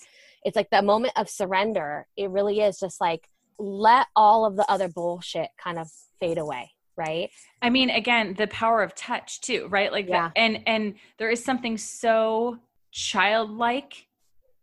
It's 0.44 0.56
like 0.56 0.70
the 0.70 0.83
moment 0.83 1.12
of 1.16 1.28
surrender. 1.28 2.06
It 2.16 2.30
really 2.30 2.61
is 2.61 2.78
just 2.78 3.00
like 3.00 3.28
let 3.59 4.06
all 4.16 4.46
of 4.46 4.56
the 4.56 4.70
other 4.70 4.88
bullshit 4.88 5.50
kind 5.62 5.78
of 5.78 5.88
fade 6.18 6.38
away 6.38 6.70
right 6.96 7.30
i 7.62 7.70
mean 7.70 7.88
again 7.88 8.35
the 8.37 8.46
power 8.48 8.83
of 8.83 8.94
touch 8.94 9.40
too 9.40 9.66
right 9.70 9.92
like 9.92 10.09
yeah. 10.09 10.30
The, 10.35 10.40
and 10.40 10.62
and 10.66 10.94
there 11.18 11.30
is 11.30 11.42
something 11.42 11.78
so 11.78 12.59
childlike 12.90 14.06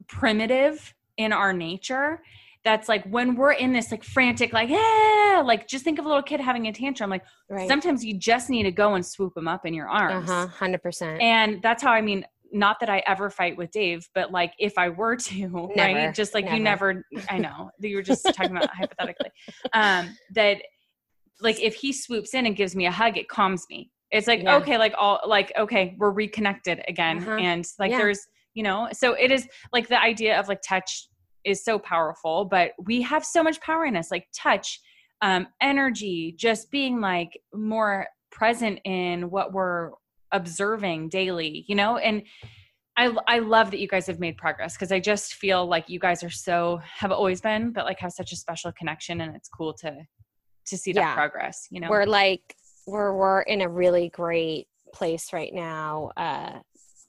primitive 0.08 0.94
in 1.18 1.34
our 1.34 1.54
nature 1.54 2.22
that's 2.64 2.90
like 2.90 3.06
when 3.06 3.36
we're 3.36 3.54
in 3.54 3.74
this 3.74 3.92
like 3.92 4.04
frantic 4.04 4.54
like 4.54 4.70
yeah 5.38 5.44
like 5.44 5.68
just 5.68 5.84
think 5.84 6.00
of 6.00 6.06
a 6.06 6.08
little 6.08 6.24
kid 6.24 6.40
having 6.40 6.68
a 6.68 6.72
tantrum 6.74 7.10
like 7.10 7.24
right. 7.50 7.68
sometimes 7.68 8.04
you 8.04 8.18
just 8.18 8.50
need 8.50 8.64
to 8.64 8.72
go 8.72 8.96
and 8.96 9.06
swoop 9.06 9.34
them 9.34 9.48
up 9.48 9.66
in 9.66 9.74
your 9.74 9.88
arms 9.88 10.30
uh-huh 10.30 10.48
100% 10.60 11.22
and 11.22 11.62
that's 11.62 11.82
how 11.84 11.92
i 11.92 12.02
mean 12.02 12.26
not 12.52 12.80
that 12.80 12.90
I 12.90 13.04
ever 13.06 13.30
fight 13.30 13.58
with 13.58 13.72
Dave, 13.72 14.08
but 14.14 14.32
like 14.32 14.54
if 14.60 14.78
I 14.78 14.90
were 14.90 15.16
to, 15.16 15.72
never, 15.76 15.94
right? 15.94 16.14
Just 16.14 16.34
like 16.34 16.46
never. 16.46 16.58
you 16.58 16.64
never, 16.64 17.06
I 17.30 17.38
know 17.40 17.72
that 17.80 17.88
you 17.88 17.96
were 17.96 18.02
just 18.02 18.24
talking 18.24 18.56
about 18.56 18.70
hypothetically, 18.74 19.32
um, 19.74 20.16
that 20.34 20.62
like 21.42 21.62
if 21.62 21.76
he 21.76 21.94
swoops 21.94 22.34
in 22.34 22.46
and 22.46 22.56
gives 22.56 22.76
me 22.76 22.86
a 22.86 22.92
hug, 22.92 23.18
it 23.18 23.30
calms 23.30 23.66
me. 23.70 23.92
It's 24.12 24.28
like, 24.28 24.44
yeah. 24.44 24.56
okay, 24.58 24.78
like 24.78 24.94
all, 24.98 25.20
like, 25.28 25.52
okay, 25.58 25.96
we're 26.00 26.12
reconnected 26.12 26.84
again. 26.88 27.18
Uh-huh. 27.20 27.32
And 27.32 27.66
like 27.78 27.92
yeah. 27.92 27.98
there's, 27.98 28.26
you 28.54 28.64
know, 28.64 28.88
so 28.94 29.14
it 29.14 29.32
is 29.32 29.48
like 29.74 29.88
the 29.88 30.02
idea 30.02 30.40
of 30.40 30.48
like 30.48 30.62
touch 30.62 31.10
is 31.44 31.64
so 31.64 31.78
powerful, 31.78 32.46
but 32.46 32.72
we 32.86 33.02
have 33.02 33.26
so 33.26 33.44
much 33.44 33.60
power 33.62 33.86
in 33.86 33.96
us, 33.96 34.10
like 34.10 34.28
touch, 34.36 34.80
um, 35.22 35.48
energy, 35.62 36.34
just 36.38 36.72
being 36.72 37.02
like 37.02 37.40
more 37.54 38.08
present 38.32 38.80
in 38.86 39.30
what 39.30 39.54
we're 39.54 39.92
observing 40.32 41.10
daily, 41.10 41.66
you 41.68 41.76
know? 41.76 41.98
And 41.98 42.24
I 42.98 43.16
I 43.28 43.40
love 43.40 43.72
that 43.72 43.80
you 43.80 43.88
guys 43.88 44.08
have 44.08 44.20
made 44.20 44.38
progress 44.38 44.76
because 44.76 44.92
I 44.92 45.00
just 45.00 45.36
feel 45.36 45.66
like 45.66 45.90
you 45.90 46.00
guys 46.00 46.24
are 46.24 46.30
so 46.30 46.80
have 46.84 47.12
always 47.12 47.42
been, 47.42 47.72
but 47.72 47.86
like 47.86 48.00
have 48.00 48.12
such 48.12 48.32
a 48.32 48.36
special 48.36 48.72
connection 48.72 49.22
and 49.22 49.36
it's 49.36 49.50
cool 49.50 49.74
to 49.76 49.96
to 50.68 50.78
see 50.78 50.92
that 50.94 51.00
yeah. 51.00 51.14
progress, 51.14 51.68
you 51.70 51.80
know. 51.80 51.90
We're 51.90 52.06
like 52.06 52.56
we're 52.88 53.16
we're 53.16 53.42
in 53.42 53.62
a 53.62 53.70
really 53.70 54.10
great 54.10 54.68
place 54.94 55.34
right 55.34 55.54
now 55.54 56.10
uh 56.16 56.60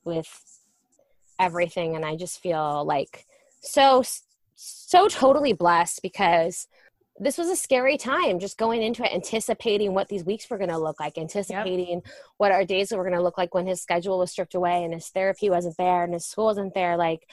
with 0.04 0.28
everything 1.38 1.94
and 1.94 2.04
I 2.04 2.16
just 2.16 2.40
feel 2.40 2.84
like 2.84 3.24
so 3.60 4.02
so 4.56 5.06
totally 5.06 5.52
blessed 5.52 6.02
because 6.02 6.66
this 7.20 7.38
was 7.38 7.48
a 7.48 7.56
scary 7.56 7.96
time 7.96 8.38
just 8.38 8.58
going 8.58 8.82
into 8.82 9.04
it 9.04 9.12
anticipating 9.12 9.94
what 9.94 10.08
these 10.08 10.24
weeks 10.24 10.48
were 10.48 10.58
going 10.58 10.70
to 10.70 10.78
look 10.78 11.00
like 11.00 11.18
anticipating 11.18 12.00
yep. 12.04 12.14
what 12.36 12.52
our 12.52 12.64
days 12.64 12.92
were 12.92 13.02
going 13.02 13.16
to 13.16 13.22
look 13.22 13.38
like 13.38 13.54
when 13.54 13.66
his 13.66 13.82
schedule 13.82 14.18
was 14.18 14.30
stripped 14.30 14.54
away 14.54 14.84
and 14.84 14.94
his 14.94 15.08
therapy 15.08 15.50
wasn't 15.50 15.76
there 15.76 16.04
and 16.04 16.14
his 16.14 16.26
school 16.26 16.46
wasn't 16.46 16.74
there 16.74 16.96
like 16.96 17.28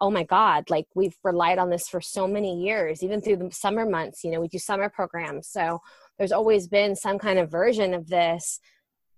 oh 0.00 0.10
my 0.10 0.22
god 0.22 0.68
like 0.70 0.86
we've 0.94 1.16
relied 1.24 1.58
on 1.58 1.70
this 1.70 1.88
for 1.88 2.00
so 2.00 2.26
many 2.26 2.62
years 2.62 3.02
even 3.02 3.20
through 3.20 3.36
the 3.36 3.50
summer 3.50 3.88
months 3.88 4.22
you 4.22 4.30
know 4.30 4.40
we 4.40 4.48
do 4.48 4.58
summer 4.58 4.88
programs. 4.88 5.48
So 5.48 5.80
there's 6.18 6.32
always 6.32 6.68
been 6.68 6.96
some 6.96 7.18
kind 7.18 7.38
of 7.38 7.50
version 7.50 7.94
of 7.94 8.08
this. 8.08 8.60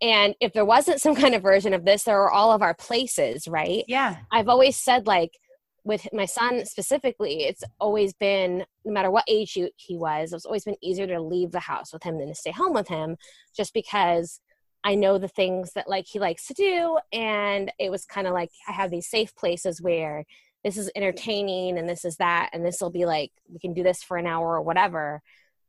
And 0.02 0.34
if 0.40 0.52
there 0.52 0.64
wasn't 0.64 1.00
some 1.00 1.14
kind 1.14 1.34
of 1.34 1.42
version 1.42 1.74
of 1.74 1.84
this 1.84 2.04
there 2.04 2.20
are 2.20 2.30
all 2.30 2.52
of 2.52 2.62
our 2.62 2.74
places 2.74 3.46
right? 3.46 3.84
Yeah. 3.86 4.16
I've 4.30 4.48
always 4.48 4.76
said 4.76 5.06
like 5.06 5.38
with 5.84 6.06
my 6.12 6.26
son 6.26 6.64
specifically, 6.66 7.44
it's 7.44 7.64
always 7.78 8.12
been, 8.12 8.64
no 8.84 8.92
matter 8.92 9.10
what 9.10 9.24
age 9.28 9.52
he, 9.52 9.70
he 9.76 9.96
was, 9.96 10.32
it's 10.32 10.44
always 10.44 10.64
been 10.64 10.76
easier 10.82 11.06
to 11.06 11.20
leave 11.20 11.52
the 11.52 11.60
house 11.60 11.92
with 11.92 12.02
him 12.02 12.18
than 12.18 12.28
to 12.28 12.34
stay 12.34 12.50
home 12.50 12.72
with 12.72 12.88
him 12.88 13.16
just 13.56 13.72
because 13.72 14.40
I 14.84 14.94
know 14.94 15.18
the 15.18 15.28
things 15.28 15.72
that 15.74 15.88
like 15.88 16.06
he 16.06 16.18
likes 16.18 16.46
to 16.46 16.54
do. 16.54 16.98
And 17.12 17.72
it 17.78 17.90
was 17.90 18.04
kind 18.04 18.26
of 18.26 18.32
like 18.32 18.50
I 18.68 18.72
have 18.72 18.90
these 18.90 19.08
safe 19.08 19.34
places 19.36 19.80
where 19.80 20.24
this 20.64 20.76
is 20.76 20.90
entertaining 20.94 21.78
and 21.78 21.88
this 21.88 22.04
is 22.04 22.16
that, 22.16 22.50
and 22.52 22.64
this 22.64 22.80
will 22.80 22.90
be 22.90 23.06
like, 23.06 23.32
we 23.48 23.58
can 23.58 23.72
do 23.72 23.82
this 23.82 24.02
for 24.02 24.16
an 24.16 24.26
hour 24.26 24.54
or 24.54 24.62
whatever. 24.62 25.22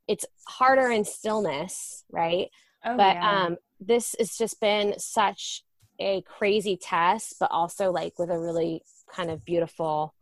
It's 0.08 0.26
harder 0.46 0.90
in 0.90 1.04
stillness, 1.04 2.04
right? 2.10 2.48
Oh, 2.84 2.96
but 2.96 3.16
yeah. 3.16 3.44
um, 3.44 3.56
this 3.80 4.14
has 4.18 4.36
just 4.36 4.60
been 4.60 4.98
such 4.98 5.62
a 5.98 6.22
crazy 6.22 6.76
test, 6.76 7.36
but 7.38 7.50
also 7.50 7.90
like 7.90 8.18
with 8.18 8.30
a 8.30 8.38
really 8.38 8.82
kind 9.14 9.30
of 9.30 9.44
beautiful 9.44 10.14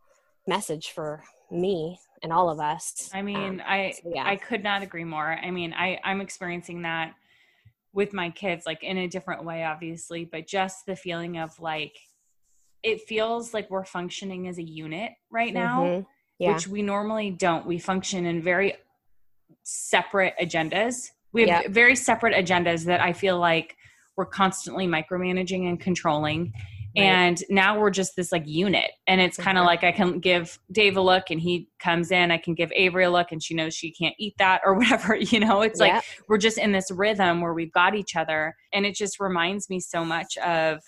message 0.47 0.91
for 0.91 1.23
me 1.49 1.99
and 2.23 2.31
all 2.31 2.49
of 2.49 2.59
us. 2.59 3.09
I 3.13 3.21
mean, 3.21 3.59
um, 3.59 3.61
I 3.65 3.93
so 4.01 4.11
yeah. 4.13 4.25
I 4.25 4.35
could 4.35 4.63
not 4.63 4.83
agree 4.83 5.03
more. 5.03 5.37
I 5.43 5.51
mean, 5.51 5.73
I 5.73 5.99
I'm 6.03 6.21
experiencing 6.21 6.83
that 6.83 7.13
with 7.93 8.13
my 8.13 8.29
kids 8.29 8.65
like 8.65 8.83
in 8.83 8.97
a 8.97 9.07
different 9.07 9.43
way 9.43 9.63
obviously, 9.63 10.25
but 10.25 10.47
just 10.47 10.85
the 10.85 10.95
feeling 10.95 11.37
of 11.37 11.59
like 11.59 11.97
it 12.83 13.01
feels 13.01 13.53
like 13.53 13.69
we're 13.69 13.85
functioning 13.85 14.47
as 14.47 14.57
a 14.57 14.63
unit 14.63 15.11
right 15.29 15.53
now, 15.53 15.83
mm-hmm. 15.83 16.03
yeah. 16.39 16.53
which 16.53 16.67
we 16.67 16.81
normally 16.81 17.29
don't. 17.29 17.65
We 17.65 17.77
function 17.77 18.25
in 18.25 18.41
very 18.41 18.75
separate 19.63 20.33
agendas. 20.41 21.09
We 21.31 21.47
have 21.47 21.63
yep. 21.63 21.71
very 21.71 21.95
separate 21.95 22.33
agendas 22.33 22.85
that 22.85 23.01
I 23.01 23.13
feel 23.13 23.39
like 23.39 23.75
we're 24.17 24.25
constantly 24.25 24.87
micromanaging 24.87 25.69
and 25.69 25.79
controlling 25.79 26.53
Right. 26.95 27.03
And 27.03 27.43
now 27.49 27.79
we're 27.79 27.89
just 27.89 28.15
this 28.15 28.31
like 28.31 28.43
unit. 28.45 28.91
And 29.07 29.21
it's 29.21 29.37
kind 29.37 29.57
of 29.57 29.65
like 29.65 29.83
I 29.83 29.91
can 29.91 30.19
give 30.19 30.59
Dave 30.71 30.97
a 30.97 31.01
look 31.01 31.29
and 31.29 31.39
he 31.39 31.69
comes 31.79 32.11
in. 32.11 32.31
I 32.31 32.37
can 32.37 32.53
give 32.53 32.71
Avery 32.75 33.05
a 33.05 33.11
look 33.11 33.31
and 33.31 33.41
she 33.41 33.53
knows 33.53 33.73
she 33.73 33.91
can't 33.91 34.15
eat 34.19 34.35
that 34.39 34.61
or 34.65 34.73
whatever. 34.77 35.15
You 35.15 35.39
know, 35.39 35.61
it's 35.61 35.79
like 35.79 36.03
we're 36.27 36.37
just 36.37 36.57
in 36.57 36.71
this 36.71 36.91
rhythm 36.91 37.41
where 37.41 37.53
we've 37.53 37.71
got 37.71 37.95
each 37.95 38.15
other. 38.15 38.55
And 38.73 38.85
it 38.85 38.95
just 38.95 39.19
reminds 39.19 39.69
me 39.69 39.79
so 39.79 40.03
much 40.03 40.37
of 40.37 40.81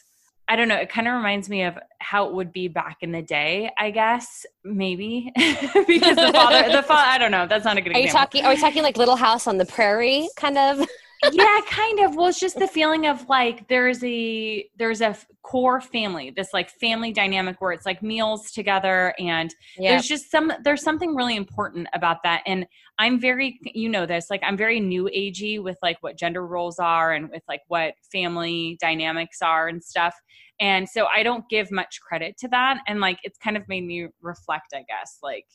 I 0.50 0.58
don't 0.58 0.68
know. 0.68 0.76
It 0.76 0.90
kind 0.90 1.08
of 1.08 1.14
reminds 1.14 1.48
me 1.48 1.64
of 1.64 1.78
how 2.00 2.28
it 2.28 2.34
would 2.34 2.52
be 2.52 2.68
back 2.68 2.98
in 3.00 3.14
the 3.14 3.22
day, 3.22 3.72
I 3.78 3.92
guess, 3.92 4.46
maybe 4.66 5.32
because 5.36 6.18
the 6.18 6.32
father, 6.34 6.70
the 6.70 6.84
father, 6.84 7.10
I 7.10 7.18
don't 7.18 7.32
know. 7.32 7.48
That's 7.48 7.64
not 7.64 7.78
a 7.78 7.82
good. 7.82 7.96
Are 7.96 8.00
example. 8.00 8.04
you 8.04 8.12
talking? 8.12 8.46
Are 8.46 8.50
we 8.50 8.58
talking 8.60 8.84
like 8.84 8.98
Little 8.98 9.16
House 9.16 9.48
on 9.48 9.58
the 9.58 9.66
Prairie, 9.66 10.28
kind 10.36 10.58
of? 10.58 10.86
Yeah, 11.32 11.60
kind 11.70 12.00
of. 12.00 12.16
Well, 12.16 12.28
it's 12.28 12.40
just 12.40 12.60
the 12.60 12.68
feeling 12.68 13.08
of 13.08 13.28
like 13.30 13.68
there's 13.68 14.04
a 14.04 14.68
there's 14.78 15.02
a 15.02 15.16
core 15.42 15.82
family, 15.82 16.32
this 16.36 16.54
like 16.54 16.70
family 16.70 17.12
dynamic 17.12 17.62
where 17.62 17.72
it's 17.72 17.86
like 17.86 18.02
meals 18.02 18.52
together, 18.52 19.14
and 19.20 19.54
there's 19.78 20.08
just 20.08 20.30
some 20.30 20.52
there's 20.64 20.84
something 20.84 21.16
really 21.16 21.36
important 21.36 21.88
about 21.94 22.24
that. 22.24 22.42
And 22.46 22.66
I'm 23.00 23.20
very, 23.20 23.60
you 23.64 23.90
know, 23.90 24.06
this 24.06 24.30
like 24.30 24.42
I'm 24.44 24.58
very 24.58 24.80
new 24.80 25.06
agey 25.06 25.62
with 25.62 25.78
like 25.82 25.98
what 26.02 26.18
gender 26.18 26.46
roles 26.46 26.80
are 26.80 27.14
and 27.14 27.30
with 27.30 27.44
like 27.48 27.62
what 27.68 27.94
family 28.12 28.78
dynamics 28.82 29.42
are 29.42 29.68
and 29.68 29.84
stuff. 29.84 30.16
And 30.60 30.88
so 30.88 31.08
I 31.14 31.24
don't 31.24 31.48
give 31.50 31.72
much 31.72 32.00
credit 32.02 32.38
to 32.40 32.48
that, 32.50 32.82
and 32.88 33.00
like 33.00 33.20
it's 33.24 33.38
kind 33.38 33.58
of 33.58 33.68
made 33.68 33.86
me 33.86 34.08
reflect, 34.22 34.74
I 34.74 34.84
guess, 34.88 35.20
like 35.24 35.46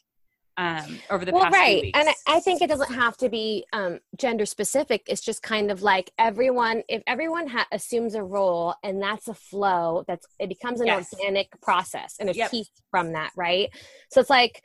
um, 0.58 0.98
over 1.08 1.24
the 1.24 1.32
well, 1.32 1.44
past 1.44 1.54
right. 1.54 1.90
And 1.94 2.08
I 2.26 2.40
think 2.40 2.60
it 2.60 2.68
doesn't 2.68 2.92
have 2.92 3.16
to 3.18 3.28
be 3.28 3.64
um, 3.72 4.00
gender 4.16 4.44
specific. 4.44 5.02
It's 5.06 5.20
just 5.20 5.40
kind 5.40 5.70
of 5.70 5.82
like 5.82 6.10
everyone, 6.18 6.82
if 6.88 7.00
everyone 7.06 7.46
ha- 7.46 7.68
assumes 7.70 8.16
a 8.16 8.24
role 8.24 8.74
and 8.82 9.00
that's 9.00 9.28
a 9.28 9.34
flow, 9.34 10.04
that's 10.08 10.26
it 10.40 10.48
becomes 10.48 10.80
an 10.80 10.88
yes. 10.88 11.14
organic 11.14 11.48
process 11.60 12.16
and 12.18 12.28
a 12.28 12.34
yep. 12.34 12.50
piece 12.50 12.70
from 12.90 13.12
that, 13.12 13.30
right? 13.36 13.70
So 14.10 14.20
it's 14.20 14.30
like, 14.30 14.60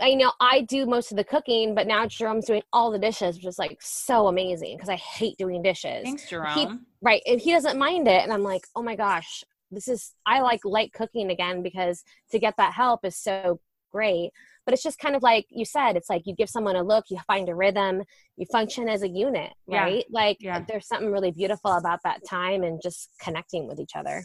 I 0.00 0.14
know 0.14 0.32
I 0.40 0.62
do 0.62 0.86
most 0.86 1.10
of 1.10 1.18
the 1.18 1.24
cooking, 1.24 1.74
but 1.74 1.86
now 1.86 2.06
Jerome's 2.06 2.46
doing 2.46 2.62
all 2.72 2.90
the 2.90 2.98
dishes, 2.98 3.36
which 3.36 3.46
is 3.46 3.58
like 3.58 3.76
so 3.82 4.28
amazing 4.28 4.76
because 4.76 4.88
I 4.88 4.96
hate 4.96 5.36
doing 5.36 5.62
dishes. 5.62 6.02
Thanks, 6.02 6.28
Jerome. 6.28 6.54
He, 6.54 6.68
right. 7.02 7.22
And 7.26 7.40
he 7.40 7.52
doesn't 7.52 7.78
mind 7.78 8.08
it. 8.08 8.22
And 8.22 8.32
I'm 8.32 8.42
like, 8.42 8.62
oh 8.74 8.82
my 8.82 8.96
gosh, 8.96 9.44
this 9.70 9.86
is, 9.86 10.14
I 10.24 10.40
like 10.40 10.64
light 10.64 10.94
cooking 10.94 11.30
again 11.30 11.62
because 11.62 12.04
to 12.30 12.38
get 12.38 12.54
that 12.56 12.72
help 12.72 13.04
is 13.04 13.16
so 13.16 13.60
great 13.92 14.30
but 14.66 14.74
it's 14.74 14.82
just 14.82 14.98
kind 14.98 15.16
of 15.16 15.22
like 15.22 15.46
you 15.48 15.64
said 15.64 15.96
it's 15.96 16.10
like 16.10 16.26
you 16.26 16.34
give 16.34 16.50
someone 16.50 16.76
a 16.76 16.82
look 16.82 17.06
you 17.08 17.18
find 17.26 17.48
a 17.48 17.54
rhythm 17.54 18.02
you 18.36 18.44
function 18.52 18.88
as 18.88 19.02
a 19.02 19.08
unit 19.08 19.52
right? 19.66 20.04
Yeah. 20.10 20.20
like 20.20 20.36
yeah. 20.40 20.64
there's 20.68 20.86
something 20.86 21.10
really 21.10 21.30
beautiful 21.30 21.72
about 21.72 22.00
that 22.04 22.20
time 22.28 22.62
and 22.62 22.82
just 22.82 23.10
connecting 23.18 23.66
with 23.66 23.80
each 23.80 23.96
other. 23.96 24.24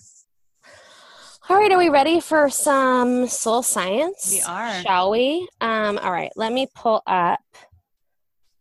All 1.49 1.57
right 1.57 1.71
are 1.71 1.77
we 1.77 1.89
ready 1.89 2.19
for 2.19 2.49
some 2.49 3.27
soul 3.27 3.63
science? 3.63 4.31
We 4.31 4.41
are. 4.41 4.81
Shall 4.81 5.11
we? 5.11 5.47
Um 5.61 5.97
all 5.99 6.11
right 6.11 6.31
let 6.35 6.51
me 6.51 6.67
pull 6.75 7.01
up 7.07 7.39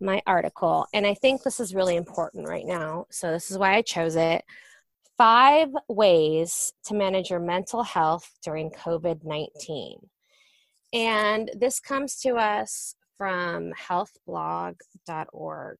my 0.00 0.22
article. 0.26 0.86
And 0.92 1.06
i 1.06 1.14
think 1.14 1.42
this 1.42 1.58
is 1.58 1.74
really 1.74 1.96
important 1.96 2.48
right 2.48 2.66
now 2.66 3.06
so 3.10 3.32
this 3.32 3.50
is 3.50 3.58
why 3.58 3.74
i 3.74 3.82
chose 3.82 4.16
it. 4.16 4.44
Five 5.16 5.68
ways 5.88 6.72
to 6.84 6.94
manage 6.94 7.28
your 7.28 7.40
mental 7.40 7.82
health 7.82 8.30
during 8.42 8.70
covid-19 8.70 9.98
and 10.92 11.50
this 11.58 11.80
comes 11.80 12.16
to 12.20 12.36
us 12.36 12.94
from 13.16 13.72
healthblog.org. 13.72 15.78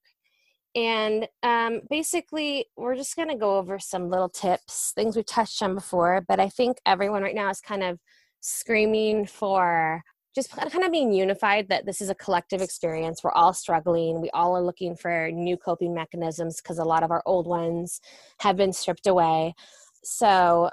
And 0.73 1.27
um, 1.43 1.81
basically, 1.89 2.67
we're 2.77 2.95
just 2.95 3.15
going 3.15 3.27
to 3.27 3.35
go 3.35 3.57
over 3.57 3.77
some 3.77 4.09
little 4.09 4.29
tips, 4.29 4.93
things 4.95 5.15
we've 5.15 5.25
touched 5.25 5.61
on 5.61 5.75
before, 5.75 6.23
but 6.27 6.39
I 6.39 6.47
think 6.47 6.77
everyone 6.85 7.23
right 7.23 7.35
now 7.35 7.49
is 7.49 7.59
kind 7.59 7.83
of 7.83 7.99
screaming 8.39 9.25
for 9.25 10.01
just 10.33 10.51
kind 10.51 10.83
of 10.83 10.91
being 10.91 11.11
unified 11.11 11.67
that 11.67 11.85
this 11.85 11.99
is 11.99 12.09
a 12.09 12.15
collective 12.15 12.61
experience. 12.61 13.21
We're 13.21 13.31
all 13.31 13.53
struggling. 13.53 14.21
We 14.21 14.29
all 14.29 14.55
are 14.55 14.61
looking 14.61 14.95
for 14.95 15.29
new 15.29 15.57
coping 15.57 15.93
mechanisms 15.93 16.61
because 16.61 16.77
a 16.77 16.85
lot 16.85 17.03
of 17.03 17.11
our 17.11 17.21
old 17.25 17.47
ones 17.47 17.99
have 18.39 18.55
been 18.55 18.71
stripped 18.71 19.07
away. 19.07 19.55
So 20.03 20.69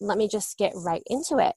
let 0.00 0.16
me 0.16 0.28
just 0.28 0.58
get 0.58 0.72
right 0.76 1.02
into 1.06 1.38
it. 1.38 1.56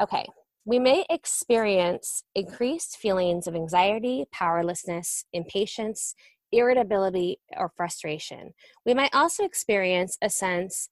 Okay, 0.00 0.26
we 0.64 0.78
may 0.78 1.04
experience 1.10 2.22
increased 2.34 2.96
feelings 2.96 3.46
of 3.46 3.56
anxiety, 3.56 4.26
powerlessness, 4.30 5.24
impatience, 5.32 6.14
irritability, 6.52 7.40
or 7.56 7.72
frustration. 7.76 8.52
We 8.86 8.94
might 8.94 9.14
also 9.14 9.44
experience 9.44 10.16
a 10.22 10.30
sense 10.30 10.88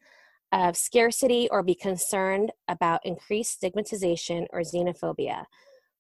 of 0.53 0.77
scarcity 0.77 1.49
or 1.51 1.63
be 1.63 1.77
concerned 1.77 2.51
about 2.67 3.07
increased 3.07 3.53
stigmatization 3.53 4.49
or 4.53 4.61
xenophobia. 4.61 5.45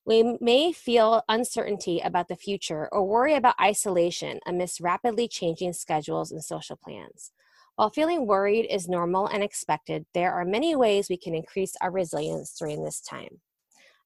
We 0.05 0.37
may 0.41 0.73
feel 0.73 1.23
uncertainty 1.29 2.01
about 2.01 2.27
the 2.27 2.35
future 2.35 2.89
or 2.91 3.07
worry 3.07 3.35
about 3.35 3.61
isolation 3.61 4.41
amidst 4.47 4.81
rapidly 4.81 5.29
changing 5.29 5.75
schedules 5.75 6.33
and 6.33 6.43
social 6.43 6.77
plans. 6.77 7.31
While 7.77 7.91
feeling 7.91 8.27
worried 8.27 8.67
is 8.69 8.89
normal 8.89 9.29
and 9.29 9.45
expected, 9.45 10.07
there 10.13 10.33
are 10.33 10.45
many 10.45 10.75
ways 10.75 11.09
we 11.09 11.17
can 11.17 11.35
increase 11.37 11.75
our 11.81 11.93
resilience 11.93 12.53
during 12.59 12.83
this 12.83 13.01
time. 13.01 13.41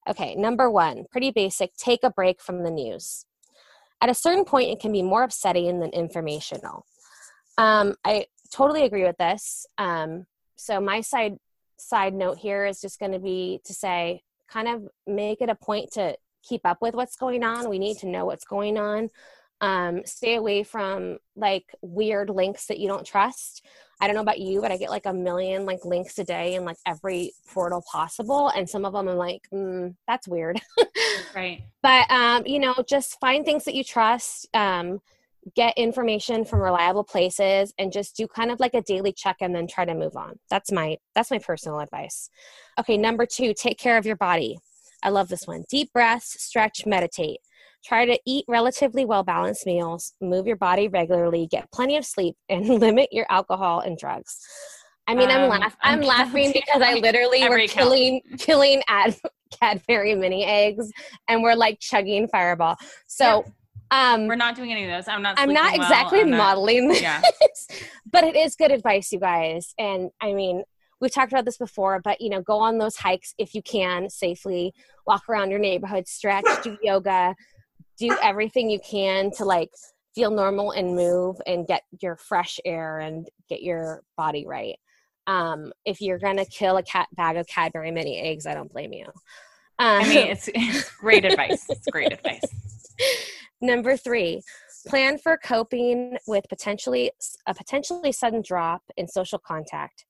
Okay, 0.08 0.34
number 0.34 0.70
one, 0.70 1.04
pretty 1.10 1.30
basic 1.30 1.74
take 1.76 2.04
a 2.04 2.10
break 2.10 2.40
from 2.40 2.62
the 2.62 2.70
news. 2.70 3.24
At 4.00 4.10
a 4.10 4.14
certain 4.14 4.44
point, 4.44 4.70
it 4.70 4.80
can 4.80 4.92
be 4.92 5.02
more 5.02 5.22
upsetting 5.22 5.80
than 5.80 5.90
informational. 5.90 6.84
Um, 7.56 7.94
I 8.04 8.26
totally 8.50 8.84
agree 8.84 9.04
with 9.04 9.16
this. 9.16 9.66
Um, 9.78 10.26
so, 10.56 10.80
my 10.80 11.00
side 11.00 11.38
side 11.78 12.14
note 12.14 12.38
here 12.38 12.66
is 12.66 12.80
just 12.80 12.98
going 12.98 13.12
to 13.12 13.18
be 13.18 13.60
to 13.64 13.74
say 13.74 14.22
kind 14.48 14.68
of 14.68 14.88
make 15.06 15.40
it 15.40 15.48
a 15.48 15.54
point 15.54 15.92
to 15.92 16.16
keep 16.42 16.60
up 16.64 16.78
with 16.80 16.94
what's 16.94 17.16
going 17.16 17.42
on. 17.42 17.68
We 17.68 17.78
need 17.78 17.98
to 17.98 18.08
know 18.08 18.26
what's 18.26 18.44
going 18.44 18.78
on. 18.78 19.10
Um, 19.60 20.02
stay 20.04 20.34
away 20.34 20.62
from 20.62 21.18
like 21.36 21.74
weird 21.80 22.28
links 22.28 22.66
that 22.66 22.78
you 22.78 22.88
don't 22.88 23.06
trust. 23.06 23.64
I 24.04 24.06
don't 24.06 24.16
know 24.16 24.22
about 24.22 24.38
you, 24.38 24.60
but 24.60 24.70
I 24.70 24.76
get 24.76 24.90
like 24.90 25.06
a 25.06 25.14
million 25.14 25.64
like 25.64 25.82
links 25.86 26.18
a 26.18 26.24
day 26.24 26.56
in 26.56 26.66
like 26.66 26.76
every 26.86 27.32
portal 27.50 27.82
possible, 27.90 28.48
and 28.50 28.68
some 28.68 28.84
of 28.84 28.92
them 28.92 29.08
I'm 29.08 29.16
like, 29.16 29.48
mm, 29.50 29.94
that's 30.06 30.28
weird. 30.28 30.60
right. 31.34 31.62
But 31.82 32.10
um, 32.10 32.42
you 32.44 32.58
know, 32.58 32.74
just 32.86 33.18
find 33.18 33.46
things 33.46 33.64
that 33.64 33.74
you 33.74 33.82
trust. 33.82 34.46
Um, 34.52 35.00
get 35.54 35.76
information 35.76 36.44
from 36.44 36.60
reliable 36.60 37.04
places 37.04 37.74
and 37.78 37.92
just 37.92 38.16
do 38.16 38.26
kind 38.26 38.50
of 38.50 38.60
like 38.60 38.72
a 38.72 38.80
daily 38.80 39.12
check 39.12 39.36
and 39.40 39.54
then 39.54 39.66
try 39.66 39.84
to 39.84 39.92
move 39.92 40.16
on 40.16 40.38
that's 40.48 40.72
my 40.72 40.96
that's 41.14 41.30
my 41.30 41.38
personal 41.38 41.80
advice 41.80 42.30
okay 42.80 42.96
number 42.96 43.26
two 43.26 43.52
take 43.52 43.78
care 43.78 43.98
of 43.98 44.06
your 44.06 44.16
body 44.16 44.58
i 45.02 45.10
love 45.10 45.28
this 45.28 45.46
one 45.46 45.62
deep 45.68 45.92
breaths 45.92 46.42
stretch 46.42 46.86
meditate 46.86 47.40
try 47.84 48.06
to 48.06 48.18
eat 48.26 48.44
relatively 48.48 49.04
well 49.04 49.22
balanced 49.22 49.66
meals 49.66 50.14
move 50.20 50.46
your 50.46 50.56
body 50.56 50.88
regularly 50.88 51.46
get 51.50 51.70
plenty 51.72 51.96
of 51.96 52.04
sleep 52.04 52.36
and 52.48 52.68
limit 52.68 53.08
your 53.12 53.26
alcohol 53.30 53.80
and 53.80 53.98
drugs 53.98 54.38
i 55.06 55.14
mean 55.14 55.30
i'm, 55.30 55.50
um, 55.50 55.60
laugh- 55.60 55.76
I'm, 55.82 56.00
I'm 56.00 56.06
laughing 56.06 56.52
because 56.52 56.82
i 56.82 56.94
literally 56.94 57.48
were 57.48 57.66
killing 57.66 58.20
killing 58.38 58.82
ad- 58.88 59.16
cadbury 59.60 60.14
mini 60.14 60.44
eggs 60.44 60.90
and 61.28 61.42
we're 61.42 61.54
like 61.54 61.78
chugging 61.78 62.26
fireball 62.28 62.76
so 63.06 63.44
um, 63.90 64.26
We're 64.26 64.34
not 64.34 64.56
doing 64.56 64.72
any 64.72 64.84
of 64.84 64.90
those. 64.90 65.06
I'm 65.06 65.22
not. 65.22 65.38
I'm 65.38 65.52
not 65.52 65.74
exactly 65.74 66.24
well. 66.24 66.36
modeling 66.36 66.88
this, 66.88 67.02
yeah. 67.02 67.22
but 68.10 68.24
it 68.24 68.34
is 68.34 68.56
good 68.56 68.72
advice, 68.72 69.12
you 69.12 69.20
guys. 69.20 69.72
And 69.78 70.10
I 70.20 70.32
mean, 70.32 70.64
we've 71.00 71.12
talked 71.12 71.32
about 71.32 71.44
this 71.44 71.58
before, 71.58 72.00
but 72.02 72.20
you 72.20 72.28
know, 72.28 72.40
go 72.40 72.58
on 72.58 72.78
those 72.78 72.96
hikes 72.96 73.34
if 73.38 73.54
you 73.54 73.62
can 73.62 74.10
safely. 74.10 74.74
Walk 75.06 75.28
around 75.28 75.50
your 75.50 75.60
neighborhood, 75.60 76.08
stretch, 76.08 76.46
do 76.62 76.78
yoga, 76.82 77.36
do 77.98 78.16
everything 78.22 78.70
you 78.70 78.80
can 78.80 79.30
to 79.32 79.44
like 79.44 79.70
feel 80.14 80.30
normal 80.30 80.70
and 80.70 80.94
move 80.94 81.36
and 81.46 81.66
get 81.66 81.82
your 82.00 82.16
fresh 82.16 82.60
air 82.64 83.00
and 83.00 83.28
get 83.48 83.62
your 83.62 84.02
body 84.16 84.46
right. 84.46 84.76
Um, 85.26 85.72
if 85.84 86.00
you're 86.00 86.18
gonna 86.18 86.44
kill 86.46 86.76
a 86.76 86.82
cat 86.82 87.08
bag 87.12 87.36
of 87.36 87.46
Cadbury 87.46 87.90
mini 87.90 88.20
eggs, 88.20 88.46
I 88.46 88.54
don't 88.54 88.72
blame 88.72 88.92
you. 88.92 89.06
Um, 89.78 90.02
I 90.02 90.08
mean, 90.08 90.28
it's, 90.28 90.48
it's 90.54 90.90
great 90.90 91.24
advice. 91.24 91.66
It's 91.70 91.86
great 91.90 92.12
advice. 92.12 92.42
Number 93.60 93.96
three, 93.96 94.42
plan 94.86 95.18
for 95.18 95.36
coping 95.36 96.16
with 96.26 96.44
potentially 96.48 97.10
a 97.46 97.54
potentially 97.54 98.12
sudden 98.12 98.42
drop 98.46 98.82
in 98.96 99.08
social 99.08 99.38
contact, 99.38 100.04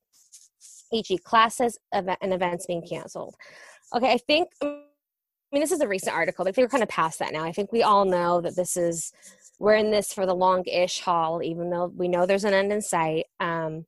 e.g., 0.91 1.17
classes 1.19 1.79
and 1.91 2.15
events 2.21 2.65
being 2.67 2.85
canceled. 2.87 3.35
Okay, 3.95 4.11
I 4.11 4.17
think. 4.17 4.49
Mean, 5.55 5.63
this 5.63 5.71
is 5.71 5.81
a 5.81 5.87
recent 5.87 6.15
article. 6.15 6.43
Think 6.43 6.57
we're 6.57 6.67
kind 6.67 6.83
of 6.83 6.89
past 6.89 7.19
that 7.19 7.33
now. 7.33 7.43
I 7.43 7.51
think 7.51 7.71
we 7.71 7.81
all 7.81 8.05
know 8.05 8.41
that 8.41 8.55
this 8.55 8.75
is 8.75 9.13
we're 9.57 9.75
in 9.75 9.89
this 9.89 10.11
for 10.11 10.25
the 10.25 10.35
long-ish 10.35 10.99
haul, 10.99 11.41
even 11.41 11.69
though 11.69 11.91
we 11.95 12.07
know 12.07 12.25
there's 12.25 12.43
an 12.43 12.53
end 12.53 12.73
in 12.73 12.81
sight. 12.81 13.25
Um, 13.39 13.85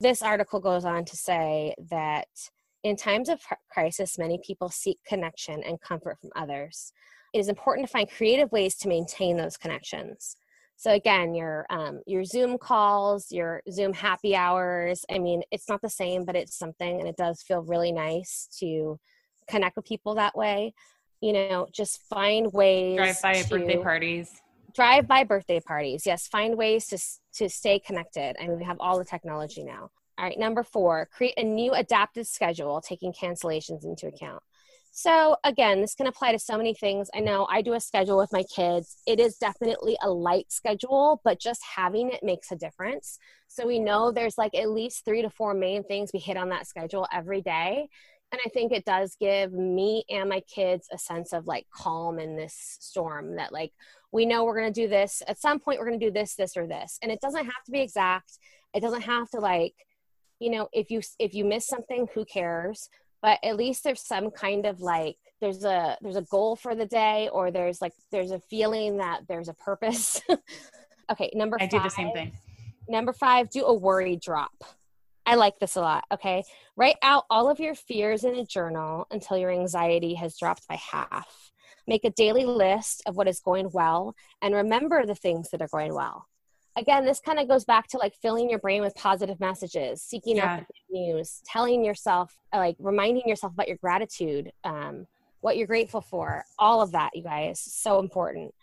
this 0.00 0.22
article 0.22 0.60
goes 0.60 0.84
on 0.84 1.04
to 1.06 1.16
say 1.16 1.74
that 1.90 2.28
in 2.84 2.96
times 2.96 3.28
of 3.28 3.40
crisis, 3.72 4.18
many 4.18 4.38
people 4.46 4.68
seek 4.68 4.98
connection 5.06 5.62
and 5.62 5.80
comfort 5.80 6.18
from 6.20 6.30
others 6.36 6.92
it 7.32 7.38
is 7.38 7.48
important 7.48 7.86
to 7.86 7.92
find 7.92 8.10
creative 8.10 8.52
ways 8.52 8.76
to 8.76 8.88
maintain 8.88 9.36
those 9.36 9.56
connections. 9.56 10.36
So 10.76 10.92
again, 10.92 11.34
your 11.34 11.66
um, 11.70 12.00
your 12.06 12.24
Zoom 12.24 12.58
calls, 12.58 13.30
your 13.30 13.62
Zoom 13.70 13.92
happy 13.92 14.34
hours. 14.34 15.04
I 15.10 15.18
mean, 15.18 15.42
it's 15.50 15.68
not 15.68 15.80
the 15.80 15.88
same, 15.88 16.24
but 16.24 16.36
it's 16.36 16.56
something, 16.56 16.98
and 16.98 17.08
it 17.08 17.16
does 17.16 17.42
feel 17.42 17.62
really 17.62 17.92
nice 17.92 18.48
to 18.58 18.98
connect 19.48 19.76
with 19.76 19.84
people 19.84 20.14
that 20.16 20.36
way. 20.36 20.74
You 21.20 21.32
know, 21.32 21.68
just 21.72 22.02
find 22.08 22.52
ways. 22.52 22.96
Drive 22.96 23.22
by 23.22 23.42
birthday 23.44 23.76
parties. 23.76 24.42
Drive 24.74 25.06
by 25.06 25.24
birthday 25.24 25.60
parties. 25.60 26.04
Yes, 26.06 26.26
find 26.26 26.56
ways 26.56 26.88
to 26.88 26.98
to 27.38 27.48
stay 27.48 27.78
connected. 27.78 28.36
I 28.40 28.48
mean, 28.48 28.58
we 28.58 28.64
have 28.64 28.78
all 28.80 28.98
the 28.98 29.04
technology 29.04 29.62
now. 29.62 29.90
All 30.18 30.26
right, 30.26 30.38
number 30.38 30.62
four, 30.62 31.08
create 31.10 31.34
a 31.36 31.42
new 31.42 31.72
adapted 31.72 32.26
schedule, 32.26 32.80
taking 32.80 33.12
cancellations 33.12 33.84
into 33.84 34.08
account. 34.08 34.42
So, 34.94 35.36
again, 35.42 35.80
this 35.80 35.94
can 35.94 36.06
apply 36.06 36.32
to 36.32 36.38
so 36.38 36.58
many 36.58 36.74
things. 36.74 37.08
I 37.14 37.20
know 37.20 37.46
I 37.50 37.62
do 37.62 37.72
a 37.72 37.80
schedule 37.80 38.18
with 38.18 38.30
my 38.30 38.42
kids. 38.54 38.98
It 39.06 39.18
is 39.18 39.38
definitely 39.38 39.96
a 40.02 40.10
light 40.10 40.52
schedule, 40.52 41.22
but 41.24 41.40
just 41.40 41.62
having 41.76 42.10
it 42.10 42.22
makes 42.22 42.52
a 42.52 42.56
difference. 42.56 43.18
So, 43.48 43.66
we 43.66 43.78
know 43.78 44.12
there's 44.12 44.36
like 44.36 44.54
at 44.54 44.68
least 44.68 45.06
three 45.06 45.22
to 45.22 45.30
four 45.30 45.54
main 45.54 45.82
things 45.82 46.10
we 46.12 46.20
hit 46.20 46.36
on 46.36 46.50
that 46.50 46.66
schedule 46.66 47.08
every 47.10 47.40
day. 47.40 47.88
And 48.32 48.40
I 48.44 48.48
think 48.48 48.72
it 48.72 48.84
does 48.84 49.16
give 49.20 49.52
me 49.52 50.04
and 50.10 50.28
my 50.28 50.40
kids 50.40 50.88
a 50.90 50.98
sense 50.98 51.32
of 51.32 51.46
like 51.46 51.66
calm 51.70 52.18
in 52.18 52.34
this 52.34 52.76
storm 52.80 53.36
that, 53.36 53.52
like, 53.52 53.72
we 54.10 54.26
know 54.26 54.44
we're 54.44 54.58
going 54.58 54.72
to 54.72 54.80
do 54.80 54.88
this. 54.88 55.22
At 55.28 55.38
some 55.38 55.58
point, 55.58 55.78
we're 55.78 55.86
going 55.86 56.00
to 56.00 56.06
do 56.06 56.12
this, 56.12 56.34
this, 56.34 56.56
or 56.56 56.66
this. 56.66 56.98
And 57.02 57.12
it 57.12 57.20
doesn't 57.20 57.44
have 57.44 57.64
to 57.66 57.72
be 57.72 57.80
exact. 57.80 58.38
It 58.74 58.80
doesn't 58.80 59.02
have 59.02 59.28
to, 59.30 59.40
like, 59.40 59.74
you 60.42 60.50
know 60.50 60.68
if 60.72 60.90
you 60.90 61.00
if 61.20 61.34
you 61.34 61.44
miss 61.44 61.66
something 61.66 62.08
who 62.14 62.24
cares 62.24 62.88
but 63.22 63.38
at 63.44 63.56
least 63.56 63.84
there's 63.84 64.02
some 64.02 64.30
kind 64.30 64.66
of 64.66 64.80
like 64.80 65.16
there's 65.40 65.64
a 65.64 65.96
there's 66.02 66.16
a 66.16 66.22
goal 66.22 66.56
for 66.56 66.74
the 66.74 66.86
day 66.86 67.28
or 67.32 67.52
there's 67.52 67.80
like 67.80 67.92
there's 68.10 68.32
a 68.32 68.40
feeling 68.50 68.96
that 68.96 69.20
there's 69.28 69.48
a 69.48 69.54
purpose 69.54 70.20
okay 71.10 71.30
number 71.34 71.56
I 71.60 71.68
five, 71.68 71.70
do 71.70 71.80
the 71.80 71.88
same 71.88 72.10
thing 72.10 72.32
number 72.88 73.12
five 73.12 73.50
do 73.50 73.64
a 73.64 73.72
worry 73.72 74.16
drop 74.16 74.52
i 75.26 75.34
like 75.34 75.58
this 75.58 75.76
a 75.76 75.80
lot 75.80 76.04
okay 76.12 76.42
write 76.76 76.96
out 77.02 77.24
all 77.30 77.48
of 77.48 77.60
your 77.60 77.74
fears 77.74 78.24
in 78.24 78.34
a 78.36 78.44
journal 78.44 79.06
until 79.10 79.36
your 79.36 79.50
anxiety 79.50 80.14
has 80.14 80.36
dropped 80.36 80.66
by 80.68 80.74
half 80.74 81.52
make 81.86 82.04
a 82.04 82.10
daily 82.10 82.44
list 82.44 83.02
of 83.06 83.16
what 83.16 83.28
is 83.28 83.40
going 83.40 83.70
well 83.72 84.14
and 84.40 84.54
remember 84.54 85.04
the 85.04 85.14
things 85.14 85.50
that 85.50 85.62
are 85.62 85.68
going 85.68 85.94
well 85.94 86.26
again, 86.76 87.04
this 87.04 87.20
kind 87.20 87.38
of 87.38 87.48
goes 87.48 87.64
back 87.64 87.88
to 87.88 87.98
like 87.98 88.14
filling 88.14 88.48
your 88.48 88.58
brain 88.58 88.82
with 88.82 88.94
positive 88.94 89.40
messages, 89.40 90.02
seeking 90.02 90.36
yeah. 90.36 90.56
out 90.56 90.66
news, 90.90 91.42
telling 91.44 91.84
yourself, 91.84 92.36
like 92.52 92.76
reminding 92.78 93.24
yourself 93.26 93.52
about 93.52 93.68
your 93.68 93.76
gratitude, 93.78 94.52
um, 94.64 95.06
what 95.40 95.56
you're 95.56 95.66
grateful 95.66 96.00
for, 96.00 96.44
all 96.58 96.80
of 96.80 96.92
that, 96.92 97.10
you 97.14 97.22
guys, 97.22 97.60
so 97.60 97.98
important. 97.98 98.54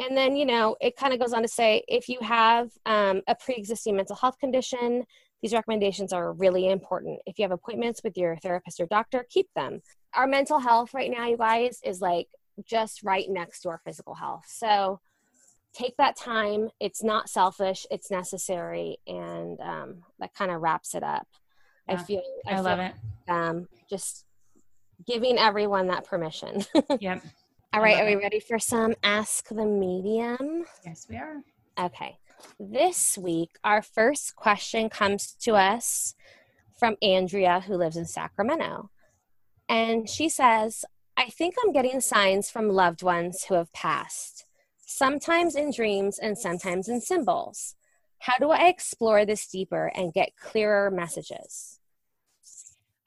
And 0.00 0.16
then, 0.16 0.34
you 0.34 0.46
know, 0.46 0.76
it 0.80 0.96
kind 0.96 1.12
of 1.12 1.20
goes 1.20 1.32
on 1.32 1.42
to 1.42 1.48
say 1.48 1.84
if 1.86 2.08
you 2.08 2.18
have 2.22 2.70
um, 2.86 3.22
a 3.28 3.34
pre 3.34 3.54
existing 3.54 3.96
mental 3.96 4.16
health 4.16 4.38
condition, 4.38 5.04
these 5.42 5.52
recommendations 5.52 6.12
are 6.12 6.32
really 6.32 6.70
important. 6.70 7.20
If 7.26 7.38
you 7.38 7.42
have 7.42 7.52
appointments 7.52 8.02
with 8.04 8.16
your 8.16 8.36
therapist 8.36 8.80
or 8.80 8.86
doctor, 8.86 9.26
keep 9.28 9.48
them. 9.54 9.82
Our 10.14 10.26
mental 10.26 10.60
health 10.60 10.94
right 10.94 11.10
now, 11.10 11.26
you 11.26 11.36
guys, 11.36 11.80
is 11.84 12.00
like 12.00 12.28
just 12.64 13.02
right 13.02 13.28
next 13.28 13.60
to 13.62 13.70
our 13.70 13.80
physical 13.84 14.14
health. 14.14 14.44
So, 14.46 15.00
take 15.72 15.96
that 15.96 16.16
time. 16.16 16.68
It's 16.80 17.02
not 17.02 17.28
selfish, 17.28 17.86
it's 17.90 18.10
necessary. 18.10 18.98
And 19.06 19.58
um, 19.60 20.02
that 20.20 20.34
kind 20.34 20.50
of 20.50 20.60
wraps 20.60 20.94
it 20.94 21.02
up. 21.02 21.26
Yeah, 21.88 21.94
I 21.94 21.96
feel, 21.98 22.22
I, 22.46 22.50
I 22.50 22.54
feel, 22.54 22.64
love 22.64 22.78
it. 22.78 22.94
Um, 23.28 23.68
just 23.88 24.24
giving 25.06 25.38
everyone 25.38 25.88
that 25.88 26.04
permission. 26.04 26.64
yep. 27.00 27.22
All 27.74 27.80
right, 27.80 27.98
are 27.98 28.06
we 28.06 28.16
ready 28.16 28.38
for 28.38 28.58
some 28.58 28.94
Ask 29.02 29.48
the 29.48 29.64
Medium? 29.64 30.64
Yes, 30.84 31.06
we 31.08 31.16
are. 31.16 31.42
Okay. 31.80 32.18
This 32.58 33.18
week, 33.18 33.50
our 33.64 33.82
first 33.82 34.36
question 34.36 34.88
comes 34.88 35.32
to 35.42 35.54
us 35.54 36.14
from 36.78 36.96
Andrea, 37.02 37.60
who 37.60 37.76
lives 37.76 37.96
in 37.96 38.06
Sacramento. 38.06 38.90
And 39.68 40.08
she 40.08 40.28
says, 40.28 40.84
I 41.16 41.26
think 41.26 41.54
I'm 41.62 41.72
getting 41.72 42.00
signs 42.00 42.50
from 42.50 42.68
loved 42.68 43.02
ones 43.02 43.44
who 43.44 43.54
have 43.54 43.72
passed, 43.72 44.46
sometimes 44.78 45.54
in 45.54 45.70
dreams 45.70 46.18
and 46.18 46.36
sometimes 46.36 46.88
in 46.88 47.00
symbols. 47.00 47.76
How 48.18 48.34
do 48.38 48.50
I 48.50 48.68
explore 48.68 49.24
this 49.24 49.46
deeper 49.46 49.92
and 49.94 50.12
get 50.12 50.36
clearer 50.36 50.90
messages? 50.90 51.80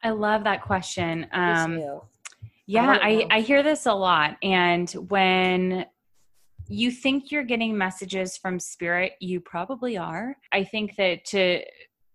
I 0.04 0.12
love 0.12 0.44
that 0.44 0.62
question. 0.62 1.28
Um, 1.32 1.82
yeah, 2.68 2.98
I 3.02 3.10
I, 3.10 3.28
I, 3.32 3.42
hear 3.42 3.64
this 3.64 3.86
a 3.86 3.94
lot. 3.94 4.38
And 4.44 4.90
when 4.92 5.86
you 6.68 6.92
think 6.92 7.32
you're 7.32 7.44
getting 7.44 7.78
messages 7.78 8.38
from 8.38 8.60
spirit, 8.60 9.14
you 9.20 9.40
probably 9.40 9.98
are. 9.98 10.38
I 10.52 10.64
think 10.64 10.96
that 10.98 11.26
to, 11.26 11.62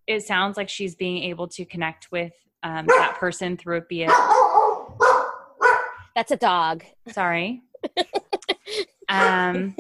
it 0.06 0.22
sounds 0.22 0.56
like 0.56 0.68
she's 0.68 0.94
being 0.94 1.22
able 1.24 1.48
to 1.48 1.64
connect 1.64 2.10
with 2.10 2.32
um, 2.62 2.86
that 2.86 3.16
person 3.18 3.56
through 3.56 3.78
it, 3.78 3.88
be 3.88 4.02
it, 4.02 4.10
That's 6.14 6.30
a 6.30 6.36
dog. 6.36 6.84
sorry. 7.12 7.62
Um, 9.10 9.74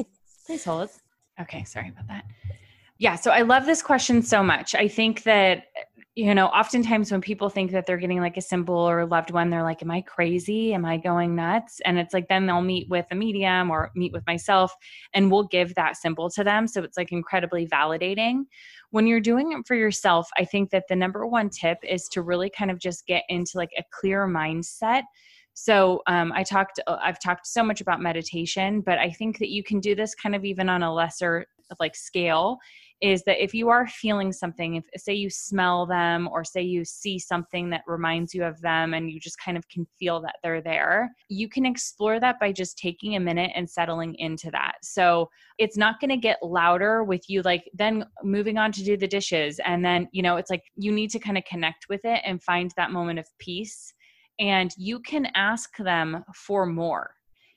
please 0.46 0.64
hold. 0.64 0.90
Okay, 1.40 1.64
sorry 1.64 1.88
about 1.88 2.08
that. 2.08 2.24
Yeah, 2.98 3.14
so 3.14 3.30
I 3.30 3.42
love 3.42 3.64
this 3.64 3.80
question 3.80 4.22
so 4.22 4.42
much. 4.42 4.74
I 4.74 4.88
think 4.88 5.22
that 5.22 5.66
you 6.20 6.34
know, 6.34 6.48
oftentimes 6.48 7.10
when 7.10 7.22
people 7.22 7.48
think 7.48 7.70
that 7.70 7.86
they're 7.86 7.96
getting 7.96 8.20
like 8.20 8.36
a 8.36 8.42
symbol 8.42 8.74
or 8.74 9.00
a 9.00 9.06
loved 9.06 9.30
one, 9.30 9.48
they're 9.48 9.62
like, 9.62 9.80
"Am 9.80 9.90
I 9.90 10.02
crazy? 10.02 10.74
Am 10.74 10.84
I 10.84 10.98
going 10.98 11.34
nuts?" 11.34 11.80
And 11.86 11.98
it's 11.98 12.12
like 12.12 12.28
then 12.28 12.44
they'll 12.44 12.60
meet 12.60 12.90
with 12.90 13.06
a 13.10 13.14
medium 13.14 13.70
or 13.70 13.90
meet 13.94 14.12
with 14.12 14.26
myself, 14.26 14.76
and 15.14 15.30
we'll 15.30 15.44
give 15.44 15.74
that 15.76 15.96
symbol 15.96 16.28
to 16.30 16.44
them. 16.44 16.66
So 16.66 16.82
it's 16.82 16.98
like 16.98 17.10
incredibly 17.10 17.66
validating. 17.66 18.42
When 18.90 19.06
you're 19.06 19.20
doing 19.20 19.52
it 19.52 19.66
for 19.66 19.74
yourself, 19.74 20.28
I 20.36 20.44
think 20.44 20.68
that 20.72 20.88
the 20.90 20.96
number 20.96 21.26
one 21.26 21.48
tip 21.48 21.78
is 21.88 22.06
to 22.08 22.20
really 22.20 22.50
kind 22.50 22.70
of 22.70 22.78
just 22.78 23.06
get 23.06 23.22
into 23.30 23.52
like 23.54 23.72
a 23.78 23.84
clear 23.90 24.26
mindset 24.26 25.04
so 25.52 26.00
um, 26.06 26.32
i 26.32 26.44
talked 26.44 26.78
i've 26.86 27.18
talked 27.18 27.44
so 27.44 27.64
much 27.64 27.80
about 27.80 28.00
meditation 28.00 28.80
but 28.80 28.98
i 28.98 29.10
think 29.10 29.38
that 29.38 29.50
you 29.50 29.64
can 29.64 29.80
do 29.80 29.96
this 29.96 30.14
kind 30.14 30.36
of 30.36 30.44
even 30.44 30.68
on 30.68 30.84
a 30.84 30.94
lesser 30.94 31.44
like 31.80 31.96
scale 31.96 32.58
is 33.00 33.22
that 33.24 33.42
if 33.42 33.54
you 33.54 33.68
are 33.68 33.86
feeling 33.86 34.32
something 34.32 34.76
if 34.76 34.84
say 34.96 35.14
you 35.14 35.30
smell 35.30 35.86
them 35.86 36.28
or 36.28 36.44
say 36.44 36.60
you 36.60 36.84
see 36.84 37.18
something 37.18 37.70
that 37.70 37.82
reminds 37.86 38.34
you 38.34 38.44
of 38.44 38.60
them 38.60 38.94
and 38.94 39.10
you 39.10 39.18
just 39.18 39.38
kind 39.38 39.56
of 39.56 39.68
can 39.68 39.86
feel 39.98 40.20
that 40.20 40.36
they're 40.42 40.62
there 40.62 41.10
you 41.28 41.48
can 41.48 41.64
explore 41.64 42.20
that 42.20 42.38
by 42.38 42.52
just 42.52 42.78
taking 42.78 43.16
a 43.16 43.20
minute 43.20 43.50
and 43.54 43.68
settling 43.68 44.14
into 44.16 44.50
that 44.50 44.74
so 44.82 45.28
it's 45.58 45.76
not 45.76 46.00
going 46.00 46.10
to 46.10 46.16
get 46.16 46.38
louder 46.42 47.04
with 47.04 47.28
you 47.28 47.42
like 47.42 47.70
then 47.74 48.04
moving 48.22 48.58
on 48.58 48.72
to 48.72 48.84
do 48.84 48.96
the 48.96 49.08
dishes 49.08 49.60
and 49.64 49.84
then 49.84 50.08
you 50.12 50.22
know 50.22 50.36
it's 50.36 50.50
like 50.50 50.62
you 50.76 50.92
need 50.92 51.10
to 51.10 51.18
kind 51.18 51.38
of 51.38 51.44
connect 51.44 51.86
with 51.88 52.00
it 52.04 52.20
and 52.24 52.42
find 52.42 52.72
that 52.76 52.90
moment 52.90 53.18
of 53.18 53.26
peace 53.38 53.94
and 54.40 54.72
you 54.76 54.98
can 55.00 55.26
ask 55.34 55.76
them 55.76 56.24
for 56.34 56.66
more. 56.66 57.14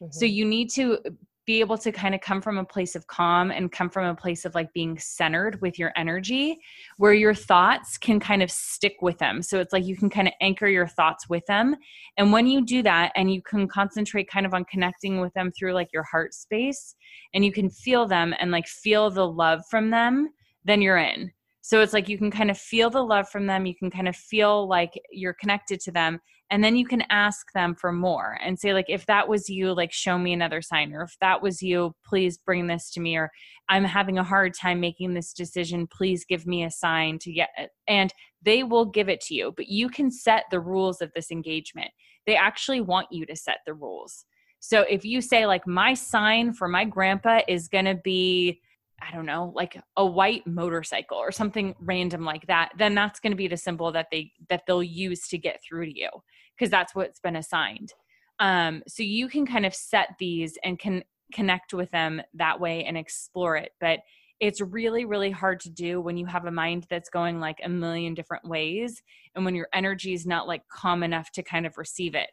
So 0.10 0.26
Mhm. 0.26 0.26
you 0.26 0.46
need 0.46 0.70
to 0.72 1.00
be 1.46 1.60
able 1.60 1.78
to 1.78 1.92
kind 1.92 2.16
of 2.16 2.22
come 2.22 2.42
from 2.42 2.58
a 2.58 2.64
place 2.64 2.96
of 2.96 3.08
calm 3.08 3.52
and 3.52 3.72
come 3.72 3.90
from 3.90 4.06
a 4.06 4.16
place 4.16 4.46
of 4.46 4.56
like 4.56 4.72
being 4.74 4.98
centered 4.98 5.60
with 5.62 5.78
your 5.78 5.92
energy 5.96 6.58
where 6.98 7.14
your 7.14 7.34
thoughts 7.34 7.98
can 7.98 8.20
kind 8.20 8.42
of 8.42 8.50
stick 8.50 8.96
with 9.02 9.18
them. 9.18 9.42
So 9.42 9.60
it's 9.60 9.74
like 9.74 9.86
you 9.86 9.98
can 9.98 10.10
kind 10.10 10.28
of 10.28 10.34
anchor 10.40 10.68
your 10.68 10.88
thoughts 10.88 11.28
with 11.28 11.46
them. 11.46 11.76
And 12.18 12.32
when 12.32 12.48
you 12.48 12.66
do 12.66 12.82
that 12.84 13.12
and 13.16 13.34
you 13.34 13.42
can 13.42 13.68
concentrate 13.68 14.30
kind 14.30 14.46
of 14.46 14.54
on 14.54 14.64
connecting 14.66 15.20
with 15.20 15.34
them 15.34 15.52
through 15.52 15.74
like 15.74 15.92
your 15.92 16.04
heart 16.04 16.34
space 16.34 16.96
and 17.34 17.44
you 17.44 17.52
can 17.52 17.70
feel 17.70 18.08
them 18.08 18.34
and 18.40 18.52
like 18.52 18.68
feel 18.68 19.10
the 19.12 19.28
love 19.28 19.62
from 19.70 19.90
them, 19.90 20.30
then 20.64 20.82
you're 20.82 20.98
in. 20.98 21.32
So 21.62 21.82
it's 21.82 21.94
like 21.94 22.10
you 22.10 22.18
can 22.18 22.32
kind 22.32 22.52
of 22.52 22.58
feel 22.58 22.90
the 22.90 23.04
love 23.04 23.30
from 23.30 23.48
them. 23.48 23.66
You 23.66 23.76
can 23.76 23.90
kind 23.90 24.08
of 24.08 24.16
feel 24.16 24.68
like 24.68 25.00
you're 25.12 25.34
connected 25.34 25.80
to 25.82 25.92
them 25.92 26.20
and 26.50 26.64
then 26.64 26.76
you 26.76 26.86
can 26.86 27.04
ask 27.10 27.52
them 27.54 27.74
for 27.74 27.92
more 27.92 28.38
and 28.44 28.60
say 28.60 28.74
like 28.74 28.86
if 28.88 29.06
that 29.06 29.28
was 29.28 29.50
you 29.50 29.74
like 29.74 29.92
show 29.92 30.18
me 30.18 30.34
another 30.34 30.62
sign 30.62 30.94
or 30.94 31.02
if 31.04 31.16
that 31.20 31.42
was 31.42 31.62
you 31.62 31.94
please 32.06 32.38
bring 32.38 32.68
this 32.68 32.92
to 32.92 33.00
me 33.00 33.16
or 33.18 33.32
i'm 33.70 33.84
having 33.84 34.18
a 34.18 34.24
hard 34.24 34.54
time 34.54 34.80
making 34.80 35.14
this 35.14 35.34
decision 35.34 35.88
please 35.88 36.26
give 36.26 36.46
me 36.46 36.64
a 36.64 36.72
sign 36.72 37.18
to 37.18 37.32
get 37.32 37.50
it 37.58 37.72
and 37.88 38.14
they 38.44 38.64
will 38.64 38.86
give 38.86 39.10
it 39.10 39.22
to 39.22 39.34
you 39.34 39.54
but 39.56 39.68
you 39.68 39.90
can 39.90 40.12
set 40.12 40.46
the 40.52 40.60
rules 40.60 41.02
of 41.02 41.12
this 41.14 41.32
engagement. 41.32 41.92
They 42.26 42.36
actually 42.36 42.82
want 42.82 43.08
you 43.12 43.26
to 43.26 43.36
set 43.36 43.58
the 43.66 43.74
rules. 43.74 44.26
So 44.60 44.82
if 44.82 45.04
you 45.04 45.22
say 45.22 45.46
like 45.46 45.68
my 45.68 45.94
sign 45.94 46.54
for 46.54 46.68
my 46.68 46.86
grandpa 46.86 47.42
is 47.48 47.68
going 47.68 47.86
to 47.86 47.96
be 47.96 48.62
I 49.02 49.14
don't 49.14 49.26
know, 49.26 49.52
like 49.54 49.78
a 49.98 50.06
white 50.06 50.48
motorcycle 50.48 51.18
or 51.18 51.34
something 51.34 51.76
random 51.82 52.24
like 52.24 52.48
that, 52.48 52.72
then 52.78 52.96
that's 52.96 53.20
going 53.20 53.34
to 53.34 53.38
be 53.38 53.50
the 53.50 53.58
symbol 53.58 53.92
that 53.92 54.08
they 54.12 54.32
that 54.50 54.62
they'll 54.66 54.82
use 54.82 55.28
to 55.30 55.38
get 55.38 55.60
through 55.62 55.88
to 55.88 56.00
you 56.00 56.10
because 56.58 56.72
that's 56.72 56.96
what's 56.96 57.20
been 57.20 57.36
assigned. 57.36 57.94
Um, 58.40 58.84
so 58.88 59.04
you 59.04 59.28
can 59.28 59.46
kind 59.46 59.66
of 59.66 59.74
set 59.74 60.10
these 60.20 60.58
and 60.64 60.80
can 60.80 61.04
connect 61.34 61.74
with 61.74 61.92
them 61.92 62.22
that 62.34 62.60
way 62.60 62.84
and 62.84 62.98
explore 62.98 63.56
it. 63.56 63.72
But 63.80 64.00
it's 64.40 64.60
really, 64.60 65.06
really 65.06 65.32
hard 65.32 65.60
to 65.62 65.70
do 65.70 66.02
when 66.02 66.18
you 66.18 66.26
have 66.26 66.46
a 66.46 66.52
mind 66.52 66.86
that's 66.90 67.10
going 67.10 67.40
like 67.40 67.60
a 67.64 67.70
million 67.70 68.14
different 68.14 68.48
ways 68.48 69.02
and 69.36 69.46
when 69.46 69.56
your 69.56 69.68
energy 69.74 70.14
is 70.14 70.26
not 70.26 70.48
like 70.48 70.68
calm 70.68 71.04
enough 71.04 71.32
to 71.32 71.44
kind 71.44 71.66
of 71.66 71.78
receive 71.78 72.16
it. 72.16 72.30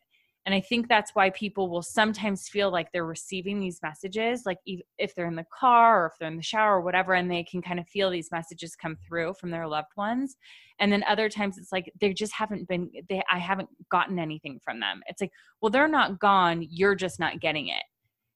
And 0.50 0.56
I 0.56 0.60
think 0.60 0.88
that's 0.88 1.14
why 1.14 1.30
people 1.30 1.70
will 1.70 1.80
sometimes 1.80 2.48
feel 2.48 2.72
like 2.72 2.90
they're 2.90 3.06
receiving 3.06 3.60
these 3.60 3.78
messages, 3.84 4.42
like 4.44 4.58
if 4.98 5.14
they're 5.14 5.28
in 5.28 5.36
the 5.36 5.46
car 5.56 6.02
or 6.02 6.06
if 6.06 6.14
they're 6.18 6.26
in 6.26 6.36
the 6.36 6.42
shower 6.42 6.78
or 6.78 6.80
whatever, 6.80 7.14
and 7.14 7.30
they 7.30 7.44
can 7.44 7.62
kind 7.62 7.78
of 7.78 7.86
feel 7.86 8.10
these 8.10 8.32
messages 8.32 8.74
come 8.74 8.96
through 9.06 9.34
from 9.34 9.52
their 9.52 9.68
loved 9.68 9.92
ones. 9.96 10.34
And 10.80 10.90
then 10.90 11.04
other 11.06 11.28
times 11.28 11.56
it's 11.56 11.70
like 11.70 11.92
they 12.00 12.12
just 12.12 12.32
haven't 12.32 12.66
been, 12.66 12.90
they, 13.08 13.22
I 13.30 13.38
haven't 13.38 13.68
gotten 13.92 14.18
anything 14.18 14.58
from 14.64 14.80
them. 14.80 15.02
It's 15.06 15.20
like, 15.20 15.30
well, 15.62 15.70
they're 15.70 15.86
not 15.86 16.18
gone, 16.18 16.66
you're 16.68 16.96
just 16.96 17.20
not 17.20 17.38
getting 17.38 17.68
it. 17.68 17.84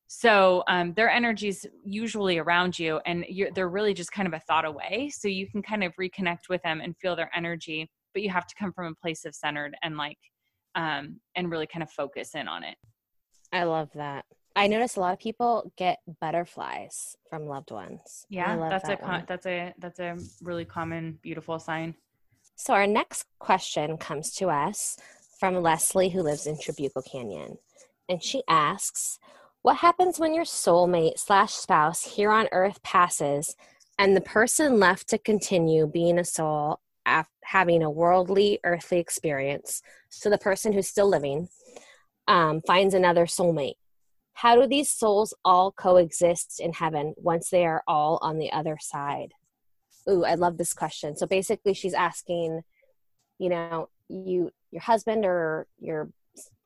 So 0.06 0.62
um, 0.68 0.94
their 0.94 1.10
energy's 1.10 1.66
usually 1.84 2.38
around 2.38 2.78
you, 2.78 3.00
and 3.06 3.24
they're 3.56 3.68
really 3.68 3.92
just 3.92 4.12
kind 4.12 4.28
of 4.28 4.34
a 4.34 4.38
thought 4.46 4.64
away. 4.64 5.10
So 5.12 5.26
you 5.26 5.50
can 5.50 5.62
kind 5.62 5.82
of 5.82 5.92
reconnect 6.00 6.48
with 6.48 6.62
them 6.62 6.80
and 6.80 6.96
feel 6.96 7.16
their 7.16 7.32
energy, 7.34 7.90
but 8.12 8.22
you 8.22 8.30
have 8.30 8.46
to 8.46 8.54
come 8.54 8.72
from 8.72 8.86
a 8.86 8.94
place 9.02 9.24
of 9.24 9.34
centered 9.34 9.74
and 9.82 9.96
like 9.96 10.18
um, 10.74 11.20
and 11.34 11.50
really 11.50 11.66
kind 11.66 11.82
of 11.82 11.90
focus 11.90 12.34
in 12.34 12.48
on 12.48 12.64
it. 12.64 12.76
I 13.52 13.64
love 13.64 13.90
that. 13.94 14.24
I 14.56 14.68
notice 14.68 14.96
a 14.96 15.00
lot 15.00 15.12
of 15.12 15.18
people 15.18 15.72
get 15.76 15.98
butterflies 16.20 17.16
from 17.28 17.46
loved 17.46 17.70
ones. 17.70 18.24
I 18.24 18.26
Yeah, 18.30 18.56
love 18.56 18.70
that's 18.70 18.84
a 18.84 18.88
that 18.88 19.02
con- 19.02 19.12
one. 19.12 19.24
that's 19.26 19.46
a 19.46 19.74
that's 19.78 19.98
a 19.98 20.16
really 20.42 20.64
common 20.64 21.18
beautiful 21.22 21.58
sign. 21.58 21.94
So 22.56 22.72
our 22.72 22.86
next 22.86 23.26
question 23.40 23.96
comes 23.96 24.32
to 24.36 24.48
us 24.48 24.96
from 25.40 25.56
Leslie, 25.60 26.10
who 26.10 26.22
lives 26.22 26.46
in 26.46 26.56
Trabuco 26.56 27.04
Canyon, 27.04 27.58
and 28.08 28.22
she 28.22 28.42
asks, 28.48 29.18
"What 29.62 29.78
happens 29.78 30.20
when 30.20 30.34
your 30.34 30.44
soulmate 30.44 31.18
slash 31.18 31.52
spouse 31.54 32.14
here 32.14 32.30
on 32.30 32.48
Earth 32.52 32.80
passes, 32.84 33.56
and 33.98 34.16
the 34.16 34.20
person 34.20 34.78
left 34.78 35.08
to 35.08 35.18
continue 35.18 35.86
being 35.88 36.18
a 36.18 36.24
soul 36.24 36.80
af- 37.06 37.28
having 37.42 37.82
a 37.82 37.90
worldly, 37.90 38.58
earthly 38.64 38.98
experience? 38.98 39.82
So 40.08 40.30
the 40.30 40.38
person 40.38 40.72
who's 40.72 40.88
still 40.88 41.08
living 41.08 41.48
um, 42.28 42.60
finds 42.66 42.94
another 42.94 43.26
soulmate. 43.26 43.74
How 44.34 44.56
do 44.56 44.66
these 44.66 44.90
souls 44.90 45.34
all 45.44 45.72
coexist 45.72 46.60
in 46.60 46.72
heaven 46.72 47.14
once 47.16 47.50
they 47.50 47.64
are 47.64 47.82
all 47.86 48.18
on 48.22 48.38
the 48.38 48.52
other 48.52 48.78
side?" 48.80 49.32
Ooh, 50.08 50.24
I 50.24 50.34
love 50.34 50.58
this 50.58 50.74
question. 50.74 51.16
So 51.16 51.26
basically, 51.26 51.72
she's 51.74 51.94
asking, 51.94 52.62
you 53.38 53.48
know, 53.48 53.88
you 54.08 54.50
your 54.70 54.82
husband 54.82 55.24
or 55.24 55.66
your 55.78 56.10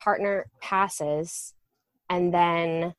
partner 0.00 0.46
passes, 0.60 1.54
and 2.08 2.32
then 2.32 2.94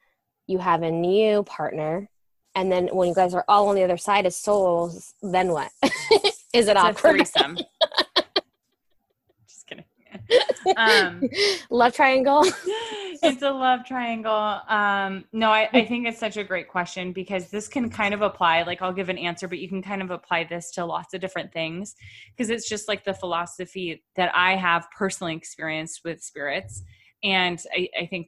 you 0.47 0.59
have 0.59 0.83
a 0.83 0.91
new 0.91 1.43
partner, 1.43 2.09
and 2.55 2.71
then 2.71 2.87
when 2.87 3.09
you 3.09 3.15
guys 3.15 3.33
are 3.33 3.45
all 3.47 3.69
on 3.69 3.75
the 3.75 3.83
other 3.83 3.97
side 3.97 4.25
as 4.25 4.35
souls, 4.35 5.13
then 5.21 5.49
what? 5.49 5.71
Is 6.53 6.67
it 6.67 6.71
It's 6.71 6.79
awkward? 6.79 7.15
threesome. 7.17 7.57
Just 9.47 9.67
kidding. 9.67 9.85
um, 10.77 11.21
Love 11.69 11.93
triangle. 11.93 12.43
it's 13.21 13.41
a 13.41 13.51
love 13.51 13.85
triangle. 13.85 14.59
Um, 14.67 15.25
no, 15.33 15.51
I, 15.51 15.69
I 15.73 15.85
think 15.85 16.07
it's 16.07 16.19
such 16.19 16.37
a 16.37 16.43
great 16.43 16.67
question 16.67 17.11
because 17.11 17.49
this 17.49 17.67
can 17.67 17.89
kind 17.89 18.13
of 18.13 18.21
apply. 18.21 18.63
Like, 18.63 18.81
I'll 18.81 18.93
give 18.93 19.09
an 19.09 19.17
answer, 19.17 19.47
but 19.47 19.59
you 19.59 19.67
can 19.69 19.81
kind 19.81 20.01
of 20.01 20.09
apply 20.11 20.45
this 20.45 20.71
to 20.71 20.85
lots 20.85 21.13
of 21.13 21.21
different 21.21 21.51
things 21.51 21.95
because 22.35 22.49
it's 22.49 22.67
just 22.67 22.87
like 22.87 23.03
the 23.03 23.13
philosophy 23.13 24.03
that 24.15 24.31
I 24.35 24.55
have 24.55 24.87
personally 24.97 25.35
experienced 25.35 26.01
with 26.03 26.21
spirits. 26.23 26.81
And 27.23 27.61
I, 27.75 27.89
I 28.01 28.05
think 28.05 28.27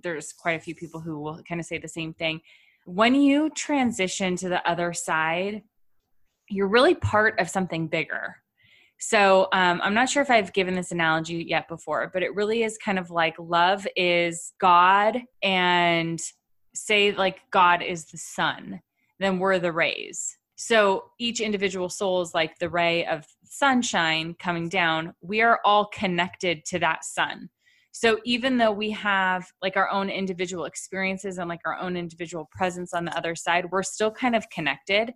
there's 0.00 0.32
quite 0.32 0.52
a 0.52 0.60
few 0.60 0.74
people 0.74 1.00
who 1.00 1.18
will 1.20 1.42
kind 1.48 1.60
of 1.60 1.66
say 1.66 1.78
the 1.78 1.88
same 1.88 2.14
thing. 2.14 2.40
When 2.84 3.14
you 3.14 3.50
transition 3.50 4.36
to 4.36 4.48
the 4.48 4.66
other 4.68 4.92
side, 4.92 5.62
you're 6.48 6.68
really 6.68 6.94
part 6.94 7.38
of 7.38 7.48
something 7.48 7.88
bigger. 7.88 8.36
So 9.00 9.48
um, 9.52 9.80
I'm 9.82 9.94
not 9.94 10.08
sure 10.08 10.22
if 10.22 10.30
I've 10.30 10.52
given 10.52 10.74
this 10.74 10.90
analogy 10.90 11.44
yet 11.48 11.68
before, 11.68 12.10
but 12.12 12.22
it 12.22 12.34
really 12.34 12.64
is 12.64 12.76
kind 12.78 12.98
of 12.98 13.10
like 13.10 13.36
love 13.38 13.86
is 13.94 14.52
God, 14.60 15.18
and 15.42 16.20
say 16.74 17.12
like 17.12 17.38
God 17.50 17.82
is 17.82 18.06
the 18.06 18.18
sun, 18.18 18.80
then 19.18 19.38
we're 19.38 19.58
the 19.58 19.72
rays. 19.72 20.36
So 20.56 21.04
each 21.20 21.40
individual 21.40 21.88
soul 21.88 22.20
is 22.20 22.34
like 22.34 22.58
the 22.58 22.68
ray 22.68 23.06
of 23.06 23.24
sunshine 23.44 24.34
coming 24.38 24.68
down. 24.68 25.14
We 25.20 25.40
are 25.40 25.60
all 25.64 25.86
connected 25.86 26.64
to 26.66 26.80
that 26.80 27.04
sun. 27.04 27.50
So 27.92 28.18
even 28.24 28.58
though 28.58 28.72
we 28.72 28.90
have 28.90 29.46
like 29.62 29.76
our 29.76 29.88
own 29.88 30.10
individual 30.10 30.64
experiences 30.64 31.38
and 31.38 31.48
like 31.48 31.60
our 31.64 31.78
own 31.78 31.96
individual 31.96 32.48
presence 32.50 32.92
on 32.92 33.04
the 33.04 33.16
other 33.16 33.34
side, 33.34 33.66
we're 33.70 33.82
still 33.82 34.10
kind 34.10 34.36
of 34.36 34.50
connected. 34.50 35.12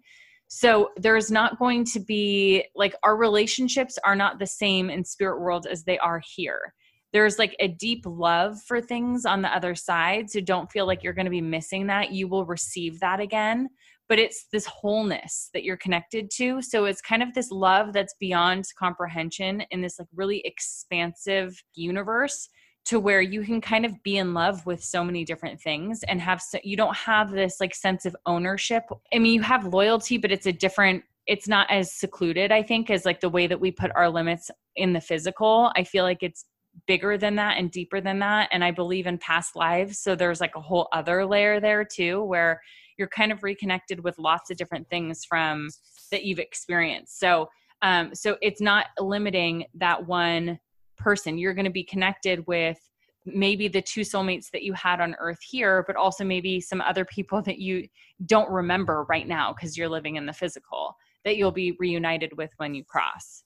So 0.55 0.91
there's 0.97 1.31
not 1.31 1.59
going 1.59 1.87
to 1.87 1.99
be 1.99 2.67
like 2.77 2.95
our 3.03 3.17
relationships 3.17 3.99
are 4.05 4.15
not 4.15 4.39
the 4.39 4.47
same 4.47 4.91
in 4.91 5.03
spirit 5.03 5.41
world 5.41 5.67
as 5.67 5.85
they 5.85 5.99
are 5.99 6.21
here. 6.37 6.75
There's 7.15 7.39
like 7.39 7.57
a 7.59 7.69
deep 7.69 8.03
love 8.05 8.61
for 8.69 8.79
things 8.79 9.25
on 9.25 9.41
the 9.41 9.49
other 9.49 9.75
side. 9.75 10.31
So 10.31 10.41
don't 10.41 10.71
feel 10.71 10.87
like 10.87 11.03
you're 11.03 11.15
going 11.15 11.25
to 11.25 11.31
be 11.31 11.41
missing 11.41 11.87
that. 11.87 12.13
You 12.13 12.29
will 12.29 12.45
receive 12.45 13.01
that 13.01 13.19
again 13.19 13.71
but 14.09 14.19
it's 14.19 14.47
this 14.53 14.67
wholeness 14.67 15.49
that 15.55 15.63
you're 15.65 15.77
connected 15.79 16.29
to 16.31 16.61
so 16.61 16.85
it's 16.85 17.01
kind 17.01 17.23
of 17.23 17.33
this 17.33 17.51
love 17.51 17.95
that's 17.95 18.15
beyond 18.21 18.65
comprehension 18.79 19.63
in 19.71 19.81
this 19.81 19.99
like 19.99 20.09
really 20.15 20.43
expansive 20.45 21.63
universe 21.75 22.49
to 22.85 22.99
where 22.99 23.21
you 23.21 23.43
can 23.43 23.61
kind 23.61 23.87
of 23.87 24.03
be 24.03 24.17
in 24.17 24.35
love 24.35 24.65
with 24.67 24.83
so 24.83 25.05
many 25.05 25.25
different 25.25 25.61
things 25.61 26.03
and 26.05 26.21
have 26.21 26.41
so 26.41 26.59
you 26.65 26.77
don't 26.77 26.97
have 26.97 27.31
this 27.31 27.61
like 27.61 27.75
sense 27.75 28.07
of 28.07 28.17
ownership. 28.27 28.85
I 29.15 29.19
mean 29.19 29.35
you 29.35 29.43
have 29.43 29.67
loyalty 29.67 30.19
but 30.19 30.33
it's 30.33 30.47
a 30.47 30.53
different 30.53 31.05
it's 31.27 31.47
not 31.47 31.71
as 31.71 31.93
secluded 31.93 32.51
i 32.51 32.61
think 32.65 32.91
as 32.91 33.05
like 33.05 33.21
the 33.21 33.29
way 33.29 33.47
that 33.47 33.61
we 33.61 33.71
put 33.71 33.93
our 33.95 34.11
limits 34.11 34.51
in 34.77 34.93
the 34.93 35.01
physical. 35.01 35.71
I 35.77 35.85
feel 35.85 36.05
like 36.05 36.23
it's 36.23 36.47
bigger 36.87 37.19
than 37.19 37.37
that 37.37 37.59
and 37.59 37.71
deeper 37.71 38.01
than 38.01 38.19
that 38.19 38.49
and 38.51 38.65
i 38.65 38.71
believe 38.71 39.07
in 39.07 39.19
past 39.19 39.55
lives 39.55 39.99
so 39.99 40.15
there's 40.15 40.41
like 40.41 40.57
a 40.57 40.61
whole 40.61 40.89
other 40.91 41.27
layer 41.27 41.61
there 41.61 41.85
too 41.85 42.25
where 42.25 42.63
you're 42.99 43.09
kind 43.09 43.33
of 43.33 43.43
reconnected 43.43 44.03
with 44.03 44.19
lots 44.19 44.51
of 44.51 44.57
different 44.57 44.89
things 44.89 45.25
from 45.25 45.69
that 46.11 46.25
you've 46.25 46.39
experienced. 46.39 47.19
So 47.19 47.49
um 47.83 48.15
so 48.15 48.37
it's 48.41 48.61
not 48.61 48.87
limiting 49.01 49.65
that 49.75 50.07
one 50.07 50.59
person 51.03 51.39
you're 51.39 51.55
going 51.55 51.65
to 51.65 51.71
be 51.71 51.85
connected 51.85 52.47
with 52.47 52.79
maybe 53.25 53.69
the 53.69 53.83
two 53.83 54.01
soulmates 54.01 54.51
that 54.51 54.63
you 54.63 54.73
had 54.73 55.01
on 55.01 55.15
earth 55.19 55.39
here 55.43 55.85
but 55.87 55.97
also 55.97 56.25
maybe 56.25 56.61
some 56.61 56.81
other 56.81 57.05
people 57.05 57.43
that 57.47 57.59
you 57.59 57.87
don't 58.27 58.51
remember 58.51 59.05
right 59.09 59.29
now 59.29 59.53
because 59.53 59.77
you're 59.77 59.89
living 59.89 60.17
in 60.17 60.27
the 60.27 60.33
physical 60.33 60.97
that 61.25 61.37
you'll 61.37 61.53
be 61.53 61.77
reunited 61.79 62.37
with 62.37 62.51
when 62.57 62.75
you 62.75 62.85
cross 62.85 63.45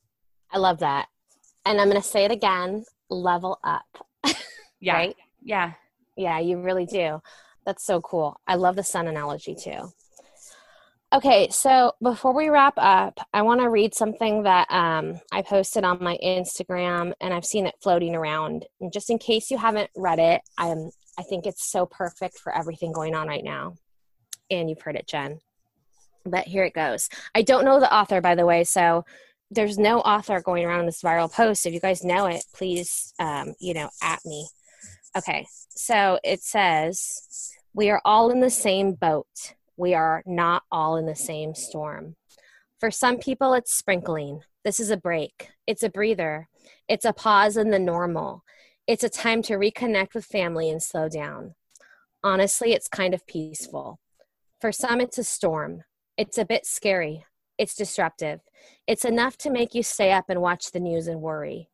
i 0.53 0.59
love 0.59 0.79
that 0.79 1.07
and 1.65 1.81
i'm 1.81 1.89
going 1.89 2.01
to 2.01 2.07
say 2.07 2.25
it 2.25 2.31
again 2.31 2.85
level 3.11 3.59
up 3.65 3.85
yeah 4.81 4.95
right? 4.95 5.17
yeah 5.43 5.73
yeah 6.17 6.39
you 6.39 6.61
really 6.61 6.87
do 6.87 7.21
that's 7.67 7.85
so 7.85 8.01
cool. 8.01 8.41
I 8.47 8.55
love 8.55 8.77
the 8.77 8.85
sun 8.85 9.09
analogy 9.09 9.55
too. 9.55 9.91
Okay, 11.13 11.49
so 11.51 11.93
before 12.03 12.35
we 12.35 12.49
wrap 12.49 12.75
up, 12.77 13.21
I 13.33 13.43
want 13.43 13.61
to 13.61 13.71
read 13.71 13.95
something 13.95 14.43
that 14.43 14.67
um, 14.71 15.21
I 15.31 15.43
posted 15.43 15.85
on 15.85 16.03
my 16.03 16.19
Instagram, 16.23 17.13
and 17.21 17.33
I've 17.33 17.45
seen 17.45 17.67
it 17.67 17.77
floating 17.81 18.17
around. 18.17 18.67
And 18.81 18.93
just 18.93 19.09
in 19.09 19.19
case 19.19 19.51
you 19.51 19.57
haven't 19.57 19.91
read 19.97 20.19
it, 20.19 20.43
I'm 20.59 20.91
I 21.19 21.23
think 21.23 21.47
it's 21.47 21.65
so 21.65 21.87
perfect 21.87 22.39
for 22.39 22.55
everything 22.55 22.93
going 22.93 23.15
on 23.15 23.29
right 23.29 23.45
now. 23.45 23.77
And 24.51 24.69
you've 24.69 24.83
heard 24.83 24.97
it, 24.97 25.07
Jen. 25.07 25.39
But 26.25 26.47
here 26.47 26.65
it 26.65 26.75
goes. 26.75 27.09
I 27.35 27.43
don't 27.43 27.65
know 27.65 27.81
the 27.81 27.95
author, 27.95 28.21
by 28.21 28.35
the 28.35 28.45
way, 28.45 28.65
so 28.65 29.05
there's 29.51 29.79
no 29.79 30.01
author 30.01 30.41
going 30.41 30.65
around 30.65 30.87
this 30.87 31.03
viral 31.03 31.33
post. 31.33 31.67
If 31.67 31.73
you 31.73 31.81
guys 31.81 32.05
know 32.05 32.27
it, 32.27 32.45
please, 32.53 33.15
um, 33.21 33.55
you 33.61 33.75
know, 33.75 33.89
at 34.03 34.19
me. 34.27 34.49
Okay, 35.17 35.47
so 35.71 36.19
it 36.25 36.43
says 36.43 37.53
we 37.73 37.91
are 37.91 38.03
all 38.05 38.31
in 38.31 38.41
the 38.41 38.51
same 38.51 38.93
boat. 38.93 39.55
We 39.77 39.95
are 39.95 40.23
not 40.27 40.63
all 40.71 40.97
in 40.97 41.07
the 41.07 41.15
same 41.15 41.55
storm. 41.55 42.17
For 42.81 42.91
some 42.91 43.19
people, 43.19 43.55
it's 43.55 43.73
sprinkling. 43.73 44.41
This 44.65 44.81
is 44.81 44.91
a 44.91 44.97
break, 44.97 45.51
it's 45.67 45.83
a 45.83 45.89
breather, 45.89 46.49
it's 46.89 47.05
a 47.05 47.13
pause 47.13 47.57
in 47.57 47.71
the 47.71 47.79
normal. 47.79 48.43
It's 48.87 49.05
a 49.05 49.09
time 49.09 49.43
to 49.43 49.55
reconnect 49.55 50.15
with 50.15 50.25
family 50.25 50.71
and 50.71 50.83
slow 50.83 51.09
down. 51.09 51.55
Honestly, 52.23 52.73
it's 52.73 52.89
kind 52.89 53.15
of 53.15 53.27
peaceful. 53.27 54.01
For 54.61 54.73
some, 54.73 55.01
it's 55.01 55.19
a 55.19 55.25
storm. 55.25 55.83
It's 56.17 56.39
a 56.39 56.45
bit 56.45 56.67
scary. 56.67 57.25
It's 57.59 57.75
disruptive. 57.75 58.41
It's 58.87 59.05
enough 59.05 59.37
to 59.39 59.51
make 59.51 59.75
you 59.75 59.83
stay 59.83 60.13
up 60.13 60.27
and 60.29 60.41
watch 60.41 60.71
the 60.71 60.81
news 60.81 61.07
and 61.07 61.21
worry. 61.21 61.69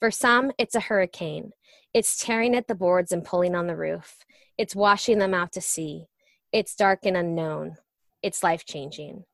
For 0.00 0.10
some, 0.10 0.52
it's 0.58 0.74
a 0.74 0.80
hurricane. 0.80 1.52
It's 1.94 2.18
tearing 2.18 2.54
at 2.54 2.66
the 2.66 2.74
boards 2.74 3.12
and 3.12 3.24
pulling 3.24 3.54
on 3.54 3.66
the 3.66 3.76
roof. 3.76 4.18
It's 4.58 4.74
washing 4.74 5.18
them 5.18 5.34
out 5.34 5.52
to 5.52 5.60
sea. 5.60 6.06
It's 6.52 6.74
dark 6.74 7.00
and 7.04 7.16
unknown. 7.16 7.76
It's 8.22 8.42
life 8.42 8.66
changing. 8.66 9.24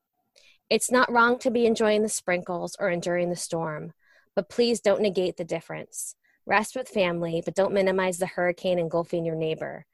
It's 0.69 0.89
not 0.89 1.11
wrong 1.11 1.37
to 1.39 1.51
be 1.51 1.65
enjoying 1.65 2.01
the 2.01 2.09
sprinkles 2.09 2.77
or 2.79 2.89
enduring 2.89 3.29
the 3.29 3.35
storm, 3.35 3.93
but 4.35 4.49
please 4.49 4.79
don't 4.79 5.01
negate 5.01 5.35
the 5.35 5.43
difference. 5.43 6.15
Rest 6.45 6.75
with 6.75 6.87
family, 6.87 7.41
but 7.43 7.55
don't 7.55 7.73
minimize 7.73 8.19
the 8.19 8.25
hurricane 8.25 8.79
engulfing 8.79 9.25
your 9.25 9.35
neighbor. 9.35 9.85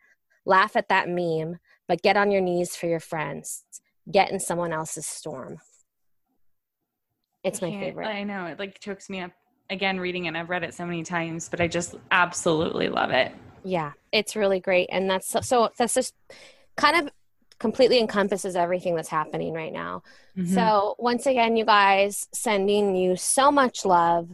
Laugh 0.45 0.76
at 0.76 0.89
that 0.89 1.09
meme, 1.09 1.57
but 1.88 2.03
get 2.03 2.15
on 2.15 2.30
your 2.30 2.41
knees 2.41 2.76
for 2.76 2.86
your 2.86 2.99
friends. 2.99 3.63
Get 4.11 4.32
in 4.32 4.39
someone 4.39 4.71
else's 4.71 5.07
storm. 5.07 5.57
It's 7.43 7.61
my 7.61 7.71
favorite. 7.71 8.07
I 8.07 8.23
know. 8.23 8.45
It 8.45 8.59
like 8.59 8.80
chokes 8.80 9.09
me 9.09 9.21
up 9.21 9.32
again 9.69 9.99
reading 9.99 10.26
it. 10.26 10.36
I've 10.36 10.49
read 10.49 10.63
it 10.63 10.73
so 10.73 10.86
many 10.86 11.03
times, 11.03 11.49
but 11.49 11.59
I 11.59 11.67
just 11.67 11.95
absolutely 12.11 12.89
love 12.89 13.11
it. 13.11 13.32
Yeah, 13.63 13.93
it's 14.11 14.36
really 14.36 14.59
great. 14.59 14.89
And 14.91 15.09
that's 15.09 15.28
so, 15.28 15.41
so 15.41 15.69
that's 15.78 15.93
just 15.95 16.13
kind 16.76 16.97
of 16.97 17.11
completely 17.59 17.99
encompasses 17.99 18.55
everything 18.55 18.95
that's 18.95 19.09
happening 19.09 19.53
right 19.53 19.73
now. 19.73 20.03
Mm-hmm. 20.38 20.53
So, 20.53 20.95
once 20.99 21.26
again, 21.26 21.55
you 21.55 21.65
guys, 21.65 22.28
sending 22.34 22.95
you 22.95 23.15
so 23.15 23.51
much 23.51 23.86
love, 23.86 24.30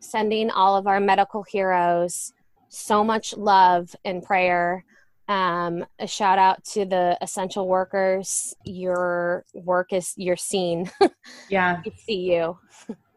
sending 0.00 0.50
all 0.50 0.76
of 0.76 0.86
our 0.86 1.00
medical 1.00 1.42
heroes 1.42 2.32
so 2.72 3.04
much 3.04 3.36
love 3.36 3.94
and 4.04 4.22
prayer. 4.22 4.84
Um, 5.28 5.84
a 5.98 6.06
shout 6.06 6.38
out 6.38 6.64
to 6.72 6.84
the 6.84 7.16
essential 7.20 7.68
workers. 7.68 8.54
Your 8.64 9.44
work 9.54 9.92
is 9.92 10.14
you're 10.16 10.36
seen. 10.36 10.90
Yeah. 11.48 11.82
see 12.04 12.32
you. 12.32 12.58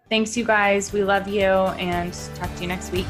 Thanks, 0.10 0.38
you 0.38 0.46
guys. 0.46 0.94
We 0.94 1.04
love 1.04 1.28
you 1.28 1.42
and 1.42 2.14
talk 2.36 2.54
to 2.56 2.62
you 2.62 2.68
next 2.68 2.92
week. 2.92 3.08